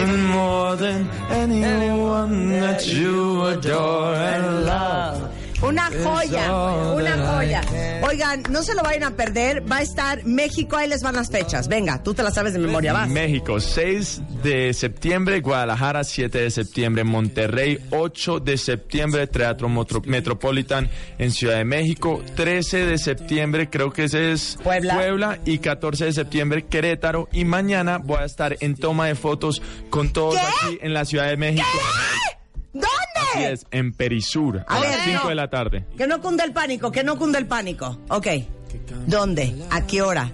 [0.00, 5.23] Even more than anyone that you adore and love.
[5.66, 6.52] Una joya,
[6.94, 7.60] una joya.
[8.02, 9.62] Oigan, no se lo vayan a perder.
[9.70, 11.68] Va a estar México, ahí les van las fechas.
[11.68, 13.08] Venga, tú te las sabes de memoria, vas.
[13.08, 20.90] México, 6 de septiembre, Guadalajara, 7 de septiembre, Monterrey, 8 de septiembre, Teatro Motro- Metropolitan
[21.18, 25.38] en Ciudad de México, 13 de septiembre, creo que ese es Puebla.
[25.44, 27.28] y 14 de septiembre, Querétaro.
[27.32, 30.40] Y mañana voy a estar en toma de fotos con todos ¿Qué?
[30.66, 31.66] aquí en la Ciudad de México.
[32.72, 32.88] ¿Dónde?
[33.34, 35.28] Así es, en Perisur, a, A las ver, 5 no.
[35.28, 35.84] de la tarde.
[35.96, 37.98] Que no cunde el pánico, que no cunde el pánico.
[38.08, 38.26] Ok.
[39.06, 39.54] ¿Dónde?
[39.70, 40.30] ¿A qué hora?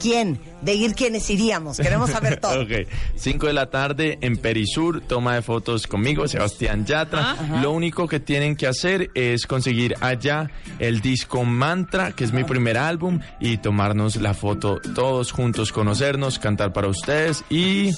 [0.00, 0.38] ¿Quién?
[0.62, 1.76] De ir quiénes iríamos.
[1.78, 2.62] Queremos saber todo.
[2.62, 2.86] Ok,
[3.16, 7.36] 5 de la tarde en Perisur, toma de fotos conmigo, Sebastián Yatra.
[7.62, 12.44] Lo único que tienen que hacer es conseguir allá el disco Mantra, que es mi
[12.44, 17.90] primer álbum, y tomarnos la foto todos juntos, conocernos, cantar para ustedes y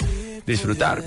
[0.46, 1.02] disfrutar.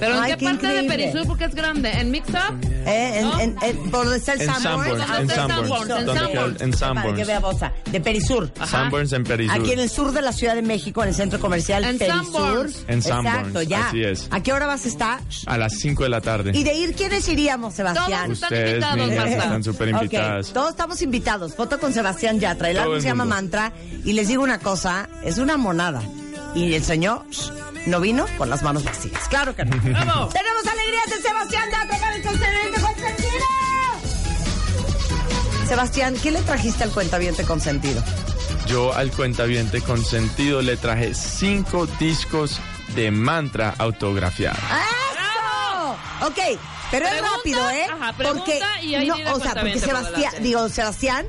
[0.00, 0.82] ¿Pero en Ay, qué, qué parte de.
[0.84, 1.26] Perisur?
[1.26, 1.90] Porque es grande.
[1.90, 2.54] ¿En Mix Up?
[2.86, 3.40] Eh, en, ¿No?
[3.40, 4.92] en, en- por donde está el En Sanborns.
[4.92, 5.28] En Sanborns, en
[6.08, 6.60] Sanborns.
[6.60, 7.60] en Sanborns.
[7.90, 8.50] de Perisur.
[8.66, 9.54] Sanborns en Perisur.
[9.60, 12.70] Aquí en el sur de la Ciudad de México, en el centro comercial En Perisur.
[12.86, 13.88] En Sanborns, Exacto, ya.
[13.88, 14.28] así es.
[14.30, 15.20] ¿A qué hora vas a estar?
[15.46, 16.52] A las 5 de la tarde.
[16.54, 18.24] ¿Y de ir quiénes iríamos, Sebastián?
[18.34, 19.44] Todos están invitados, niñas, Marta.
[19.44, 20.52] están súper invitadas.
[20.52, 21.54] Todos estamos invitados.
[21.54, 22.68] Foto con Sebastián Yatra.
[22.70, 23.24] El Todo álbum el se llama.
[23.24, 23.72] Mantra.
[24.04, 26.02] Y les digo una cosa, es una monada.
[26.54, 27.50] Y el señor shh,
[27.86, 29.26] no vino con las manos vacías.
[29.28, 29.76] Claro que no.
[29.92, 30.32] ¡Vamos!
[30.32, 33.44] Tenemos alegrías de Sebastián Yatra con el consentido consentido.
[35.68, 38.02] Sebastián, ¿qué le trajiste al cuentaviente consentido?
[38.66, 42.60] Yo al cuentaviente consentido le traje cinco discos
[42.94, 44.58] de mantra autografiados.
[44.58, 46.26] ¡Eso!
[46.26, 46.58] Ok,
[46.90, 47.86] pero es rápido, ¿eh?
[47.92, 51.26] ajá, pregunta y ahí no, o sea, porque Sebastián, digo, Sebastián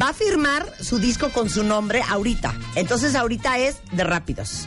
[0.00, 2.54] va a firmar su disco con su nombre ahorita.
[2.74, 4.66] Entonces ahorita es de rápidos.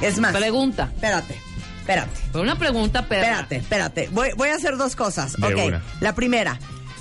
[0.00, 0.90] Es más, Pregunta.
[0.94, 1.38] espérate,
[1.80, 2.38] espérate.
[2.38, 3.22] Una pregunta, perra.
[3.26, 4.08] Espérate, espérate.
[4.12, 5.34] Voy, voy a hacer dos cosas.
[5.36, 5.60] De ok.
[5.66, 5.82] una.
[6.00, 6.58] La primera.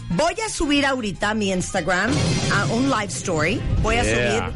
[0.10, 2.11] Voy a subir ahorita a mi Instagram
[2.53, 3.61] a un live story.
[3.84, 4.49] Voy a Yeah.
[4.49, 4.53] subir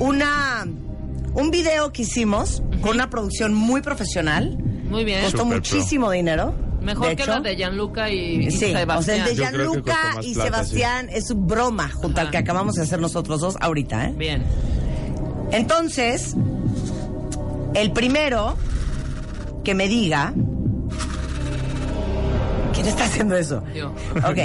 [0.00, 0.66] una
[1.34, 4.56] un video que hicimos con una producción muy profesional.
[4.88, 5.22] Muy bien.
[5.22, 6.54] Costó Super muchísimo dinero.
[6.82, 7.32] Mejor de que hecho.
[7.32, 9.18] la de Gianluca y, y Sí, o sea, Sebastián.
[9.20, 13.40] el de Gianluca y plata, Sebastián es broma junto al que acabamos de hacer nosotros
[13.42, 14.14] dos ahorita, ¿eh?
[14.16, 14.42] Bien.
[15.52, 16.34] Entonces,
[17.74, 18.56] el primero
[19.62, 20.32] que me diga.
[22.82, 23.62] ¿Quién está haciendo eso?
[23.74, 23.90] Yo.
[24.16, 24.38] Ok.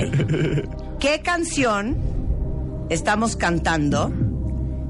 [0.99, 1.97] ¿Qué canción
[2.89, 4.11] estamos cantando,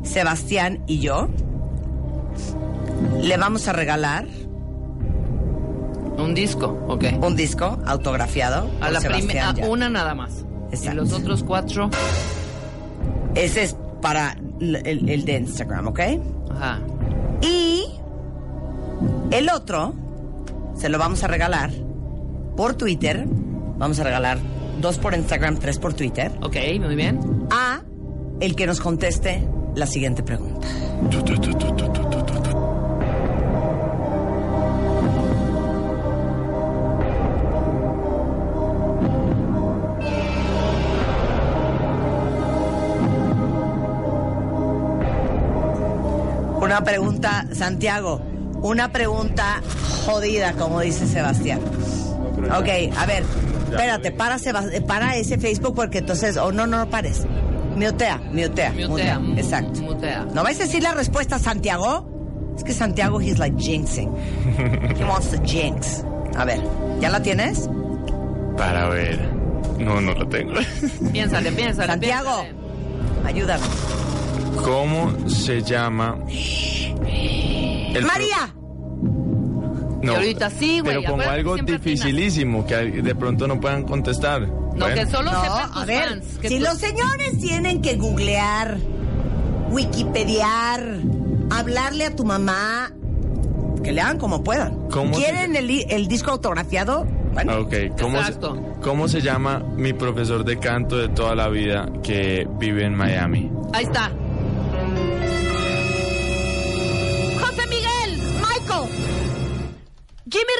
[0.03, 1.27] Sebastián y yo?
[3.21, 4.25] Le vamos a regalar
[6.17, 7.03] Un disco, ok.
[7.21, 8.69] un disco autografiado.
[8.81, 10.45] A la primera, una nada más.
[10.71, 10.91] Exacto.
[10.91, 11.89] Y los otros cuatro,
[13.35, 15.99] Ese es para el- el de Instagram, ¿ok?
[16.51, 16.79] ajá.
[17.41, 17.83] Y
[19.31, 19.93] el otro
[20.75, 21.69] se lo vamos a regalar
[22.55, 23.25] por Twitter.
[23.77, 24.39] Vamos a regalar
[24.81, 26.31] dos por Instagram, tres por Twitter.
[26.41, 27.47] Ok, muy bien.
[27.51, 27.81] A
[28.39, 30.67] el que nos conteste la siguiente pregunta.
[46.61, 48.21] Una pregunta, Santiago,
[48.61, 49.61] una pregunta
[50.05, 51.61] jodida, como dice Sebastián.
[52.45, 53.23] Ok, a ver,
[53.71, 57.25] espérate, para, eh, para ese Facebook porque entonces, o no, no, no pares.
[57.75, 59.81] Mutea, mutea, Mutea, mu- Exacto.
[59.81, 60.25] mutea.
[60.33, 62.09] ¿No vais a decir la respuesta, Santiago?
[62.55, 64.09] Es que Santiago, he's like jinxing.
[64.97, 66.03] He wants to jinx.
[66.37, 66.61] A ver,
[67.01, 67.69] ¿ya la tienes?
[68.57, 69.19] Para ver.
[69.77, 70.53] No, no lo tengo.
[71.11, 71.87] Piénsale, piénsale.
[71.87, 72.43] Santiago.
[72.43, 73.27] piénsale.
[73.27, 73.63] Ayúdame.
[74.63, 76.17] ¿Cómo se llama?
[76.29, 76.95] el
[77.93, 78.55] pro- María.
[80.05, 84.41] No, Y ahorita sí, güey, Pero acuérdate, algo dificilísimo que de pronto no puedan contestar.
[84.47, 84.95] No, Bueno.
[84.95, 86.25] que solo No, sepan tus a ver, fans.
[86.41, 88.77] que si tú- los señores tienen que googlear,
[89.71, 90.99] wikipediar,
[91.49, 92.91] hablarle a tu mamá,
[93.83, 94.87] que le hagan como puedan.
[94.89, 97.05] ¿Cómo se ¿Quieren el, disco autografiado?
[97.33, 98.55] Bueno, Ok, ¿Cómo se, Exacto.
[98.81, 103.51] ¿cómo se llama mi profesor de canto de toda la vida que vive en Miami?
[103.73, 104.11] Ahí está.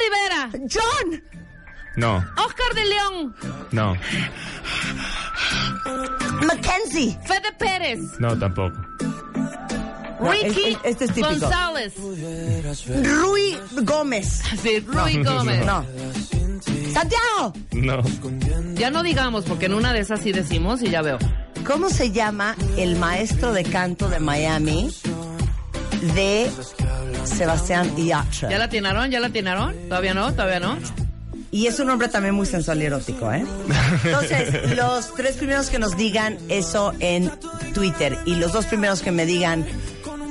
[0.06, 0.50] Rivera.
[0.72, 1.24] John,
[1.98, 3.36] No, Oscar de León.
[3.72, 3.96] no,
[6.46, 7.18] Mackenzie.
[7.26, 8.00] Fede Pérez.
[8.20, 8.76] no tampoco.
[10.20, 11.30] No, Ricky es- este es típico.
[11.30, 11.94] González.
[11.98, 14.42] Rui Gómez.
[14.62, 15.66] Sí, Rui Gómez.
[15.66, 15.86] No.
[16.94, 18.02] Santiago, No.
[18.76, 21.18] Ya no digamos, porque en una de esas sí decimos y ya veo.
[21.66, 24.94] ¿cómo se llama el maestro de canto de Miami
[26.14, 26.52] de
[27.24, 28.50] Sebastián Yatra?
[28.50, 29.10] ¿Ya la atinaron?
[29.10, 29.76] ¿Ya la atinaron?
[29.90, 30.32] ¿Todavía no?
[30.32, 30.78] ¿Todavía no?
[31.52, 33.46] Y es un hombre también muy sensual y erótico, ¿eh?
[34.04, 37.32] Entonces, los tres primeros que nos digan eso en
[37.74, 39.66] Twitter y los dos primeros que me digan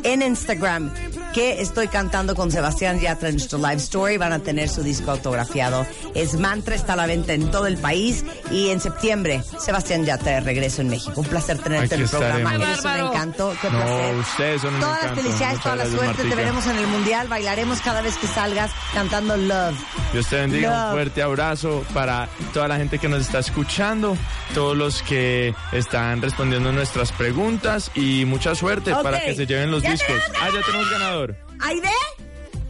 [0.02, 0.92] en Instagram
[1.35, 5.11] que estoy cantando con Sebastián Yatra en nuestro live story van a tener su disco
[5.11, 5.85] autografiado.
[6.15, 10.32] Es Mantra, está a la venta en todo el país y en septiembre Sebastián Yatra
[10.35, 11.20] de regreso en México.
[11.20, 12.52] Un placer tenerte en el programa.
[12.55, 12.85] estaremos.
[12.85, 13.55] Eres un encanto.
[13.61, 14.15] Qué No, placer.
[14.16, 16.23] ustedes son un Todas las felicidades, Muchas toda la suerte.
[16.28, 17.28] Te veremos en el Mundial.
[17.28, 19.77] Bailaremos cada vez que salgas cantando Love.
[20.12, 20.86] Dios te bendiga, Love.
[20.86, 24.16] un fuerte abrazo para toda la gente que nos está escuchando,
[24.55, 29.82] todos los que están respondiendo nuestras preguntas y mucha suerte para que se lleven los
[29.82, 30.16] Ya discos.
[30.40, 31.23] Ah, ya tenemos ganador.
[31.65, 31.91] Aide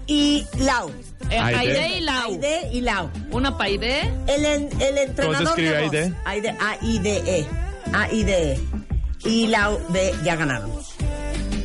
[0.06, 0.90] y Lau.
[1.30, 1.58] Eh, Aide.
[1.58, 2.24] Aide y Lau.
[2.32, 3.10] Aide y Lau.
[3.30, 4.00] Una pa' Aide.
[4.26, 5.92] El, en- el entrenador ¿Cómo se escribe de voz.
[5.92, 6.14] Aide?
[6.24, 7.46] Aide, A-I-D-E.
[7.92, 8.60] A-I-D-E.
[9.28, 10.70] Y Lau de ya ganaron.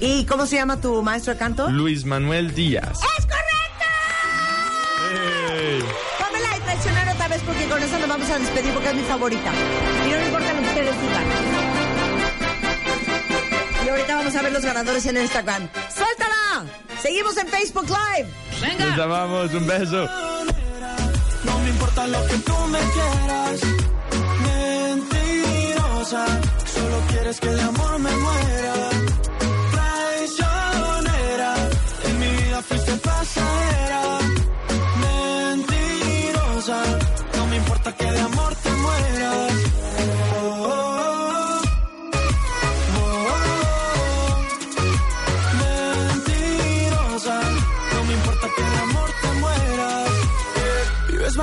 [0.01, 1.69] ¿Y cómo se llama tu maestro de canto?
[1.69, 2.99] Luis Manuel Díaz.
[3.17, 3.85] ¡Es correcto!
[5.51, 5.79] ¡Ey!
[6.17, 9.03] Pónmela y traicionar otra vez porque con eso nos vamos a despedir porque es mi
[9.03, 9.51] favorita.
[10.07, 11.25] Y no me importa lo que ustedes digan.
[13.89, 15.67] Y ahorita vamos a ver los ganadores en Instagram.
[15.91, 16.63] ¡Suéltala!
[17.01, 18.29] Seguimos en Facebook Live.
[18.61, 19.03] Les Venga.
[19.03, 20.07] amamos, un beso.
[21.43, 23.61] No me importa lo que tú me quieras,
[24.45, 26.23] mentirosa.
[26.71, 28.28] Solo quieres que de amor me muera.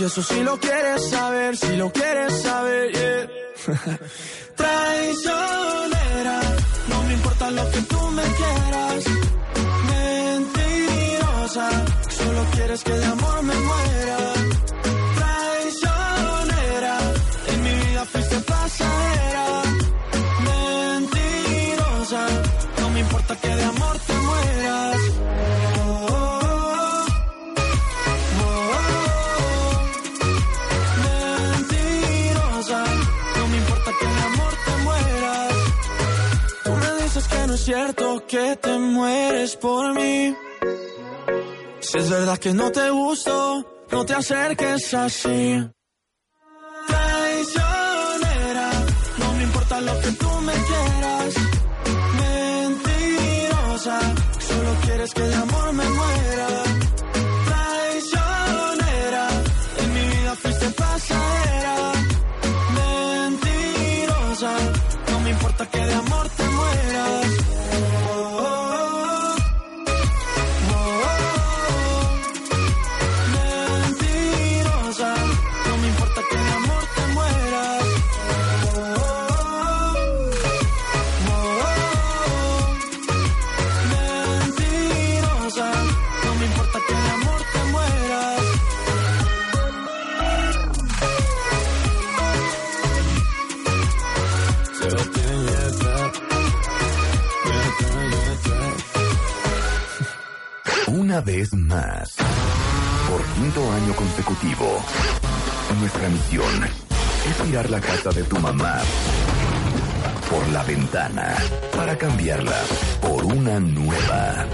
[0.00, 2.92] te confieso si lo quieres saber, si lo quieres saber.
[2.92, 3.28] yeah.
[4.56, 6.40] Traicionera,
[6.88, 9.04] no me importa lo que tú me quieras.
[9.90, 11.68] Mentirosa,
[12.08, 14.19] solo quieres que de amor me muera.
[37.70, 40.36] Cierto que te mueres por mí.
[41.78, 43.34] Si es verdad que no te gusto,
[43.92, 45.40] no te acerques así.
[46.88, 48.68] Traicionera,
[49.20, 51.34] no me importa lo que tú me quieras.
[52.22, 53.98] Mentirosa,
[54.48, 56.48] solo quieres que de amor me muera.
[57.50, 59.24] Traicionera,
[59.82, 61.76] en mi vida fuiste pasajera.
[62.80, 64.52] Mentirosa,
[65.10, 66.29] no me importa que de amor
[101.10, 102.14] Una vez más,
[103.08, 104.80] por quinto año consecutivo,
[105.80, 106.64] nuestra misión
[107.28, 108.78] es tirar la casa de tu mamá
[110.30, 111.34] por la ventana
[111.76, 112.54] para cambiarla
[113.02, 114.46] por una nueva.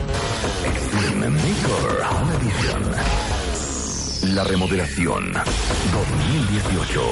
[0.65, 4.35] Extreme Makeover Home Edition.
[4.35, 7.03] La remodelación 2018.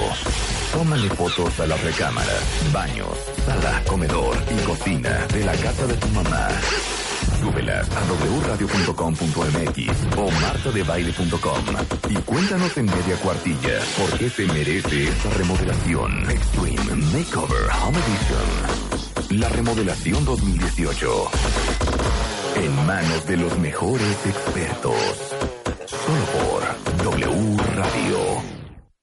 [0.73, 2.43] Tómale fotos a las recámaras,
[2.73, 6.49] baños, sala, comedor y cocina de la casa de tu mamá.
[7.45, 8.01] Súbelas a
[8.47, 11.65] wradio.com.mx o martadebaile.com
[12.09, 16.31] y cuéntanos en media cuartilla por qué se merece esta remodelación.
[16.31, 19.41] Extreme Makeover Home Edition.
[19.41, 21.31] La remodelación 2018.
[22.65, 24.95] En manos de los mejores expertos.
[25.85, 26.63] Solo por
[27.05, 28.43] W Radio.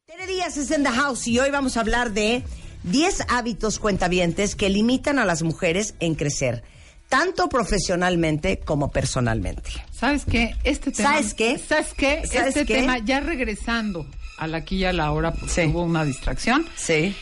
[0.07, 2.43] Tere Díaz es en The House y hoy vamos a hablar de
[2.85, 6.63] 10 hábitos cuentavientes que limitan a las mujeres en crecer,
[7.11, 9.69] tanto profesionalmente como personalmente.
[9.91, 10.55] ¿Sabes qué?
[10.63, 11.09] Este tema.
[11.11, 11.57] ¿Sabes qué?
[11.59, 12.25] ¿Sabes qué?
[12.25, 12.75] ¿Sabes este qué?
[12.79, 14.07] tema, ya regresando
[14.37, 15.61] a la aquí y a la hora, porque Sí.
[15.67, 16.65] hubo una distracción.
[16.75, 17.13] Sí.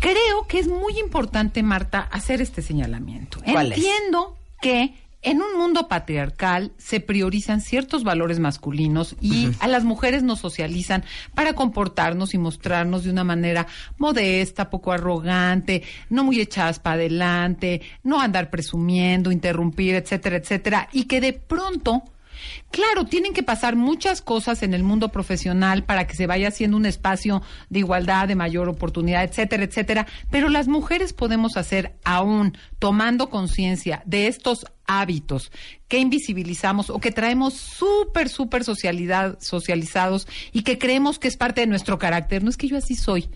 [0.00, 3.40] Creo que es muy importante, Marta, hacer este señalamiento.
[3.44, 3.78] ¿Cuál es?
[3.78, 4.94] Entiendo que
[5.24, 11.04] en un mundo patriarcal se priorizan ciertos valores masculinos y a las mujeres nos socializan
[11.34, 13.66] para comportarnos y mostrarnos de una manera
[13.98, 21.04] modesta, poco arrogante, no muy echadas para adelante, no andar presumiendo, interrumpir, etcétera, etcétera, y
[21.04, 22.02] que de pronto
[22.70, 26.76] Claro, tienen que pasar muchas cosas en el mundo profesional para que se vaya haciendo
[26.76, 30.06] un espacio de igualdad, de mayor oportunidad, etcétera, etcétera.
[30.30, 35.52] Pero las mujeres podemos hacer aún tomando conciencia de estos hábitos
[35.88, 41.66] que invisibilizamos o que traemos súper, súper socializados y que creemos que es parte de
[41.66, 42.42] nuestro carácter.
[42.42, 43.28] No es que yo así soy.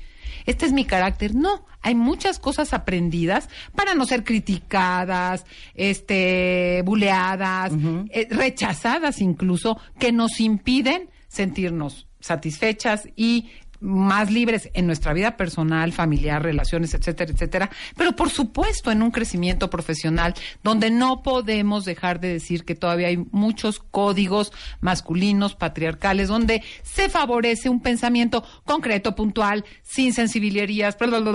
[0.47, 1.35] Este es mi carácter.
[1.35, 5.45] No, hay muchas cosas aprendidas para no ser criticadas,
[5.75, 7.73] este, buleadas,
[8.11, 13.51] eh, rechazadas incluso, que nos impiden sentirnos satisfechas y
[13.81, 19.11] más libres en nuestra vida personal, familiar, relaciones, etcétera, etcétera, pero por supuesto en un
[19.11, 26.29] crecimiento profesional donde no podemos dejar de decir que todavía hay muchos códigos masculinos, patriarcales,
[26.29, 30.13] donde se favorece un pensamiento concreto, puntual, sin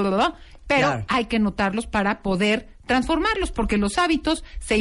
[0.09, 0.35] bla,
[0.67, 1.05] pero Claro.
[1.07, 4.79] hay que notarlos para poder transformarlos, porque los hábitos se,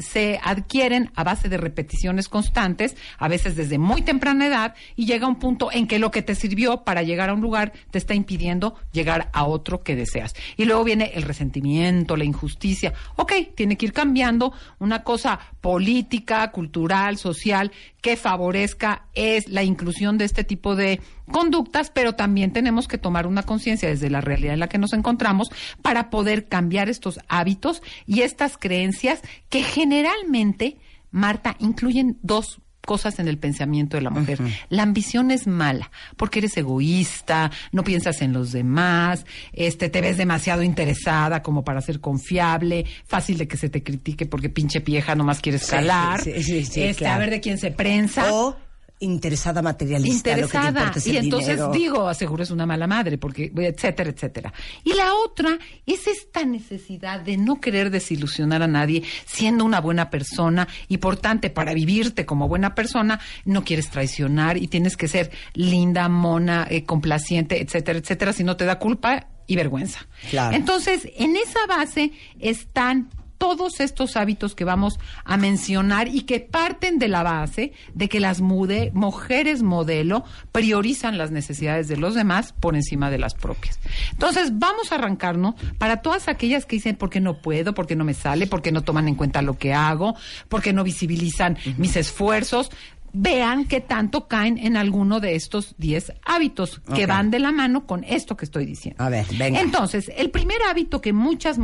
[0.00, 5.26] se adquieren a base de repeticiones constantes, a veces desde muy temprana edad, y llega
[5.26, 8.14] un punto en que lo que te sirvió para llegar a un lugar te está
[8.14, 10.34] impidiendo llegar a otro que deseas.
[10.56, 12.94] Y luego viene el resentimiento, la injusticia.
[13.16, 17.72] Ok, tiene que ir cambiando una cosa política, cultural, social,
[18.04, 21.00] que favorezca es la inclusión de este tipo de
[21.32, 24.92] conductas, pero también tenemos que tomar una conciencia desde la realidad en la que nos
[24.92, 25.50] encontramos
[25.80, 30.76] para poder cambiar estos hábitos y estas creencias que generalmente,
[31.12, 34.38] Marta, incluyen dos cosas en el pensamiento de la mujer.
[34.68, 40.16] La ambición es mala, porque eres egoísta, no piensas en los demás, este te ves
[40.16, 45.14] demasiado interesada como para ser confiable, fácil de que se te critique porque pinche vieja
[45.14, 47.16] nomás quieres calar, sí, sí, sí, este, claro.
[47.16, 48.63] a ver de quién se prensa O
[49.04, 51.72] interesada materialista, lo que te interesada importa es y entonces dinero.
[51.72, 54.52] digo aseguro es una mala madre porque etcétera etcétera
[54.82, 60.10] y la otra es esta necesidad de no querer desilusionar a nadie siendo una buena
[60.10, 65.08] persona y por tanto para vivirte como buena persona no quieres traicionar y tienes que
[65.08, 70.56] ser linda mona eh, complaciente etcétera etcétera si no te da culpa y vergüenza Claro.
[70.56, 76.98] entonces en esa base están todos estos hábitos que vamos a mencionar y que parten
[76.98, 82.52] de la base de que las mude- mujeres modelo priorizan las necesidades de los demás
[82.52, 83.78] por encima de las propias.
[84.12, 88.14] Entonces, vamos a arrancarnos para todas aquellas que dicen, porque no puedo, porque no me
[88.14, 90.14] sale, porque no toman en cuenta lo que hago,
[90.48, 92.70] porque no visibilizan mis esfuerzos.
[93.16, 97.86] Vean qué tanto caen en alguno de estos 10 hábitos que van de la mano
[97.86, 99.04] con esto que estoy diciendo.
[99.04, 99.60] A ver, venga.
[99.60, 101.58] Entonces, el primer hábito que muchas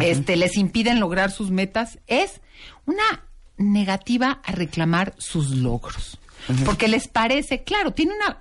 [0.00, 2.40] este, les impiden lograr sus metas es
[2.86, 3.24] una
[3.56, 6.18] negativa a reclamar sus logros.
[6.64, 8.38] Porque les parece, claro, tiene una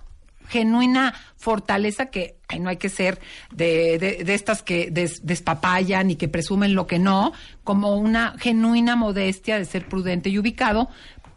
[0.48, 3.20] genuina fortaleza que ay, no hay que ser
[3.52, 7.34] de, de- de estas que des- despapayan y que presumen lo que no,
[7.64, 10.88] como una genuina modestia de ser prudente y ubicado,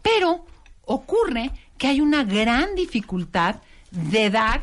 [0.03, 0.45] pero
[0.85, 3.55] ocurre que hay una gran dificultad
[3.89, 4.61] de dar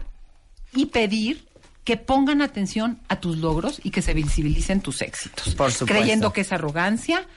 [0.75, 1.49] y pedir
[1.87, 5.55] que pongan atención a tus logros y que se visibilicen tus éxitos.
[5.55, 5.87] Por supuesto.
[5.87, 7.29] Creyendo que es arrogancia,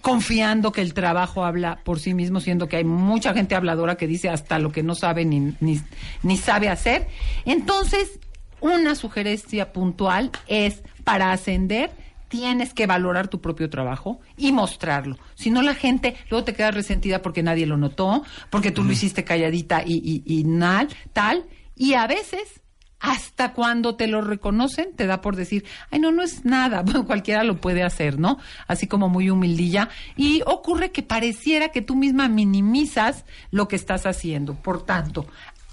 [0.00, 4.06] confiando que el trabajo habla por sí mismo, siendo que hay mucha gente habladora que
[4.06, 5.82] dice hasta lo que no sabe ni, ni,
[6.22, 7.06] ni sabe hacer.
[7.44, 8.18] Entonces,
[8.62, 11.90] una sugerencia puntual es para ascender
[12.28, 15.18] tienes que valorar tu propio trabajo y mostrarlo.
[15.34, 18.92] Si no, la gente luego te queda resentida porque nadie lo notó, porque tú lo
[18.92, 21.44] hiciste calladita y, y, y nal, tal.
[21.74, 22.60] Y a veces,
[23.00, 27.06] hasta cuando te lo reconocen, te da por decir, ay, no, no es nada, bueno,
[27.06, 28.38] cualquiera lo puede hacer, ¿no?
[28.66, 29.88] Así como muy humildilla.
[30.16, 34.54] Y ocurre que pareciera que tú misma minimizas lo que estás haciendo.
[34.54, 35.26] Por tanto,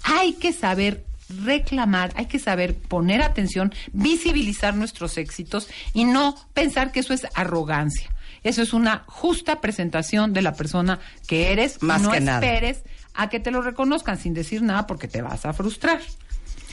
[0.04, 1.04] hay que saber
[1.44, 7.26] reclamar, hay que saber poner atención, visibilizar nuestros éxitos y no pensar que eso es
[7.34, 8.10] arrogancia.
[8.44, 11.82] Eso es una justa presentación de la persona que eres.
[11.82, 12.38] Más no que nada.
[12.38, 12.82] esperes
[13.14, 16.00] a que te lo reconozcan sin decir nada porque te vas a frustrar.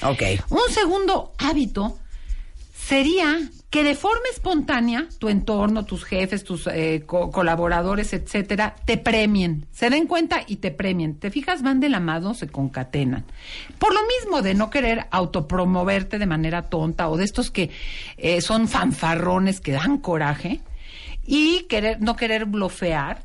[0.06, 0.22] Ok.
[0.50, 1.98] Un segundo hábito
[2.76, 3.40] sería
[3.70, 9.66] que de forma espontánea tu entorno, tus jefes, tus eh, co- colaboradores, etcétera, te premien,
[9.72, 11.18] se den cuenta y te premien.
[11.18, 13.26] Te fijas, van de la mano, se concatenan.
[13.80, 17.72] Por lo mismo de no querer autopromoverte de manera tonta o de estos que
[18.18, 20.62] eh, son fanfarrones que dan coraje
[21.26, 23.24] y querer no querer blofear,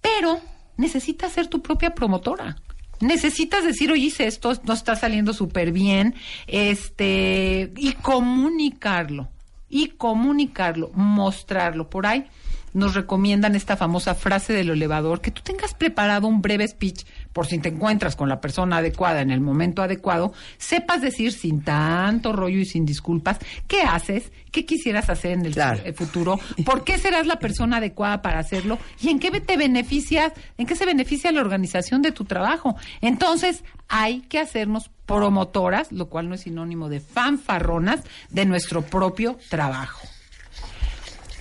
[0.00, 0.40] pero
[0.76, 2.56] necesitas ser tu propia promotora.
[3.00, 6.14] Necesitas decir, oye, hice esto, no está saliendo súper bien,
[6.46, 9.28] este, y comunicarlo,
[9.68, 11.90] y comunicarlo, mostrarlo.
[11.90, 12.26] Por ahí
[12.74, 17.46] nos recomiendan esta famosa frase del elevador, que tú tengas preparado un breve speech por
[17.46, 22.32] si te encuentras con la persona adecuada en el momento adecuado, sepas decir sin tanto
[22.32, 25.80] rollo y sin disculpas qué haces, qué quisieras hacer en el Claro.
[25.84, 30.32] eh, futuro, por qué serás la persona adecuada para hacerlo y en qué te beneficias,
[30.58, 32.76] en qué se beneficia la organización de tu trabajo.
[33.00, 39.38] Entonces, hay que hacernos promotoras, lo cual no es sinónimo de fanfarronas, de nuestro propio
[39.50, 40.06] trabajo.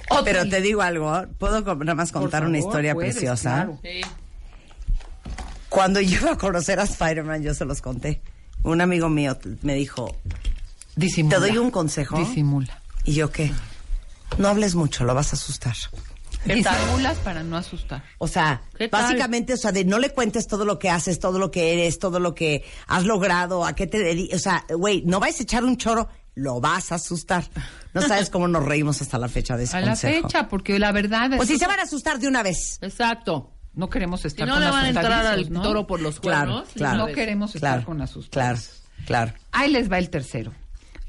[0.09, 3.65] Otro Pero te digo algo, ¿puedo co- nada más contar una historia puedes, preciosa?
[3.65, 3.79] claro.
[5.69, 8.21] Cuando yo iba a conocer a Spider-Man, yo se los conté.
[8.63, 10.15] Un amigo mío me dijo,
[10.95, 11.35] Disimula.
[11.37, 12.17] ¿te doy un consejo?
[12.17, 12.81] Disimula.
[13.05, 13.51] ¿Y yo qué?
[14.37, 15.75] No hables mucho, lo vas a asustar.
[16.45, 18.03] Disimulas para no asustar.
[18.17, 18.61] O sea,
[18.91, 21.99] básicamente, o sea, de no le cuentes todo lo que haces, todo lo que eres,
[21.99, 24.39] todo lo que has logrado, a qué te dedicas.
[24.39, 27.45] O sea, güey, no vais a echar un choro, lo vas a asustar.
[27.93, 30.27] No sabes cómo nos reímos hasta la fecha de ese A la consejo.
[30.27, 32.79] fecha, porque la verdad es Pues si se van a asustar de una vez.
[32.81, 33.51] Exacto.
[33.75, 35.61] no queremos Si estar no con le van a entrar al ¿no?
[35.61, 36.69] toro por los cuernos.
[36.75, 36.97] claro.
[36.97, 38.83] No queremos estar Claro, con asustados.
[39.05, 39.33] claro, claro.
[39.51, 40.53] Ahí les va el tercero.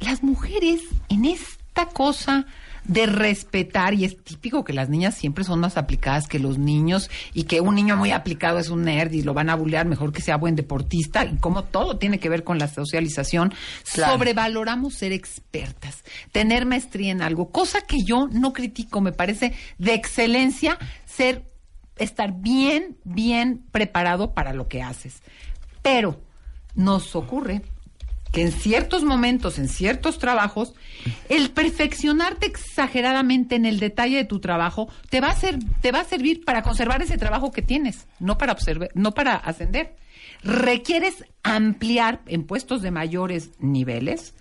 [0.01, 2.44] Las mujeres en esta cosa
[2.85, 7.11] de respetar, y es típico que las niñas siempre son más aplicadas que los niños,
[7.32, 10.12] y que un niño muy aplicado es un nerd y lo van a bullear, mejor
[10.12, 13.55] que sea buen deportista, y como todo tiene que ver con la socialización,
[13.93, 14.12] Claro.
[14.15, 19.94] sobrevaloramos ser expertas, tener maestría en algo, cosa que yo no critico, me parece de
[19.94, 21.51] excelencia ser
[21.97, 25.23] estar bien, bien preparado para lo que haces.
[25.82, 26.20] Pero
[26.74, 27.62] nos ocurre
[28.35, 30.74] que en ciertos momentos, en ciertos trabajos,
[31.28, 36.01] el perfeccionarte exageradamente en el detalle de tu trabajo te va a ser, te va
[36.01, 39.94] a servir para conservar ese trabajo que tienes, no para observar, no para ascender.
[40.43, 44.35] Requieres ampliar en puestos de mayores niveles.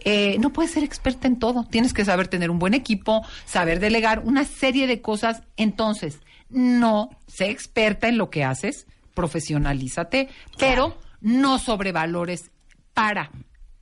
[0.00, 1.64] Eh, no puedes ser experta en todo.
[1.64, 5.44] Tienes que saber tener un buen equipo, saber delegar una serie de cosas.
[5.56, 12.50] Entonces, no sé experta en lo que haces, profesionalízate, pero no sobrevalores
[12.94, 13.30] para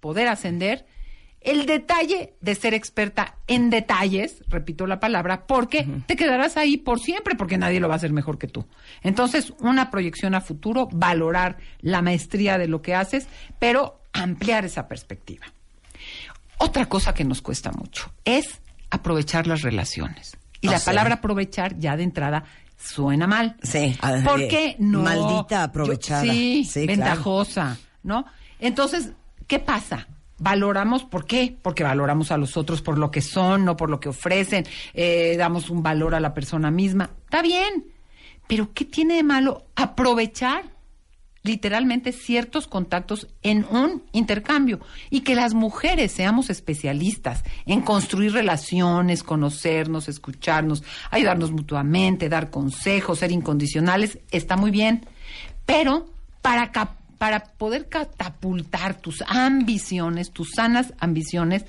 [0.00, 0.86] poder ascender
[1.40, 6.98] el detalle de ser experta en detalles, repito la palabra, porque te quedarás ahí por
[6.98, 8.66] siempre, porque nadie lo va a hacer mejor que tú.
[9.02, 13.28] Entonces, una proyección a futuro, valorar la maestría de lo que haces,
[13.60, 15.46] pero ampliar esa perspectiva.
[16.58, 18.60] Otra cosa que nos cuesta mucho es
[18.90, 20.36] aprovechar las relaciones.
[20.60, 20.86] Y O la sea.
[20.92, 22.44] palabra aprovechar ya de entrada
[22.76, 23.56] suena mal.
[23.62, 23.96] Sí.
[24.02, 25.02] a- ¿Por eh, qué no?
[25.02, 26.24] Maldita aprovechada.
[26.24, 27.02] Yo- sí, Sí, claro.
[27.02, 28.24] ventajosa, ¿no?
[28.58, 29.12] Entonces,
[29.46, 30.08] ¿qué pasa?
[30.38, 31.56] Valoramos, ¿por qué?
[31.62, 34.64] Porque valoramos a los otros por lo que son, no por lo que ofrecen,
[34.94, 37.10] eh, damos un valor a la persona misma.
[37.24, 37.86] Está bien,
[38.46, 40.76] pero ¿qué tiene de malo aprovechar
[41.42, 49.22] literalmente ciertos contactos en un intercambio y que las mujeres seamos especialistas en construir relaciones,
[49.22, 55.06] conocernos, escucharnos, ayudarnos mutuamente, dar consejos, ser incondicionales, está muy bien,
[55.64, 56.06] pero
[56.42, 61.64] para cap- para poder catapultar tus ambiciones, tus sanas ambiciones,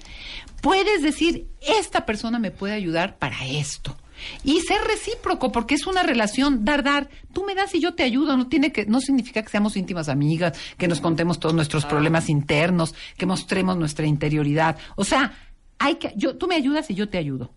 [0.62, 3.98] puedes decir, esta persona me puede ayudar para esto.
[4.44, 7.10] Y ser recíproco, porque es una relación dar, dar.
[7.34, 8.36] Tú me das y yo te ayudo.
[8.36, 12.30] No tiene que, no significa que seamos íntimas amigas, que nos contemos todos nuestros problemas
[12.30, 14.78] internos, que mostremos nuestra interioridad.
[14.98, 15.34] O sea,
[15.78, 17.54] hay que, yo, tú me ayudas y yo te ayudo.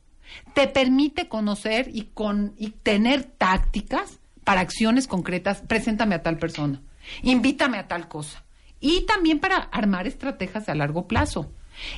[0.55, 5.62] Te permite conocer y con, y tener tácticas para acciones concretas.
[5.66, 6.81] Preséntame a tal persona.
[7.23, 8.43] Invítame a tal cosa.
[8.81, 11.51] Y también para armar estrategias a largo plazo.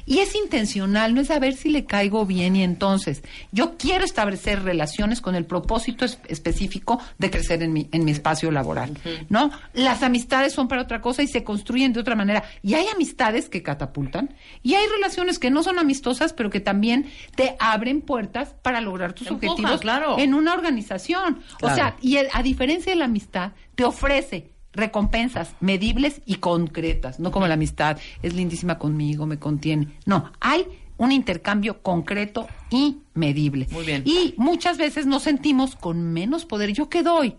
[0.06, 4.04] Y es intencional, no es a ver si le caigo bien y entonces yo quiero
[4.04, 8.96] establecer relaciones con el propósito es- específico de crecer en mi, en mi espacio laboral,
[9.30, 9.50] ¿no?
[9.72, 12.44] Las amistades son para otra cosa y se construyen de otra manera.
[12.62, 17.10] Y hay amistades que catapultan y hay relaciones que no son amistosas, pero que también
[17.34, 20.18] te abren puertas para lograr tus objetivos claro.
[20.20, 21.40] en una organización.
[21.62, 27.20] O sea, y el- a diferencia de la amistad, te ofrece recompensas medibles y concretas,
[27.20, 29.88] no como la amistad, es lindísima conmigo, me contiene.
[30.06, 33.66] No, hay un intercambio concreto y medible.
[33.70, 34.02] Muy bien.
[34.04, 36.72] Y muchas veces nos sentimos con menos poder.
[36.72, 37.36] ¿Yo qué doy?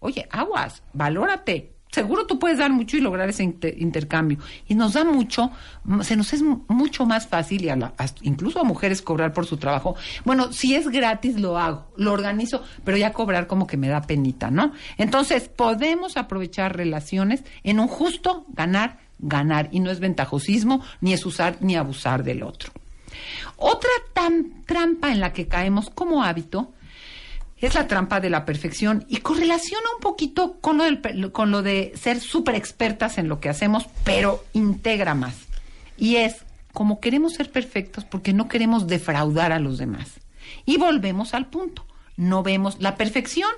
[0.00, 1.75] Oye, aguas, valórate.
[1.90, 4.38] Seguro tú puedes dar mucho y lograr ese inter- intercambio.
[4.68, 5.50] Y nos da mucho,
[6.02, 9.46] se nos es mucho más fácil, y a la- hasta- incluso a mujeres cobrar por
[9.46, 9.96] su trabajo.
[10.24, 14.02] Bueno, si es gratis lo hago, lo organizo, pero ya cobrar como que me da
[14.02, 14.72] penita, ¿no?
[14.98, 19.68] Entonces, podemos aprovechar relaciones en un justo ganar, ganar.
[19.72, 22.72] Y no es ventajosismo, ni es usar ni abusar del otro.
[23.56, 26.72] Otra tam- trampa en la que caemos como hábito
[27.58, 31.62] es la trampa de la perfección y correlaciona un poquito con lo, del con lo
[31.62, 35.36] de ser súper expertas en lo que hacemos, pero integra más.
[35.96, 40.20] Y es como queremos ser perfectos porque no queremos defraudar a los demás.
[40.64, 41.86] Y volvemos al punto.
[42.16, 43.50] No vemos la perfección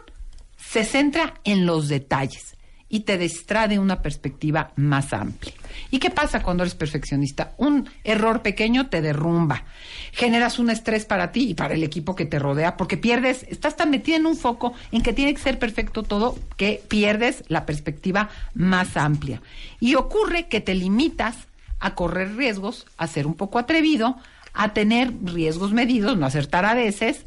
[0.56, 2.57] se centra en los detalles
[2.89, 5.52] y te distrae de una perspectiva más amplia.
[5.90, 7.52] ¿Y qué pasa cuando eres perfeccionista?
[7.59, 9.65] Un error pequeño te derrumba.
[10.12, 13.77] Generas un estrés para ti y para el equipo que te rodea porque pierdes, estás
[13.77, 17.66] tan metida en un foco en que tiene que ser perfecto todo que pierdes la
[17.66, 19.43] perspectiva más amplia.
[19.81, 21.36] Y ocurre que te limitas
[21.81, 24.16] a correr riesgos, a ser un poco atrevido,
[24.55, 27.24] a tener riesgos medidos, no hacer taradeces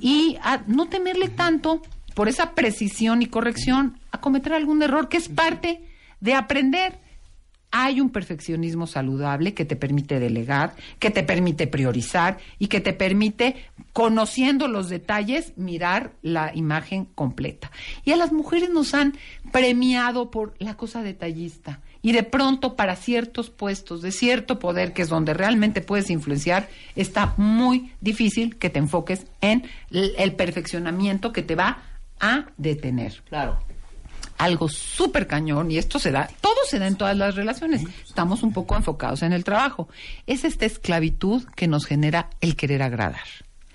[0.00, 1.82] y a no temerle tanto
[2.18, 5.84] por esa precisión y corrección a cometer algún error que es parte
[6.18, 6.98] de aprender.
[7.70, 12.92] Hay un perfeccionismo saludable que te permite delegar, que te permite priorizar y que te
[12.92, 13.54] permite,
[13.92, 17.70] conociendo los detalles, mirar la imagen completa.
[18.04, 19.16] Y a las mujeres nos han
[19.52, 21.82] premiado por la cosa detallista.
[22.02, 26.68] Y de pronto para ciertos puestos de cierto poder, que es donde realmente puedes influenciar,
[26.96, 29.62] está muy difícil que te enfoques en
[29.92, 31.84] el perfeccionamiento que te va
[32.20, 33.58] a detener Claro.
[34.38, 37.82] algo súper cañón, y esto se da, todo se da en todas las relaciones.
[38.06, 39.88] Estamos un poco enfocados en el trabajo.
[40.26, 43.26] Es esta esclavitud que nos genera el querer agradar.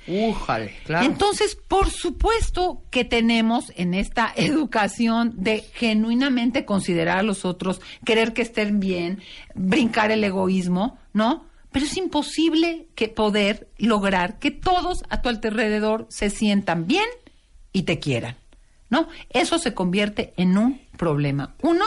[0.06, 1.06] Újale, claro.
[1.06, 8.34] Entonces, por supuesto que tenemos en esta educación de genuinamente considerar a los otros, querer
[8.34, 9.22] que estén bien,
[9.56, 11.46] brincar el egoísmo, ¿no?
[11.72, 17.06] Pero es imposible que poder lograr que todos a tu alrededor se sientan bien
[17.74, 18.38] y te quieran,
[18.90, 19.10] ¿no?
[19.30, 21.56] Eso se convierte en un problema.
[21.62, 21.84] Uno,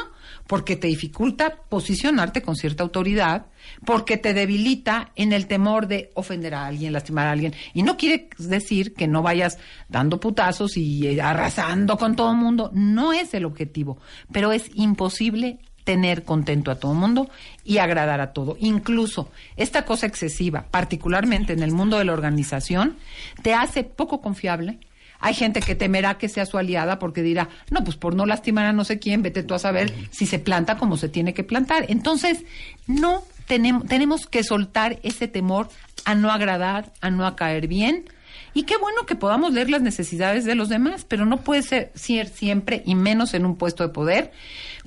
[0.47, 3.47] porque te dificulta posicionarte con cierta autoridad,
[3.85, 7.55] porque te debilita en el temor de ofender a alguien, lastimar a alguien.
[7.75, 9.59] Y no quiere decir que no vayas
[9.89, 12.71] dando putazos y eh, arrasando con todo el mundo.
[12.75, 13.99] No es el objetivo,
[14.33, 17.31] pero es imposible tener contento a todo el mundo
[17.65, 18.57] y agradar a todo.
[18.59, 22.97] Incluso esta cosa excesiva, particularmente en el mundo de la organización,
[23.43, 24.81] te hace poco confiable.
[25.21, 28.67] Hay gente que temerá que sea su aliada porque dirá, no, pues por no lastimar
[28.67, 31.45] a no sé quién, vete tú a saber si se planta como se tiene que
[31.45, 31.87] plantar.
[31.89, 32.45] Entonces,
[32.87, 35.69] no tenemos, tenemos que soltar ese temor
[36.05, 38.05] a no agradar, a no a caer bien.
[38.55, 41.93] Y qué bueno que podamos leer las necesidades de los demás, pero no puede ser,
[41.95, 44.33] siempre, y menos en un puesto de poder,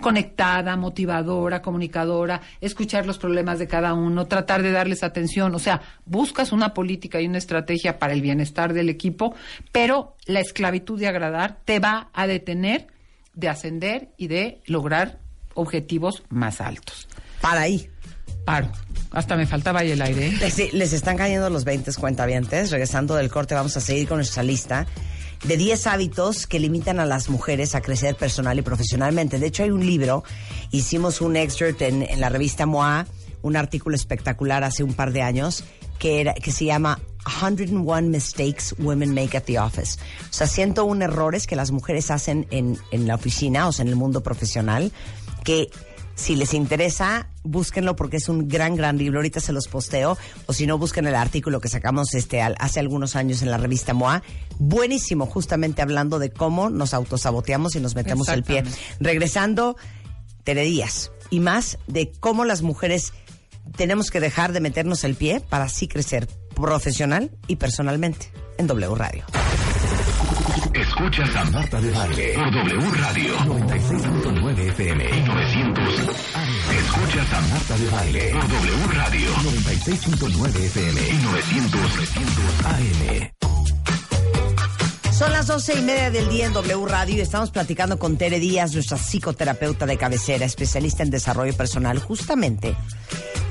[0.01, 5.53] conectada, motivadora, comunicadora, escuchar los problemas de cada uno, tratar de darles atención.
[5.55, 9.35] O sea, buscas una política y una estrategia para el bienestar del equipo,
[9.71, 12.87] pero la esclavitud de agradar te va a detener
[13.33, 15.19] de ascender y de lograr
[15.53, 17.07] objetivos más altos.
[17.41, 17.89] Para ahí.
[18.45, 18.71] Paro.
[19.11, 20.27] Hasta me faltaba ahí el aire.
[20.27, 20.33] ¿eh?
[20.39, 22.71] Les, les están cayendo los 20 cuentavientes.
[22.71, 24.85] Regresando del corte, vamos a seguir con nuestra lista
[25.43, 29.39] de 10 hábitos que limitan a las mujeres a crecer personal y profesionalmente.
[29.39, 30.23] De hecho, hay un libro,
[30.71, 33.07] hicimos un excerpt en, la revista MOA,
[33.41, 35.63] un artículo espectacular hace un par de años,
[35.97, 36.99] que, era, que se llama
[37.39, 39.99] 101 Mistakes Women Make at the Office.
[40.29, 43.89] O sea, 101 errores que las mujeres hacen en, en la oficina, o sea, en
[43.89, 44.91] el mundo profesional,
[45.43, 45.69] que
[46.19, 49.19] si les interesa, búsquenlo porque es un gran, gran libro.
[49.19, 50.17] Ahorita se los posteo.
[50.45, 53.57] O si no, busquen el artículo que sacamos este, al- hace algunos años en la
[53.57, 54.21] revista MOA.
[54.57, 58.63] Buenísimo, justamente hablando de cómo nos autosaboteamos y nos metemos el pie.
[58.99, 59.75] Regresando,
[60.43, 61.11] Tere Díaz.
[61.29, 63.13] Y más de cómo las mujeres
[63.77, 68.95] tenemos que dejar de meternos el pie para así crecer profesional y personalmente en W
[68.95, 69.23] Radio.
[70.73, 75.88] Escuchas a Marta de Baile por W Radio 96.9 FM y 900 AM.
[77.19, 83.31] Escuchas a Marta de Baile por W Radio 96.9 FM y 900, 900 AM.
[85.11, 88.39] Son las doce y media del día en W Radio y estamos platicando con Tere
[88.39, 92.77] Díaz, nuestra psicoterapeuta de cabecera, especialista en desarrollo personal, justamente.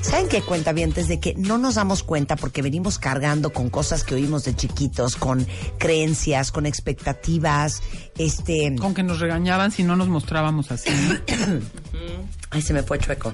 [0.01, 0.91] ¿Saben qué cuenta bien?
[0.91, 5.15] de que no nos damos cuenta porque venimos cargando con cosas que oímos de chiquitos,
[5.15, 5.45] con
[5.77, 7.83] creencias, con expectativas,
[8.17, 8.75] este...
[8.77, 10.89] Con que nos regañaban si no nos mostrábamos así.
[12.51, 13.33] Ay, se me fue chueco.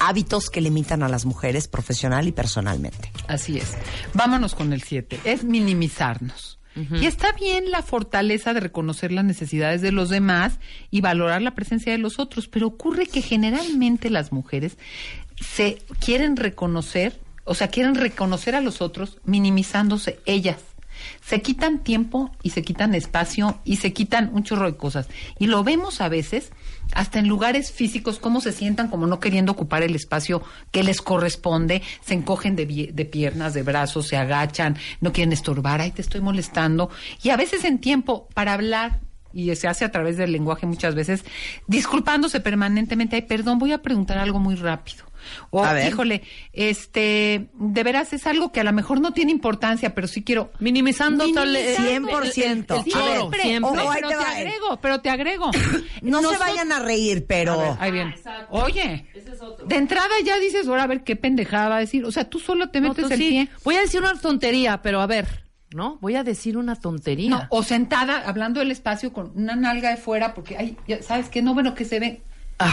[0.00, 3.12] Hábitos que limitan a las mujeres profesional y personalmente.
[3.28, 3.72] Así es.
[4.14, 5.20] Vámonos con el 7.
[5.24, 6.58] Es minimizarnos.
[6.74, 10.58] Y está bien la fortaleza de reconocer las necesidades de los demás
[10.90, 14.78] y valorar la presencia de los otros, pero ocurre que generalmente las mujeres
[15.38, 20.56] se quieren reconocer, o sea, quieren reconocer a los otros minimizándose ellas.
[21.24, 25.08] Se quitan tiempo y se quitan espacio y se quitan un chorro de cosas.
[25.38, 26.52] Y lo vemos a veces
[26.94, 31.00] hasta en lugares físicos, cómo se sientan como no queriendo ocupar el espacio que les
[31.00, 36.02] corresponde, se encogen de, de, piernas, de brazos, se agachan, no quieren estorbar, ay, te
[36.02, 36.90] estoy molestando.
[37.22, 39.00] Y a veces en tiempo para hablar,
[39.32, 41.24] y se hace a través del lenguaje muchas veces,
[41.66, 45.04] disculpándose permanentemente, ay, perdón, voy a preguntar algo muy rápido.
[45.50, 46.22] O, híjole,
[46.52, 50.52] este, de veras es algo que a lo mejor no tiene importancia, pero sí quiero.
[50.58, 52.32] Minimizando, Minimizando 100%.
[52.32, 53.42] siempre.
[53.42, 53.60] siempre.
[53.60, 55.50] pero, te agrego, pero te agrego.
[56.02, 57.76] no se vayan a reír, pero.
[57.78, 58.14] ahí bien.
[58.50, 59.06] Oye,
[59.66, 62.04] de entrada ya dices, ahora a ver qué pendejada va a decir.
[62.04, 63.48] O sea, tú solo te metes el pie.
[63.64, 65.42] Voy a decir una tontería, pero a ver.
[65.74, 65.98] ¿no?
[66.00, 67.30] Voy a decir una tontería.
[67.30, 71.42] No, o sentada, hablando del espacio con una nalga de fuera, porque, ay, ¿sabes qué?
[71.42, 72.22] No, bueno, que se ve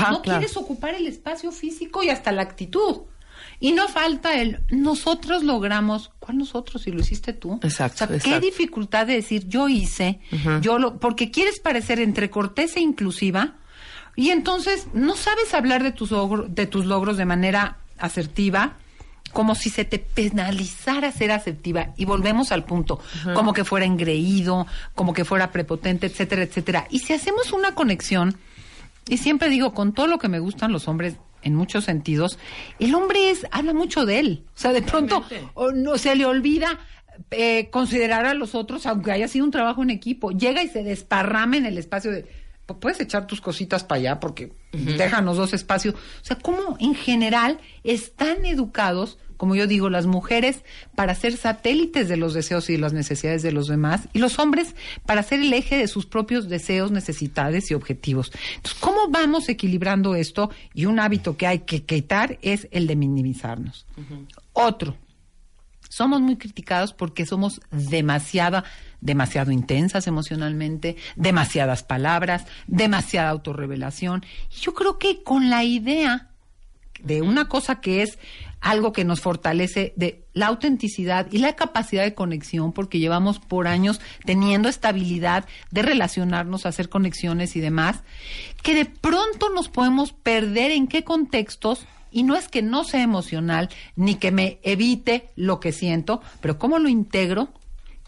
[0.10, 3.02] no quieres ocupar el espacio físico y hasta la actitud.
[3.61, 7.60] Y no falta el nosotros logramos, ¿cuál nosotros si lo hiciste tú?
[7.61, 8.06] Exacto.
[8.06, 10.20] O sea, qué dificultad de decir yo hice,
[10.61, 13.56] yo lo, porque quieres parecer entre cortés e inclusiva
[14.16, 16.11] y entonces no sabes hablar de tus
[16.49, 18.78] de tus logros de manera asertiva,
[19.34, 22.99] como si se te penalizara ser asertiva y volvemos al punto,
[23.34, 26.88] como que fuera engreído, como que fuera prepotente, etcétera, etcétera.
[26.90, 28.38] Y si hacemos una conexión
[29.07, 32.38] y siempre digo, con todo lo que me gustan los hombres en muchos sentidos,
[32.80, 34.45] el hombre es habla mucho de él.
[34.55, 35.23] O sea, de pronto
[35.73, 36.80] no se le olvida
[37.31, 40.31] eh, considerar a los otros, aunque haya sido un trabajo en equipo.
[40.31, 42.27] Llega y se desparrame en el espacio de
[42.73, 45.95] puedes echar tus cositas para allá porque déjanos dos espacios.
[45.95, 52.10] O sea, cómo en general están educados como yo digo, las mujeres para ser satélites
[52.10, 54.76] de los deseos y las necesidades de los demás y los hombres
[55.06, 58.34] para ser el eje de sus propios deseos, necesidades y objetivos.
[58.57, 60.52] Entonces, ¿cómo vamos equilibrando esto?
[60.74, 63.88] Y un hábito que hay que quitar es el de minimizarnos.
[64.52, 64.98] Otro,
[65.88, 68.66] somos muy criticados porque somos demasiada,
[68.99, 74.26] demasiado intensas emocionalmente, demasiadas palabras, demasiada autorrevelación.
[74.52, 76.26] Y yo creo que con la idea
[77.02, 78.20] de una cosa que es
[78.61, 83.68] algo que nos fortalece de la autenticidad y la capacidad de conexión, porque llevamos por
[83.68, 88.03] años teniendo estabilidad de relacionarnos, hacer conexiones y demás,
[88.61, 93.03] que de pronto nos podemos perder en qué contextos y no es que no sea
[93.03, 97.49] emocional ni que me evite lo que siento, pero cómo lo integro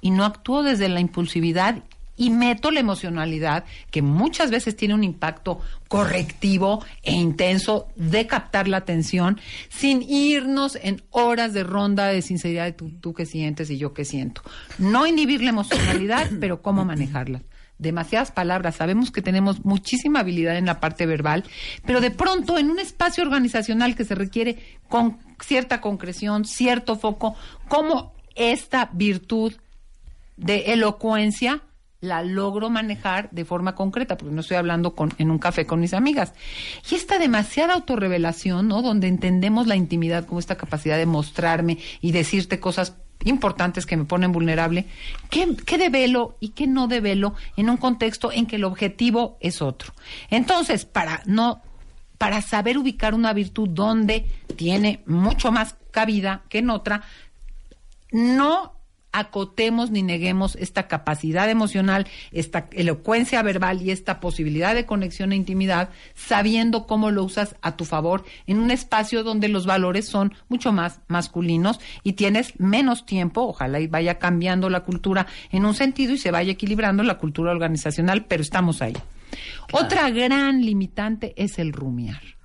[0.01, 1.83] y no actúo desde la impulsividad
[2.17, 8.67] y meto la emocionalidad, que muchas veces tiene un impacto correctivo e intenso de captar
[8.67, 9.39] la atención,
[9.69, 13.93] sin irnos en horas de ronda de sinceridad de tú, tú qué sientes y yo
[13.93, 14.41] qué siento.
[14.77, 17.41] No inhibir la emocionalidad, pero cómo manejarla
[17.81, 21.43] demasiadas palabras, sabemos que tenemos muchísima habilidad en la parte verbal,
[21.83, 27.35] pero de pronto en un espacio organizacional que se requiere con cierta concreción, cierto foco,
[27.67, 29.53] como esta virtud
[30.37, 31.63] de elocuencia
[32.01, 35.79] la logro manejar de forma concreta, porque no estoy hablando con, en un café con
[35.79, 36.33] mis amigas.
[36.89, 38.81] Y esta demasiada autorrevelación, ¿no?
[38.81, 44.05] Donde entendemos la intimidad como esta capacidad de mostrarme y decirte cosas importantes que me
[44.05, 44.87] ponen vulnerable,
[45.29, 49.61] ¿qué, qué develo y qué no develo en un contexto en que el objetivo es
[49.61, 49.93] otro?
[50.31, 51.61] Entonces, para no
[52.17, 57.01] para saber ubicar una virtud donde tiene mucho más cabida que en otra,
[58.11, 58.73] no
[59.11, 65.35] acotemos ni neguemos esta capacidad emocional, esta elocuencia verbal y esta posibilidad de conexión e
[65.35, 70.33] intimidad, sabiendo cómo lo usas a tu favor en un espacio donde los valores son
[70.49, 75.73] mucho más masculinos y tienes menos tiempo, ojalá y vaya cambiando la cultura en un
[75.73, 78.93] sentido y se vaya equilibrando la cultura organizacional, pero estamos ahí.
[79.71, 82.40] Otra gran limitante es el rumiar.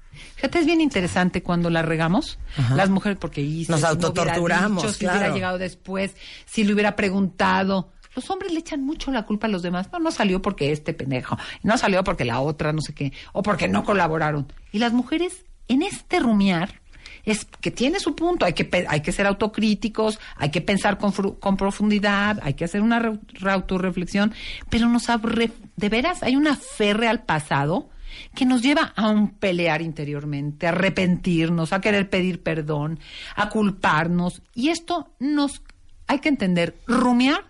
[0.46, 2.38] Fíjate, es bien interesante cuando la regamos,
[2.76, 4.82] las mujeres, porque hice, nos autotorturamos.
[4.92, 6.14] Si, si hubiera llegado después,
[6.44, 7.92] si le hubiera preguntado.
[8.14, 9.88] Los hombres le echan mucho la culpa a los demás.
[9.92, 13.42] No, no salió porque este pendejo, no salió porque la otra, no sé qué, o
[13.42, 14.50] porque no colaboraron.
[14.72, 16.80] Y las mujeres, en este rumiar,
[17.24, 21.12] es que tiene su punto, hay que, hay que ser autocríticos, hay que pensar con,
[21.12, 24.32] con profundidad, hay que hacer una re- re- autorreflexión,
[24.70, 27.90] pero nos abre- de veras hay una ferre al pasado
[28.34, 32.98] que nos lleva a un pelear interiormente, a arrepentirnos, a querer pedir perdón,
[33.34, 34.42] a culparnos.
[34.54, 35.62] Y esto nos,
[36.06, 37.44] hay que entender, rumiar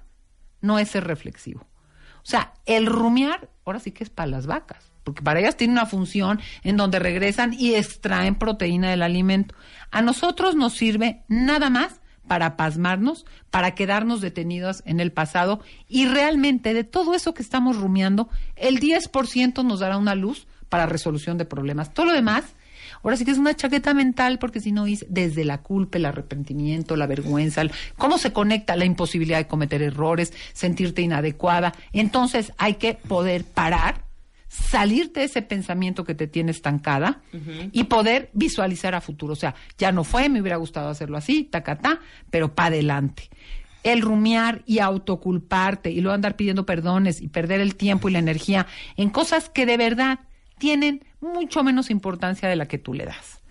[0.61, 1.67] no es ser reflexivo.
[2.19, 5.73] O sea, el rumiar ahora sí que es para las vacas, porque para ellas tiene
[5.73, 9.55] una función en donde regresan y extraen proteína del alimento.
[9.91, 16.07] A nosotros nos sirve nada más para pasmarnos, para quedarnos detenidos en el pasado y
[16.07, 21.39] realmente de todo eso que estamos rumiando, el 10% nos dará una luz para resolución
[21.39, 21.93] de problemas.
[21.95, 22.45] Todo lo demás
[23.03, 26.07] Ahora sí que es una chaqueta mental porque si no dice desde la culpa, el
[26.07, 31.73] arrepentimiento, la vergüenza, el- cómo se conecta la imposibilidad de cometer errores, sentirte inadecuada.
[31.93, 34.05] Entonces hay que poder parar,
[34.49, 37.21] salirte de ese pensamiento que te tiene estancada
[37.73, 39.35] y poder visualizar a futuro.
[39.35, 43.29] O sea, ya no fue, me hubiera gustado hacerlo así, tacatá, pero para adelante.
[43.83, 48.19] El rumiar y autoculparte y luego andar pidiendo perdones y perder el tiempo y la
[48.21, 48.67] energía
[48.97, 50.21] en cosas que de verdad
[50.59, 53.43] tienen mucho menos importancia de la que tú le das.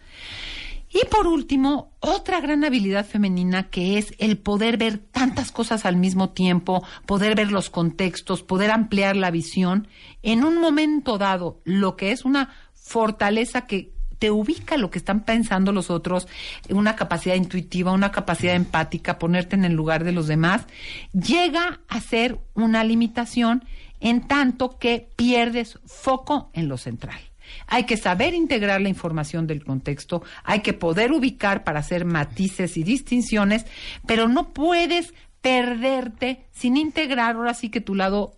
[0.90, 5.98] Y por último, otra gran habilidad femenina que es el poder ver tantas cosas al
[5.98, 9.90] mismo tiempo, poder ver los contextos, poder ampliar la visión.
[10.24, 15.26] En un momento dado, lo que es una fortaleza que te ubica lo que están
[15.26, 16.28] pensando los otros,
[16.70, 20.66] una capacidad intuitiva, una capacidad empática, ponerte en el lugar de los demás,
[21.12, 23.66] llega a ser una limitación
[24.00, 27.20] en tanto que pierdes foco en lo central.
[27.68, 32.78] Hay que saber integrar la información del contexto, hay que poder ubicar para hacer matices
[32.78, 33.66] y distinciones,
[34.06, 38.34] pero no puedes perderte sin integrar ahora sí que tu lado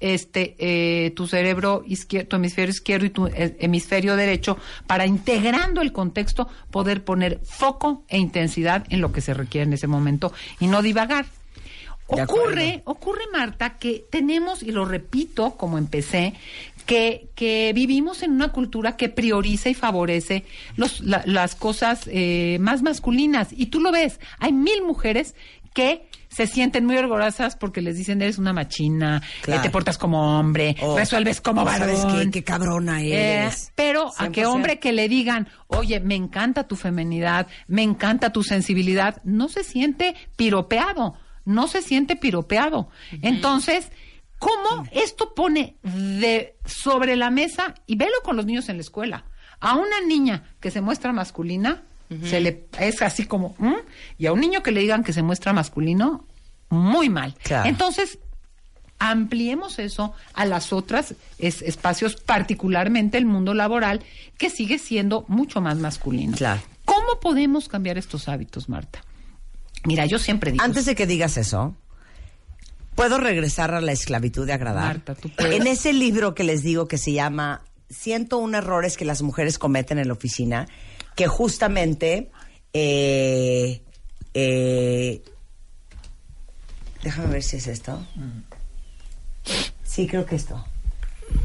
[0.00, 5.82] este eh, tu cerebro izquierdo, tu hemisferio izquierdo y tu eh, hemisferio derecho para integrando
[5.82, 10.32] el contexto poder poner foco e intensidad en lo que se requiere en ese momento
[10.58, 11.26] y no divagar.
[12.10, 16.34] Ocurre, ocurre Marta que tenemos y lo repito como empecé
[16.86, 20.44] que, que vivimos en una cultura que prioriza y favorece
[20.76, 25.34] los, la- las cosas eh, más masculinas y tú lo ves, hay mil mujeres
[25.72, 29.62] que se sienten muy orgullosas porque les dicen eres una machina, Claro.
[29.62, 32.24] que te portas como hombre, resuelves como ¿sabes varón.
[32.26, 32.30] qué?
[32.30, 33.72] Qué cabrona Eh, eres.
[33.76, 34.46] pero a qué 100%.
[34.52, 39.62] hombre que le digan, oye, me encanta tu femenidad, me encanta tu sensibilidad, no se
[39.64, 41.14] siente piropeado,
[41.54, 42.88] no se siente piropeado.
[43.22, 43.90] Entonces,
[44.38, 49.24] ¿cómo esto pone de sobre la mesa y velo con los niños en la escuela?
[49.60, 51.82] A una niña que se muestra masculina,
[52.24, 53.54] se le es así como,
[54.18, 56.26] y a un niño que le digan que se muestra masculino,
[56.70, 57.34] muy mal.
[57.42, 57.68] Claro.
[57.68, 58.18] Entonces,
[58.98, 64.02] ampliemos eso a las otras es- espacios, particularmente el mundo laboral,
[64.38, 66.36] que sigue siendo mucho más masculino.
[66.36, 66.60] Claro.
[66.84, 69.02] ¿Cómo podemos cambiar estos hábitos, Marta?
[69.84, 70.64] Mira, yo siempre digo.
[70.64, 71.76] Antes de que digas eso,
[72.94, 74.96] ¿puedo regresar a la esclavitud de agradar?
[74.96, 75.54] Marta, tú puedes.
[75.54, 79.98] En ese libro que les digo que se llama 101 errores que las mujeres cometen
[79.98, 80.68] en la oficina,
[81.16, 82.30] que justamente...
[82.72, 83.82] eh,
[84.34, 85.22] eh,
[87.02, 88.06] déjame ver si es esto.
[89.82, 90.64] Sí, creo que esto.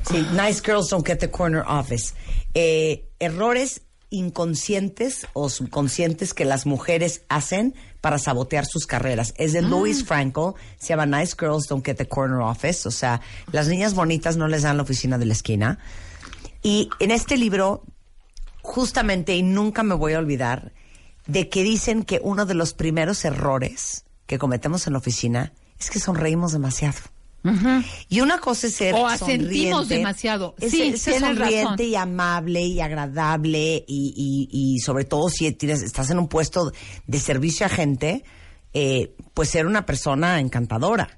[0.10, 2.14] Sí, nice girls don't get the corner office.
[2.53, 7.76] Eh, errores inconscientes o subconscientes que las mujeres hacen
[8.06, 9.34] para sabotear sus carreras.
[9.36, 13.19] Es de Louis Frankel, se llama Nice Girls Don't Get the Corner Office, o sea,
[13.52, 15.80] las niñas bonitas no les dan la oficina de la esquina.
[16.61, 17.82] Y en este libro,
[18.61, 20.72] justamente, y nunca me voy a olvidar,
[21.26, 25.90] de que dicen que uno de los primeros errores que cometemos en la oficina es
[25.90, 26.99] que sonreímos demasiado.
[28.09, 29.49] Y una cosa es ser O asentimos
[29.81, 30.55] sonriente, demasiado.
[30.59, 31.81] es Sí, ser- sonriente razón.
[31.81, 36.72] y amable y agradable y, y- y sobre todo si tienes, estás en un puesto
[37.07, 38.23] de servicio a gente,
[38.73, 41.17] eh, pues ser una persona encantadora.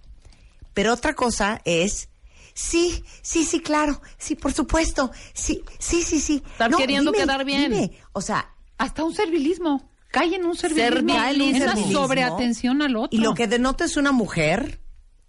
[0.73, 2.09] Pero otra cosa es,
[2.53, 6.43] sí, sí, sí, claro, sí, por supuesto, sí, sí, sí, sí.
[6.51, 7.71] Estar queriendo quedar bien.
[7.71, 7.91] dime.
[8.13, 8.49] O sea,
[8.79, 9.89] Hasta un servilismo.
[10.11, 10.93] Cae en un servilismo.
[10.99, 11.91] Un es una servilismo.
[12.03, 13.09] sobreatención al otro.
[13.17, 14.79] y lo que denota es una mujer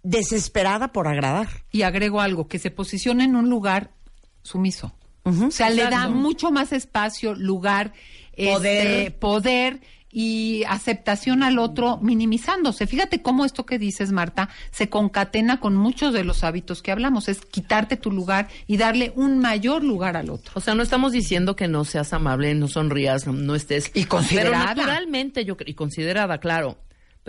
[0.03, 1.47] desesperada por agradar.
[1.71, 3.91] Y agrego algo, que se posiciona en un lugar
[4.41, 4.93] sumiso.
[5.23, 7.93] O sea, le da mucho más espacio, lugar,
[8.35, 8.87] Poder.
[8.87, 9.81] este, poder
[10.11, 12.87] y aceptación al otro, minimizándose.
[12.87, 17.27] Fíjate cómo esto que dices, Marta, se concatena con muchos de los hábitos que hablamos.
[17.27, 20.53] Es quitarte tu lugar y darle un mayor lugar al otro.
[20.55, 23.91] O sea, no estamos diciendo que no seas amable, no sonrías, no, no estés...
[23.93, 24.73] Y considerada.
[24.73, 26.77] Pero naturalmente, yo y considerada, claro.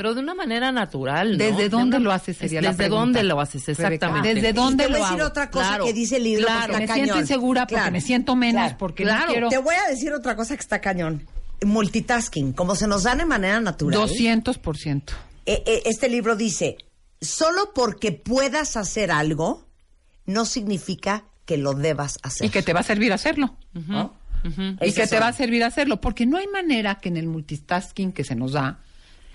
[0.00, 1.36] Pero de una manera natural, ¿no?
[1.44, 2.38] ¿Desde De dónde una- lo haces?
[2.38, 3.66] Sería la ¿Desde dónde lo haces?
[3.66, 3.82] Rebeca.
[3.96, 4.34] Exactamente.
[4.34, 5.28] ¿Desde dónde y te voy lo a decir hago?
[5.30, 6.72] otra cosa Claro, que dice el libro claro.
[6.78, 6.94] me cañón.
[7.04, 9.48] siento insegura porque Claro, me siento menos, claro, porque no quiero...
[9.50, 11.26] Te voy a decir otra cosa que está cañón.
[11.62, 14.00] multitasking, como se nos da de manera natural.
[14.08, 15.02] 200%.
[15.44, 16.78] Eh, eh, este libro dice,
[17.20, 19.66] solo porque puedas hacer algo,
[20.24, 22.46] no significa que lo debas hacer.
[22.46, 23.54] Y que te va a servir hacerlo.
[23.74, 24.14] ¿no?
[24.44, 26.00] Y Esas que te va a servir hacerlo.
[26.00, 28.78] Porque no hay manera que en el multitasking que se nos da,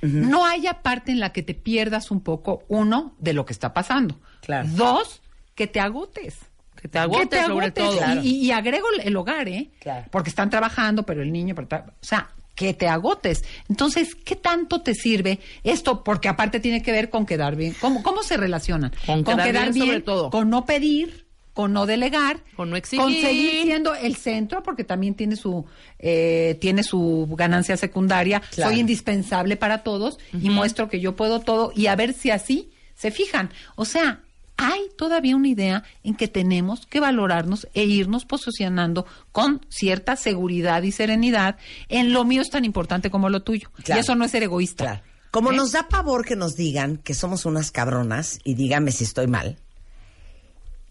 [0.08, 3.74] no haya parte en la que te pierdas un poco, uno, de lo que está
[3.74, 4.20] pasando.
[4.42, 4.68] Claro.
[4.72, 5.22] Dos,
[5.56, 6.38] que te agotes.
[6.82, 7.84] Que te agotes, Que te sobre agotes.
[7.84, 8.22] todo.
[8.22, 9.72] Y, y- y agrego el hogar, ¿eh?
[9.80, 10.06] Claro.
[10.12, 13.44] Porque están trabajando, pero el niño, pero o sea, que te agotes.
[13.70, 16.04] Entonces, ¿qué tanto te sirve esto?
[16.04, 17.76] Porque aparte tiene que ver con quedar bien.
[17.82, 18.94] ¿Cómo, cómo se relacionan?
[19.06, 20.30] Con quedar bien, sobre todo.
[20.30, 21.25] Con no pedir,
[21.56, 23.02] con no delegar, Con no exigir.
[23.04, 25.66] con seguir siendo el centro, porque también tiene su
[26.00, 28.42] eh, tiene su ganancia secundaria.
[28.52, 28.72] Claro.
[28.72, 32.70] Soy indispensable para todos y muestro que yo puedo todo y a ver si así
[32.94, 33.52] se fijan.
[33.76, 34.20] O sea,
[34.58, 40.84] hay todavía una idea en que tenemos que valorarnos e irnos posicionando con cierta seguridad
[40.84, 41.56] y serenidad
[41.88, 43.70] en lo mío es tan importante como lo tuyo.
[43.84, 44.00] Claro.
[44.00, 44.84] Y eso no es ser egoísta.
[44.84, 45.02] Claro.
[45.32, 45.56] Como ¿Eh?
[45.56, 49.58] nos da pavor que nos digan que somos unas cabronas, y dígame si estoy mal,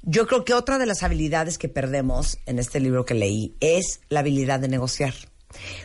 [0.06, 4.00] yo creo que otra de las habilidades que perdemos en este libro que leí es
[4.10, 5.14] la habilidad de negociar.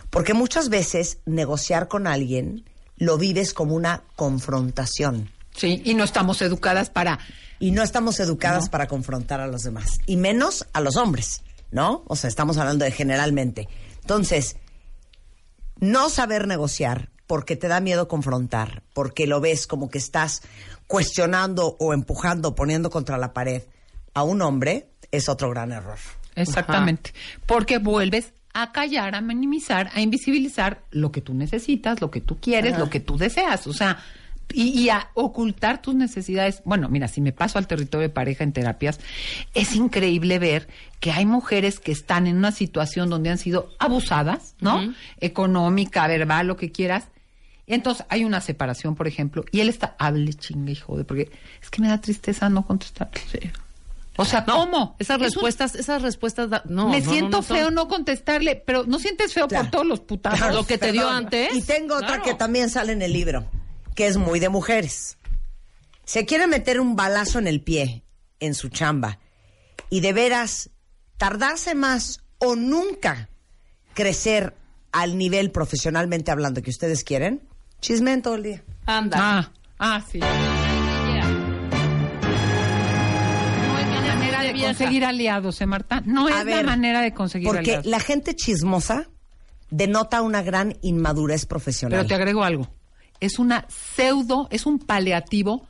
[0.10, 2.66] Porque muchas veces negociar con alguien
[2.98, 5.32] lo vives como una confrontación.
[5.56, 7.20] Sí, y no estamos educadas para
[7.60, 10.00] Y no estamos educadas para confrontar a los demás.
[10.06, 11.42] Y menos a los hombres,
[11.72, 12.04] ¿no?
[12.08, 13.68] O sea, estamos hablando de generalmente.
[14.02, 14.56] Entonces,
[15.78, 20.42] no saber negociar porque te da miedo confrontar, porque lo ves como que estás
[20.88, 23.64] cuestionando o empujando, poniendo contra la pared
[24.20, 25.98] a un hombre, es otro gran error.
[26.36, 27.14] Exactamente.
[27.46, 32.40] Porque vuelves a callar, a minimizar, a invisibilizar lo que tú necesitas, lo que tú
[32.40, 33.68] quieres, lo que tú deseas.
[33.68, 34.00] O sea,
[34.54, 36.62] y, y a ocultar tus necesidades.
[36.66, 39.00] Bueno, mira, si me paso al territorio de pareja en terapias,
[39.54, 40.68] es increíble ver
[41.00, 44.94] que hay mujeres que están en una situación donde han sido abusadas, ¿no?
[45.20, 47.06] Económica, verbal, lo que quieras.
[47.68, 51.32] Entonces hay una separación, por ejemplo, y él está, hable chingue y jode, porque
[51.62, 53.12] es que me da tristeza no contestar.
[54.22, 54.96] O sea, No, ¿cómo?
[55.00, 56.90] Esas Es un- respuestas, esas respuestas, da- no.
[56.90, 59.64] me no, no, siento no son- feo no contestarle, pero no sientes feo Claro.
[59.66, 60.40] por todos los putazos.
[60.40, 61.54] Claro, lo que te dio antes.
[61.56, 62.24] Y tengo otra Claro.
[62.24, 63.50] que también sale en el libro,
[63.96, 65.18] que es muy de mujeres.
[66.04, 68.04] Se quiere meter un balazo en el pie
[68.42, 69.20] en su chamba
[69.90, 70.70] y de veras
[71.18, 73.30] tardarse más o nunca
[73.94, 74.54] crecer
[74.92, 77.42] al nivel profesionalmente hablando que ustedes quieren,
[77.80, 78.64] chismen todo el día.
[78.86, 79.18] Anda.
[79.20, 80.20] Ah, ah, sí.
[84.62, 86.02] De conseguir aliados, ¿eh, Marta?
[86.06, 87.86] No A es la manera de conseguir Porque aliados.
[87.86, 89.10] la gente chismosa
[89.70, 92.00] denota una gran inmadurez profesional.
[92.00, 92.70] Pero te agrego algo.
[93.20, 95.68] Es una pseudo, es un paliativo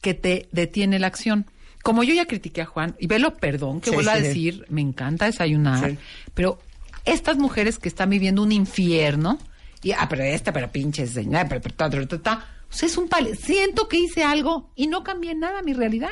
[0.00, 1.46] que te detiene la acción.
[1.82, 4.22] Como yo ya critiqué a Juan, y velo, perdón, que Sí, vuelva a sí.
[4.22, 5.96] decir, me encanta desayunar,
[6.34, 6.58] pero
[7.04, 9.38] estas mujeres que están viviendo un infierno,
[9.82, 12.96] y, ah, pero esta, pero pinches, señora, pero, pero, ta, ta, ta, o sea, es
[12.98, 16.08] un pali Siento que hice algo y no cambié nada mi realidad.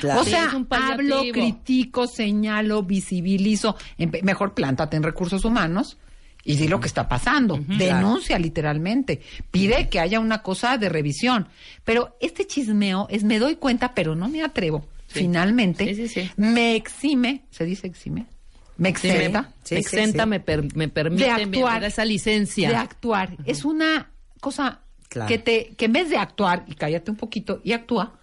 [0.00, 0.20] Claro.
[0.20, 3.76] O sea, hablo, critico, señalo, visibilizo.
[3.98, 5.98] En- mejor plántate en recursos humanos
[6.44, 7.58] y di lo que está pasando.
[7.66, 9.20] Denuncia literalmente.
[9.50, 11.48] Pide que haya una cosa de revisión.
[11.84, 14.86] Pero este chismeo es me doy cuenta, pero no me atrevo.
[15.08, 16.30] Finalmente, Sí, sí, sí.
[16.36, 18.26] me exime, ¿se dice exime?
[18.76, 20.28] Me exenta Sí, me sí, exenta, sí.
[20.28, 21.82] Me, per- me de permite me actuar.
[21.84, 22.68] esa licencia.
[22.68, 23.36] De actuar.
[23.46, 24.10] Es una
[24.40, 25.28] cosa Claro.
[25.28, 28.18] que te que en vez de actuar, y cállate un poquito, y actúa,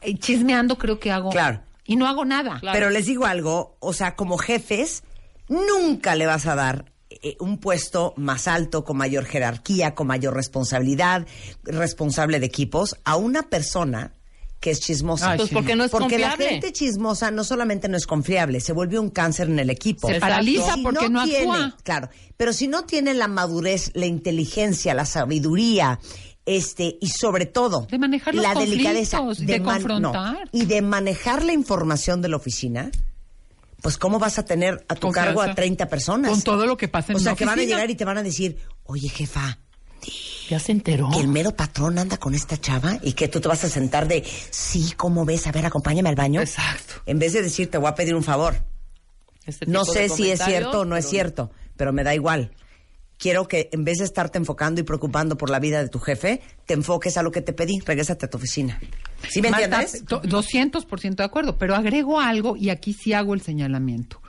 [0.00, 1.30] eh, chismeando creo que hago.
[1.30, 1.60] Claro.
[1.84, 2.58] Y no hago nada.
[2.60, 2.78] Claro.
[2.78, 5.02] Pero les digo algo, o sea, como jefes,
[5.48, 10.34] nunca le vas a dar eh, un puesto más alto, con mayor jerarquía, con mayor
[10.34, 11.26] responsabilidad,
[11.64, 14.12] responsable de equipos, a una persona
[14.62, 15.32] que es chismosa.
[15.32, 15.54] Ay, Pues sí.
[15.56, 16.44] porque no es Porque confiable.
[16.46, 20.06] la gente chismosa no solamente no es confiable, se vuelve un cáncer en el equipo.
[20.08, 21.76] Se paraliza Si porque no tiene- actúa.
[21.82, 25.98] Claro, pero si no tiene la madurez, la inteligencia, la sabiduría,
[26.46, 30.48] este y sobre todo De manejar los la delicadeza de no, confrontar.
[30.52, 32.90] y de manejar la información de la oficina,
[33.80, 35.26] pues cómo vas a tener a tu Confianza.
[35.34, 36.30] cargo a 30 personas.
[36.30, 38.18] Con todo lo que pasa en O sea, que van a llegar y te van
[38.18, 39.58] a decir, oye jefa,
[40.48, 41.08] Ya se enteró.
[41.12, 44.08] que el mero patrón anda con esta chava y que tú te vas a sentar
[44.08, 45.46] de, sí, ¿cómo ves?
[45.46, 46.40] A ver, acompáñame al baño.
[46.40, 46.94] Exacto.
[47.06, 48.56] En vez de decir, te voy a pedir un favor.
[49.46, 52.52] Este No sé si es cierto o no es cierto, pero me da igual.
[53.18, 56.40] Quiero que en vez de estarte enfocando y preocupando por la vida de tu jefe,
[56.66, 57.78] te enfoques a lo que te pedí.
[57.84, 58.80] Regrésate a tu oficina.
[59.28, 60.04] ¿Sí me Marta, entiendes?
[60.06, 64.20] to- 200% de acuerdo, pero agrego algo y aquí sí hago el señalamiento.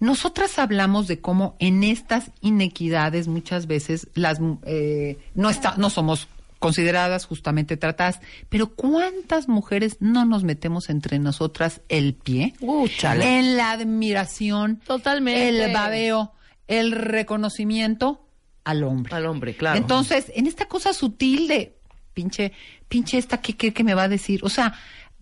[0.00, 6.28] Nosotras hablamos de cómo en estas inequidades muchas veces las eh, no está, no somos
[6.58, 12.54] consideradas justamente tratadas, pero ¿cuántas mujeres no nos metemos entre nosotras el pie?
[12.60, 12.88] Uh.
[13.20, 15.48] En la admiración, Totalmente.
[15.48, 16.32] el babeo,
[16.66, 18.24] el reconocimiento
[18.64, 19.14] al hombre.
[19.14, 19.78] Al hombre, claro.
[19.78, 21.78] Entonces, en esta cosa sutil de
[22.12, 22.52] pinche,
[22.88, 24.40] pinche esta, ¿qué cree que me va a decir?
[24.42, 24.74] O sea,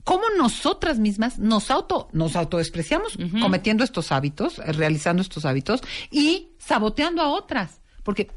[0.07, 5.81] cómo nosotras mismas nos auto, nos autodespreciamos cometiendo estos hábitos, eh, realizando estos hábitos
[6.13, 7.81] y saboteando a otras.
[8.05, 8.29] Porque,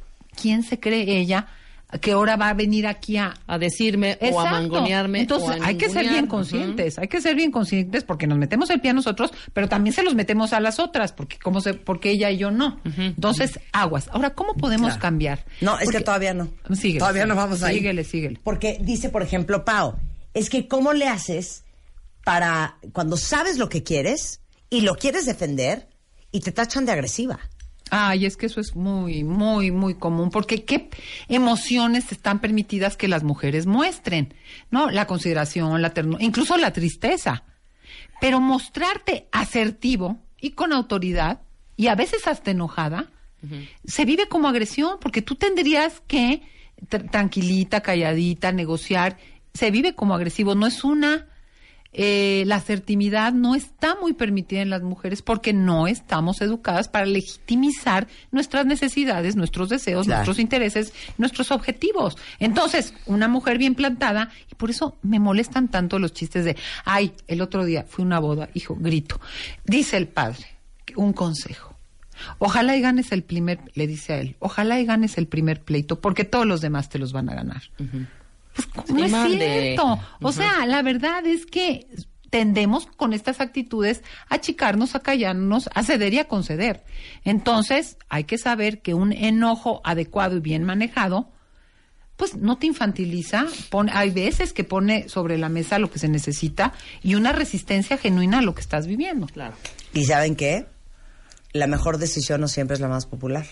[0.41, 1.46] ¿quién se cree ella?
[2.02, 5.22] que ahora va a venir aquí a, a decirme o a mangonearme.
[5.22, 8.38] Entonces, o a hay que ser bien conscientes, hay que ser bien conscientes porque nos
[8.38, 11.62] metemos el pie a nosotros, pero también se los metemos a las otras, porque cómo
[11.62, 12.80] se, porque ella y yo no.
[12.96, 14.08] Entonces, aguas.
[14.14, 15.02] Ahora, ¿cómo podemos Claro.
[15.02, 15.46] cambiar?
[15.62, 16.50] No, es Porque- que todavía no.
[16.76, 17.78] Síguele, Todavía no vamos ahí.
[17.78, 18.40] Síguele, síguele.
[18.44, 19.96] Porque dice, por ejemplo, Pau,
[20.34, 21.64] es que ¿cómo le haces
[22.23, 25.88] para cuando sabes lo que quieres y lo quieres defender
[26.31, 27.39] y te tachan de agresiva?
[27.91, 30.91] Ay, es que eso es muy, muy, muy común, porque qué
[31.27, 34.35] emociones están permitidas que las mujeres muestren,
[34.69, 34.91] ¿no?
[34.91, 37.43] La consideración, la ternura, incluso la tristeza.
[38.22, 41.41] Pero mostrarte asertivo y con autoridad,
[41.77, 43.10] y a veces hasta enojada,
[43.85, 46.43] se vive como agresión, porque tú tendrías que,
[46.89, 49.18] tr- tranquilita, calladita, negociar,
[49.60, 51.26] se vive como agresivo, no es una
[51.91, 57.07] eh, la asertividad no está muy permitida en las mujeres porque no estamos educadas para
[57.07, 60.19] legitimizar nuestras necesidades, nuestros deseos, Claro.
[60.19, 62.15] nuestros intereses, nuestros objetivos.
[62.38, 66.56] Entonces, una mujer bien plantada, y por eso me molestan tanto los chistes de,
[66.86, 69.19] ay, el otro día fui a una boda, hijo, grito.
[69.65, 70.45] Dice el padre,
[70.95, 71.76] un consejo.
[72.38, 75.99] Ojalá y ganes el primer, le dice a él, ojalá y ganes el primer pleito
[76.02, 77.64] porque todos los demás te los van a ganar.
[78.73, 79.76] Pues, no es mande.
[79.76, 79.99] cierto.
[80.21, 81.88] O sea, la verdad es que
[82.30, 86.84] tendemos con estas actitudes a achicarnos, a callarnos, a ceder y a conceder.
[87.23, 91.31] Entonces, hay que saber que un enojo adecuado y bien manejado,
[92.17, 93.45] pues no te infantiliza.
[93.69, 97.97] Pone, hay veces que pone sobre la mesa lo que se necesita y una resistencia
[97.97, 99.27] genuina a lo que estás viviendo.
[99.27, 99.55] Claro.
[99.93, 100.65] ¿Y saben qué?
[101.53, 103.45] La mejor decisión no siempre es la más popular.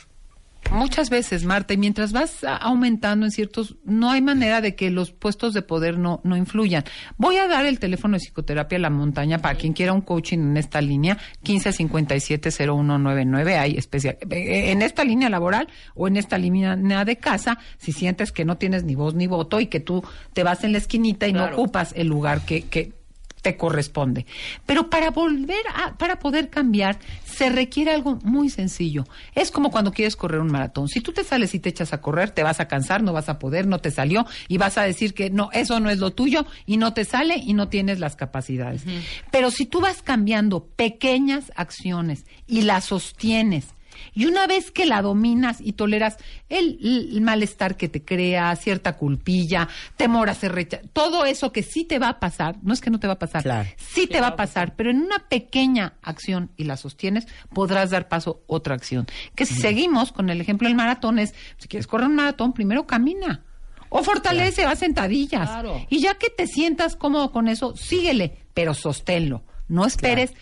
[0.72, 5.12] Muchas veces, Marta, y mientras vas aumentando en ciertos, no hay manera de que los
[5.12, 6.84] puestos de poder no, no influyan.
[7.18, 10.40] Voy a dar el teléfono de psicoterapia a la montaña para quien quiera un coaching
[10.40, 16.76] en esta línea, 1557-0199, hay especial, eh, en esta línea laboral o en esta línea
[16.76, 20.04] de casa, si sientes que no tienes ni voz ni voto y que tú
[20.34, 22.97] te vas en la esquinita y no ocupas el lugar que, que
[23.42, 24.26] te corresponde.
[24.66, 29.06] Pero para volver a, para poder cambiar, se requiere algo muy sencillo.
[29.36, 30.88] Es como cuando quieres correr un maratón.
[30.88, 33.30] Si tú te sales y te echas a correr, te vas a cansar, no vas
[33.30, 36.12] a poder, no te salió y vas a decir que no, eso no es lo
[36.12, 38.84] tuyo y no te sale y no tienes las capacidades.
[39.32, 43.77] Pero si tú vas cambiando pequeñas acciones y las sostienes,
[44.14, 46.18] y una vez que la dominas y toleras
[46.50, 51.64] el, el malestar que te crea, cierta culpilla, temor a ser rechazado, todo eso que
[51.64, 53.70] sí te va a pasar, no es que no te va a pasar, Claro.
[53.78, 58.08] sí te va a pasar, pero en una pequeña acción y la sostienes, podrás dar
[58.08, 59.08] paso a otra acción.
[59.36, 62.88] Que si seguimos con el ejemplo del maratón es, si quieres correr un maratón, primero
[62.88, 63.44] camina.
[63.90, 65.50] O fortalece, haz sentadillas.
[65.50, 65.86] Claro.
[65.90, 69.44] Y ya que te sientas cómodo con eso, síguele, pero sosténlo.
[69.70, 70.34] No esperes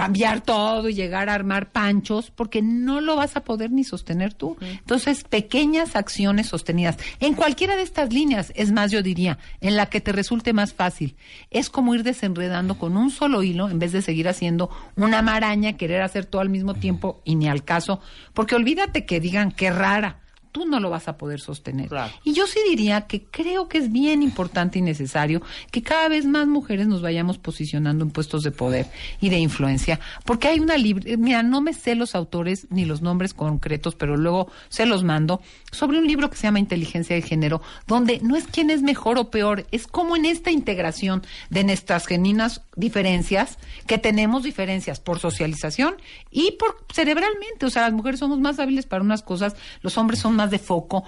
[0.00, 4.32] cambiar todo y llegar a armar panchos, porque no lo vas a poder ni sostener
[4.32, 4.56] tú.
[4.60, 6.96] Entonces, pequeñas acciones sostenidas.
[7.18, 10.72] En cualquiera de estas líneas, es más, yo diría, en la que te resulte más
[10.72, 11.16] fácil.
[11.50, 15.76] Es como ir desenredando con un solo hilo en vez de seguir haciendo una maraña,
[15.76, 18.00] querer hacer todo al mismo tiempo y ni al caso.
[18.32, 20.19] Porque olvídate que digan qué rara
[20.52, 21.88] tú no lo vas a poder sostener.
[21.88, 22.12] Claro.
[22.24, 26.26] Y yo sí diría que creo que es bien importante y necesario que cada vez
[26.26, 28.86] más mujeres nos vayamos posicionando en puestos de poder
[29.20, 33.02] y de influencia, porque hay una libre, mira, no me sé los autores ni los
[33.02, 35.40] nombres concretos, pero luego se los mando,
[35.70, 39.18] sobre un libro que se llama Inteligencia de Género, donde no es quién es mejor
[39.18, 45.18] o peor, es como en esta integración de nuestras genuinas diferencias, que tenemos diferencias por
[45.18, 45.96] socialización
[46.30, 50.20] y por cerebralmente, o sea, las mujeres somos más hábiles para unas cosas, los hombres
[50.20, 51.04] son más de foco,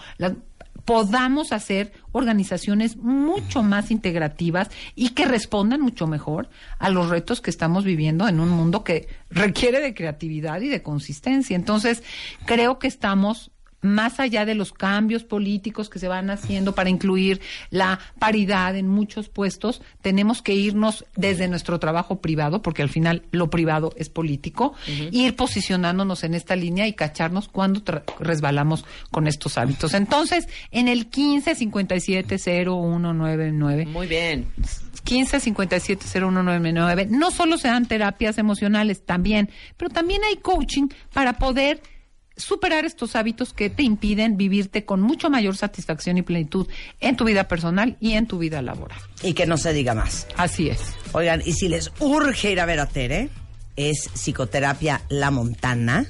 [0.85, 7.51] podamos hacer organizaciones mucho más integrativas y que respondan mucho mejor a los retos que
[7.51, 11.57] estamos viviendo en un mundo que requiere de creatividad y de consistencia.
[11.57, 12.03] Entonces,
[12.45, 13.53] creo que estamos
[13.83, 17.41] más allá de los cambios políticos que se van haciendo para incluir
[17.71, 23.23] la paridad en muchos puestos, tenemos que irnos desde nuestro trabajo privado, porque al final
[23.33, 24.75] lo privado es político,
[25.11, 27.83] ir posicionándonos en esta línea y cacharnos cuando
[28.21, 29.95] resbalamos con estos hábitos.
[29.95, 34.47] Entonces, en el 15 57 0199 Muy bien.
[35.05, 41.35] 15 57 0199 no solo se dan terapias emocionales también, pero también hay coaching para
[41.35, 41.83] poder
[42.37, 46.67] superar estos hábitos que te impiden vivirte con mucho mayor satisfacción y plenitud
[47.01, 48.99] en tu vida personal y en tu vida laboral.
[49.23, 50.27] Y que no se diga más.
[50.37, 50.81] Así es.
[51.13, 53.29] Oigan, y si les urge ir a ver a Tere,
[53.77, 56.07] es psicoterapia La Montana,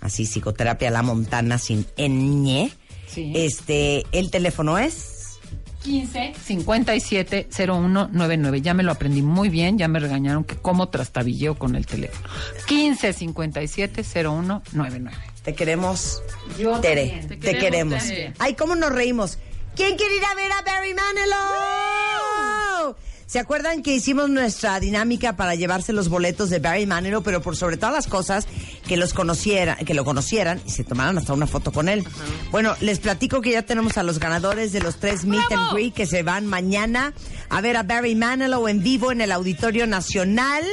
[0.00, 2.70] así psicoterapia La Montana sin ñ,
[3.06, 3.30] Sí.
[3.34, 5.38] Este, el teléfono es
[5.82, 8.62] 15 57 0199.
[8.62, 12.28] Ya me lo aprendí muy bien, ya me regañaron que como trastabilleo con el teléfono.
[12.66, 15.31] 15 57 0199.
[15.42, 16.22] Te queremos,
[16.58, 17.08] Yo Tere.
[17.08, 17.28] también.
[17.28, 18.02] Te, Te queremos.
[18.38, 19.38] Ay, cómo nos reímos.
[19.74, 22.94] ¿Quién quiere ir a ver a Barry Manilow?
[23.26, 27.56] ¿Se acuerdan que hicimos nuestra dinámica para llevarse los boletos de Barry Manilow, pero por
[27.56, 28.46] sobre todas las cosas
[28.86, 32.04] que los conocieran, que lo conocieran y se tomaran hasta una foto con él?
[32.50, 35.94] Bueno, les platico que ya tenemos a los ganadores de los tres Meet and Greet
[35.94, 37.14] que se van mañana
[37.48, 40.64] a ver a Barry Manilow en vivo en el Auditorio Nacional.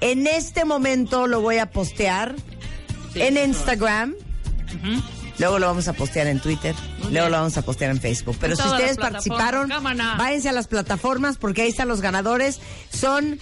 [0.00, 2.36] En este momento lo voy a postear
[3.14, 4.14] en Instagram.
[5.38, 6.74] Luego lo vamos a postear en Twitter.
[7.10, 8.36] Luego lo vamos a postear en Facebook.
[8.40, 9.68] Pero En si ustedes participaron,
[10.18, 12.60] váyanse a las plataformas porque ahí están los ganadores.
[12.92, 13.38] Son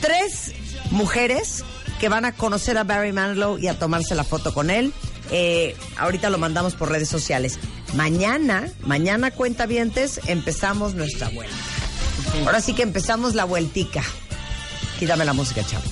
[0.00, 0.52] tres
[0.90, 1.64] mujeres
[2.00, 4.92] que van a conocer a Barry Manilow y a tomarse la foto con él.
[5.30, 7.58] Eh, ahorita lo mandamos por redes sociales.
[7.94, 11.54] Mañana, mañana cuentavientes, empezamos nuestra vuelta.
[12.44, 14.02] Ahora sí que empezamos la vueltica.
[14.98, 15.84] Quítame la música, chavo.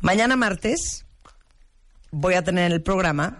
[0.00, 1.03] Mañana martes
[2.14, 3.38] voy a tener en el programa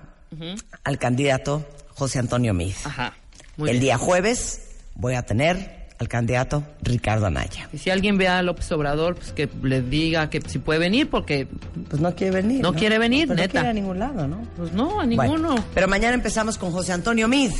[0.83, 1.65] al candidato
[1.95, 2.75] José Antonio Mid.
[2.85, 3.15] Ajá.
[3.57, 3.83] Muy el bien.
[3.85, 7.69] día jueves voy a tener al candidato Ricardo Anaya.
[7.73, 11.09] Y si alguien ve a López Obrador, pues que le diga que si puede venir,
[11.09, 11.47] porque
[11.89, 12.61] Pues no quiere venir.
[12.63, 13.53] No quiere venir, Pues no neta.
[13.53, 14.43] quiere a ningún lado, ¿no?
[14.57, 15.07] pues no, a Bueno,
[15.37, 15.65] ninguno.
[15.73, 17.53] pero mañana empezamos con José Antonio Mid.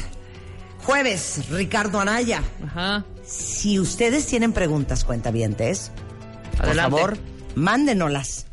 [0.83, 2.43] Jueves, Ricardo Anaya.
[2.67, 3.05] Ajá.
[3.25, 5.93] Si ustedes tienen preguntas, cuentavientes,
[6.57, 6.91] por Adelante.
[6.97, 7.19] favor,
[7.55, 8.47] mándenoslas.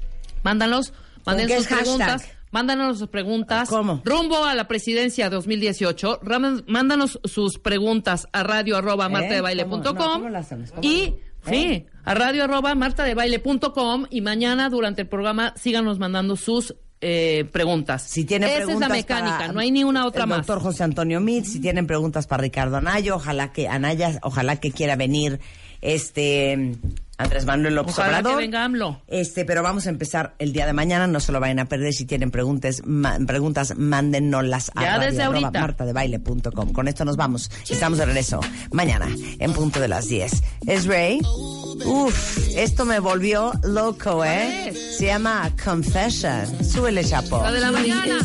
[0.43, 0.93] Mándanos,
[1.25, 2.21] manden sus hashtag?
[2.51, 3.69] Mándanos sus preguntas.
[3.69, 4.01] ¿Cómo?
[4.03, 6.19] Rumbo a la presidencia 2018.
[6.21, 9.81] Raman- Mándanos sus preguntas a radio arroba martadebaile.com.
[9.83, 10.29] ¿Cómo?
[10.29, 10.41] No.
[10.81, 11.15] Y, ¿Eh?
[11.47, 14.05] sí, a radio arroba martadebaile.com.
[14.09, 18.03] Y mañana, durante el programa, síganos mandando sus eh, preguntas.
[18.03, 20.37] Si tienen Esa preguntas es la mecánica, para no hay ni una otra el más.
[20.39, 24.71] doctor José Antonio Mid, si tienen preguntas para Ricardo Anaya, ojalá que Anaya, ojalá que
[24.71, 25.39] quiera venir
[25.81, 26.75] este
[27.23, 28.31] Andrés Manuel López Ojalá Obrador.
[28.33, 29.01] que venga AMLO.
[29.07, 31.93] Este, pero vamos a empezar el día de mañana, no se lo vayan a perder.
[31.93, 34.81] Si tienen preguntas, ma- preguntas mándennoslas a
[35.61, 36.73] martadebaile.com.
[36.73, 37.49] Con esto nos vamos.
[37.69, 38.39] Estamos de regreso
[38.71, 39.07] mañana
[39.39, 40.31] en punto de las 10.
[40.67, 41.19] Es Ray.
[41.85, 44.73] Uf, esto me volvió loco, ¿eh?
[44.97, 46.63] Se llama Confession.
[46.63, 47.41] Súbele, chapo.
[47.41, 48.19] La de la mañana.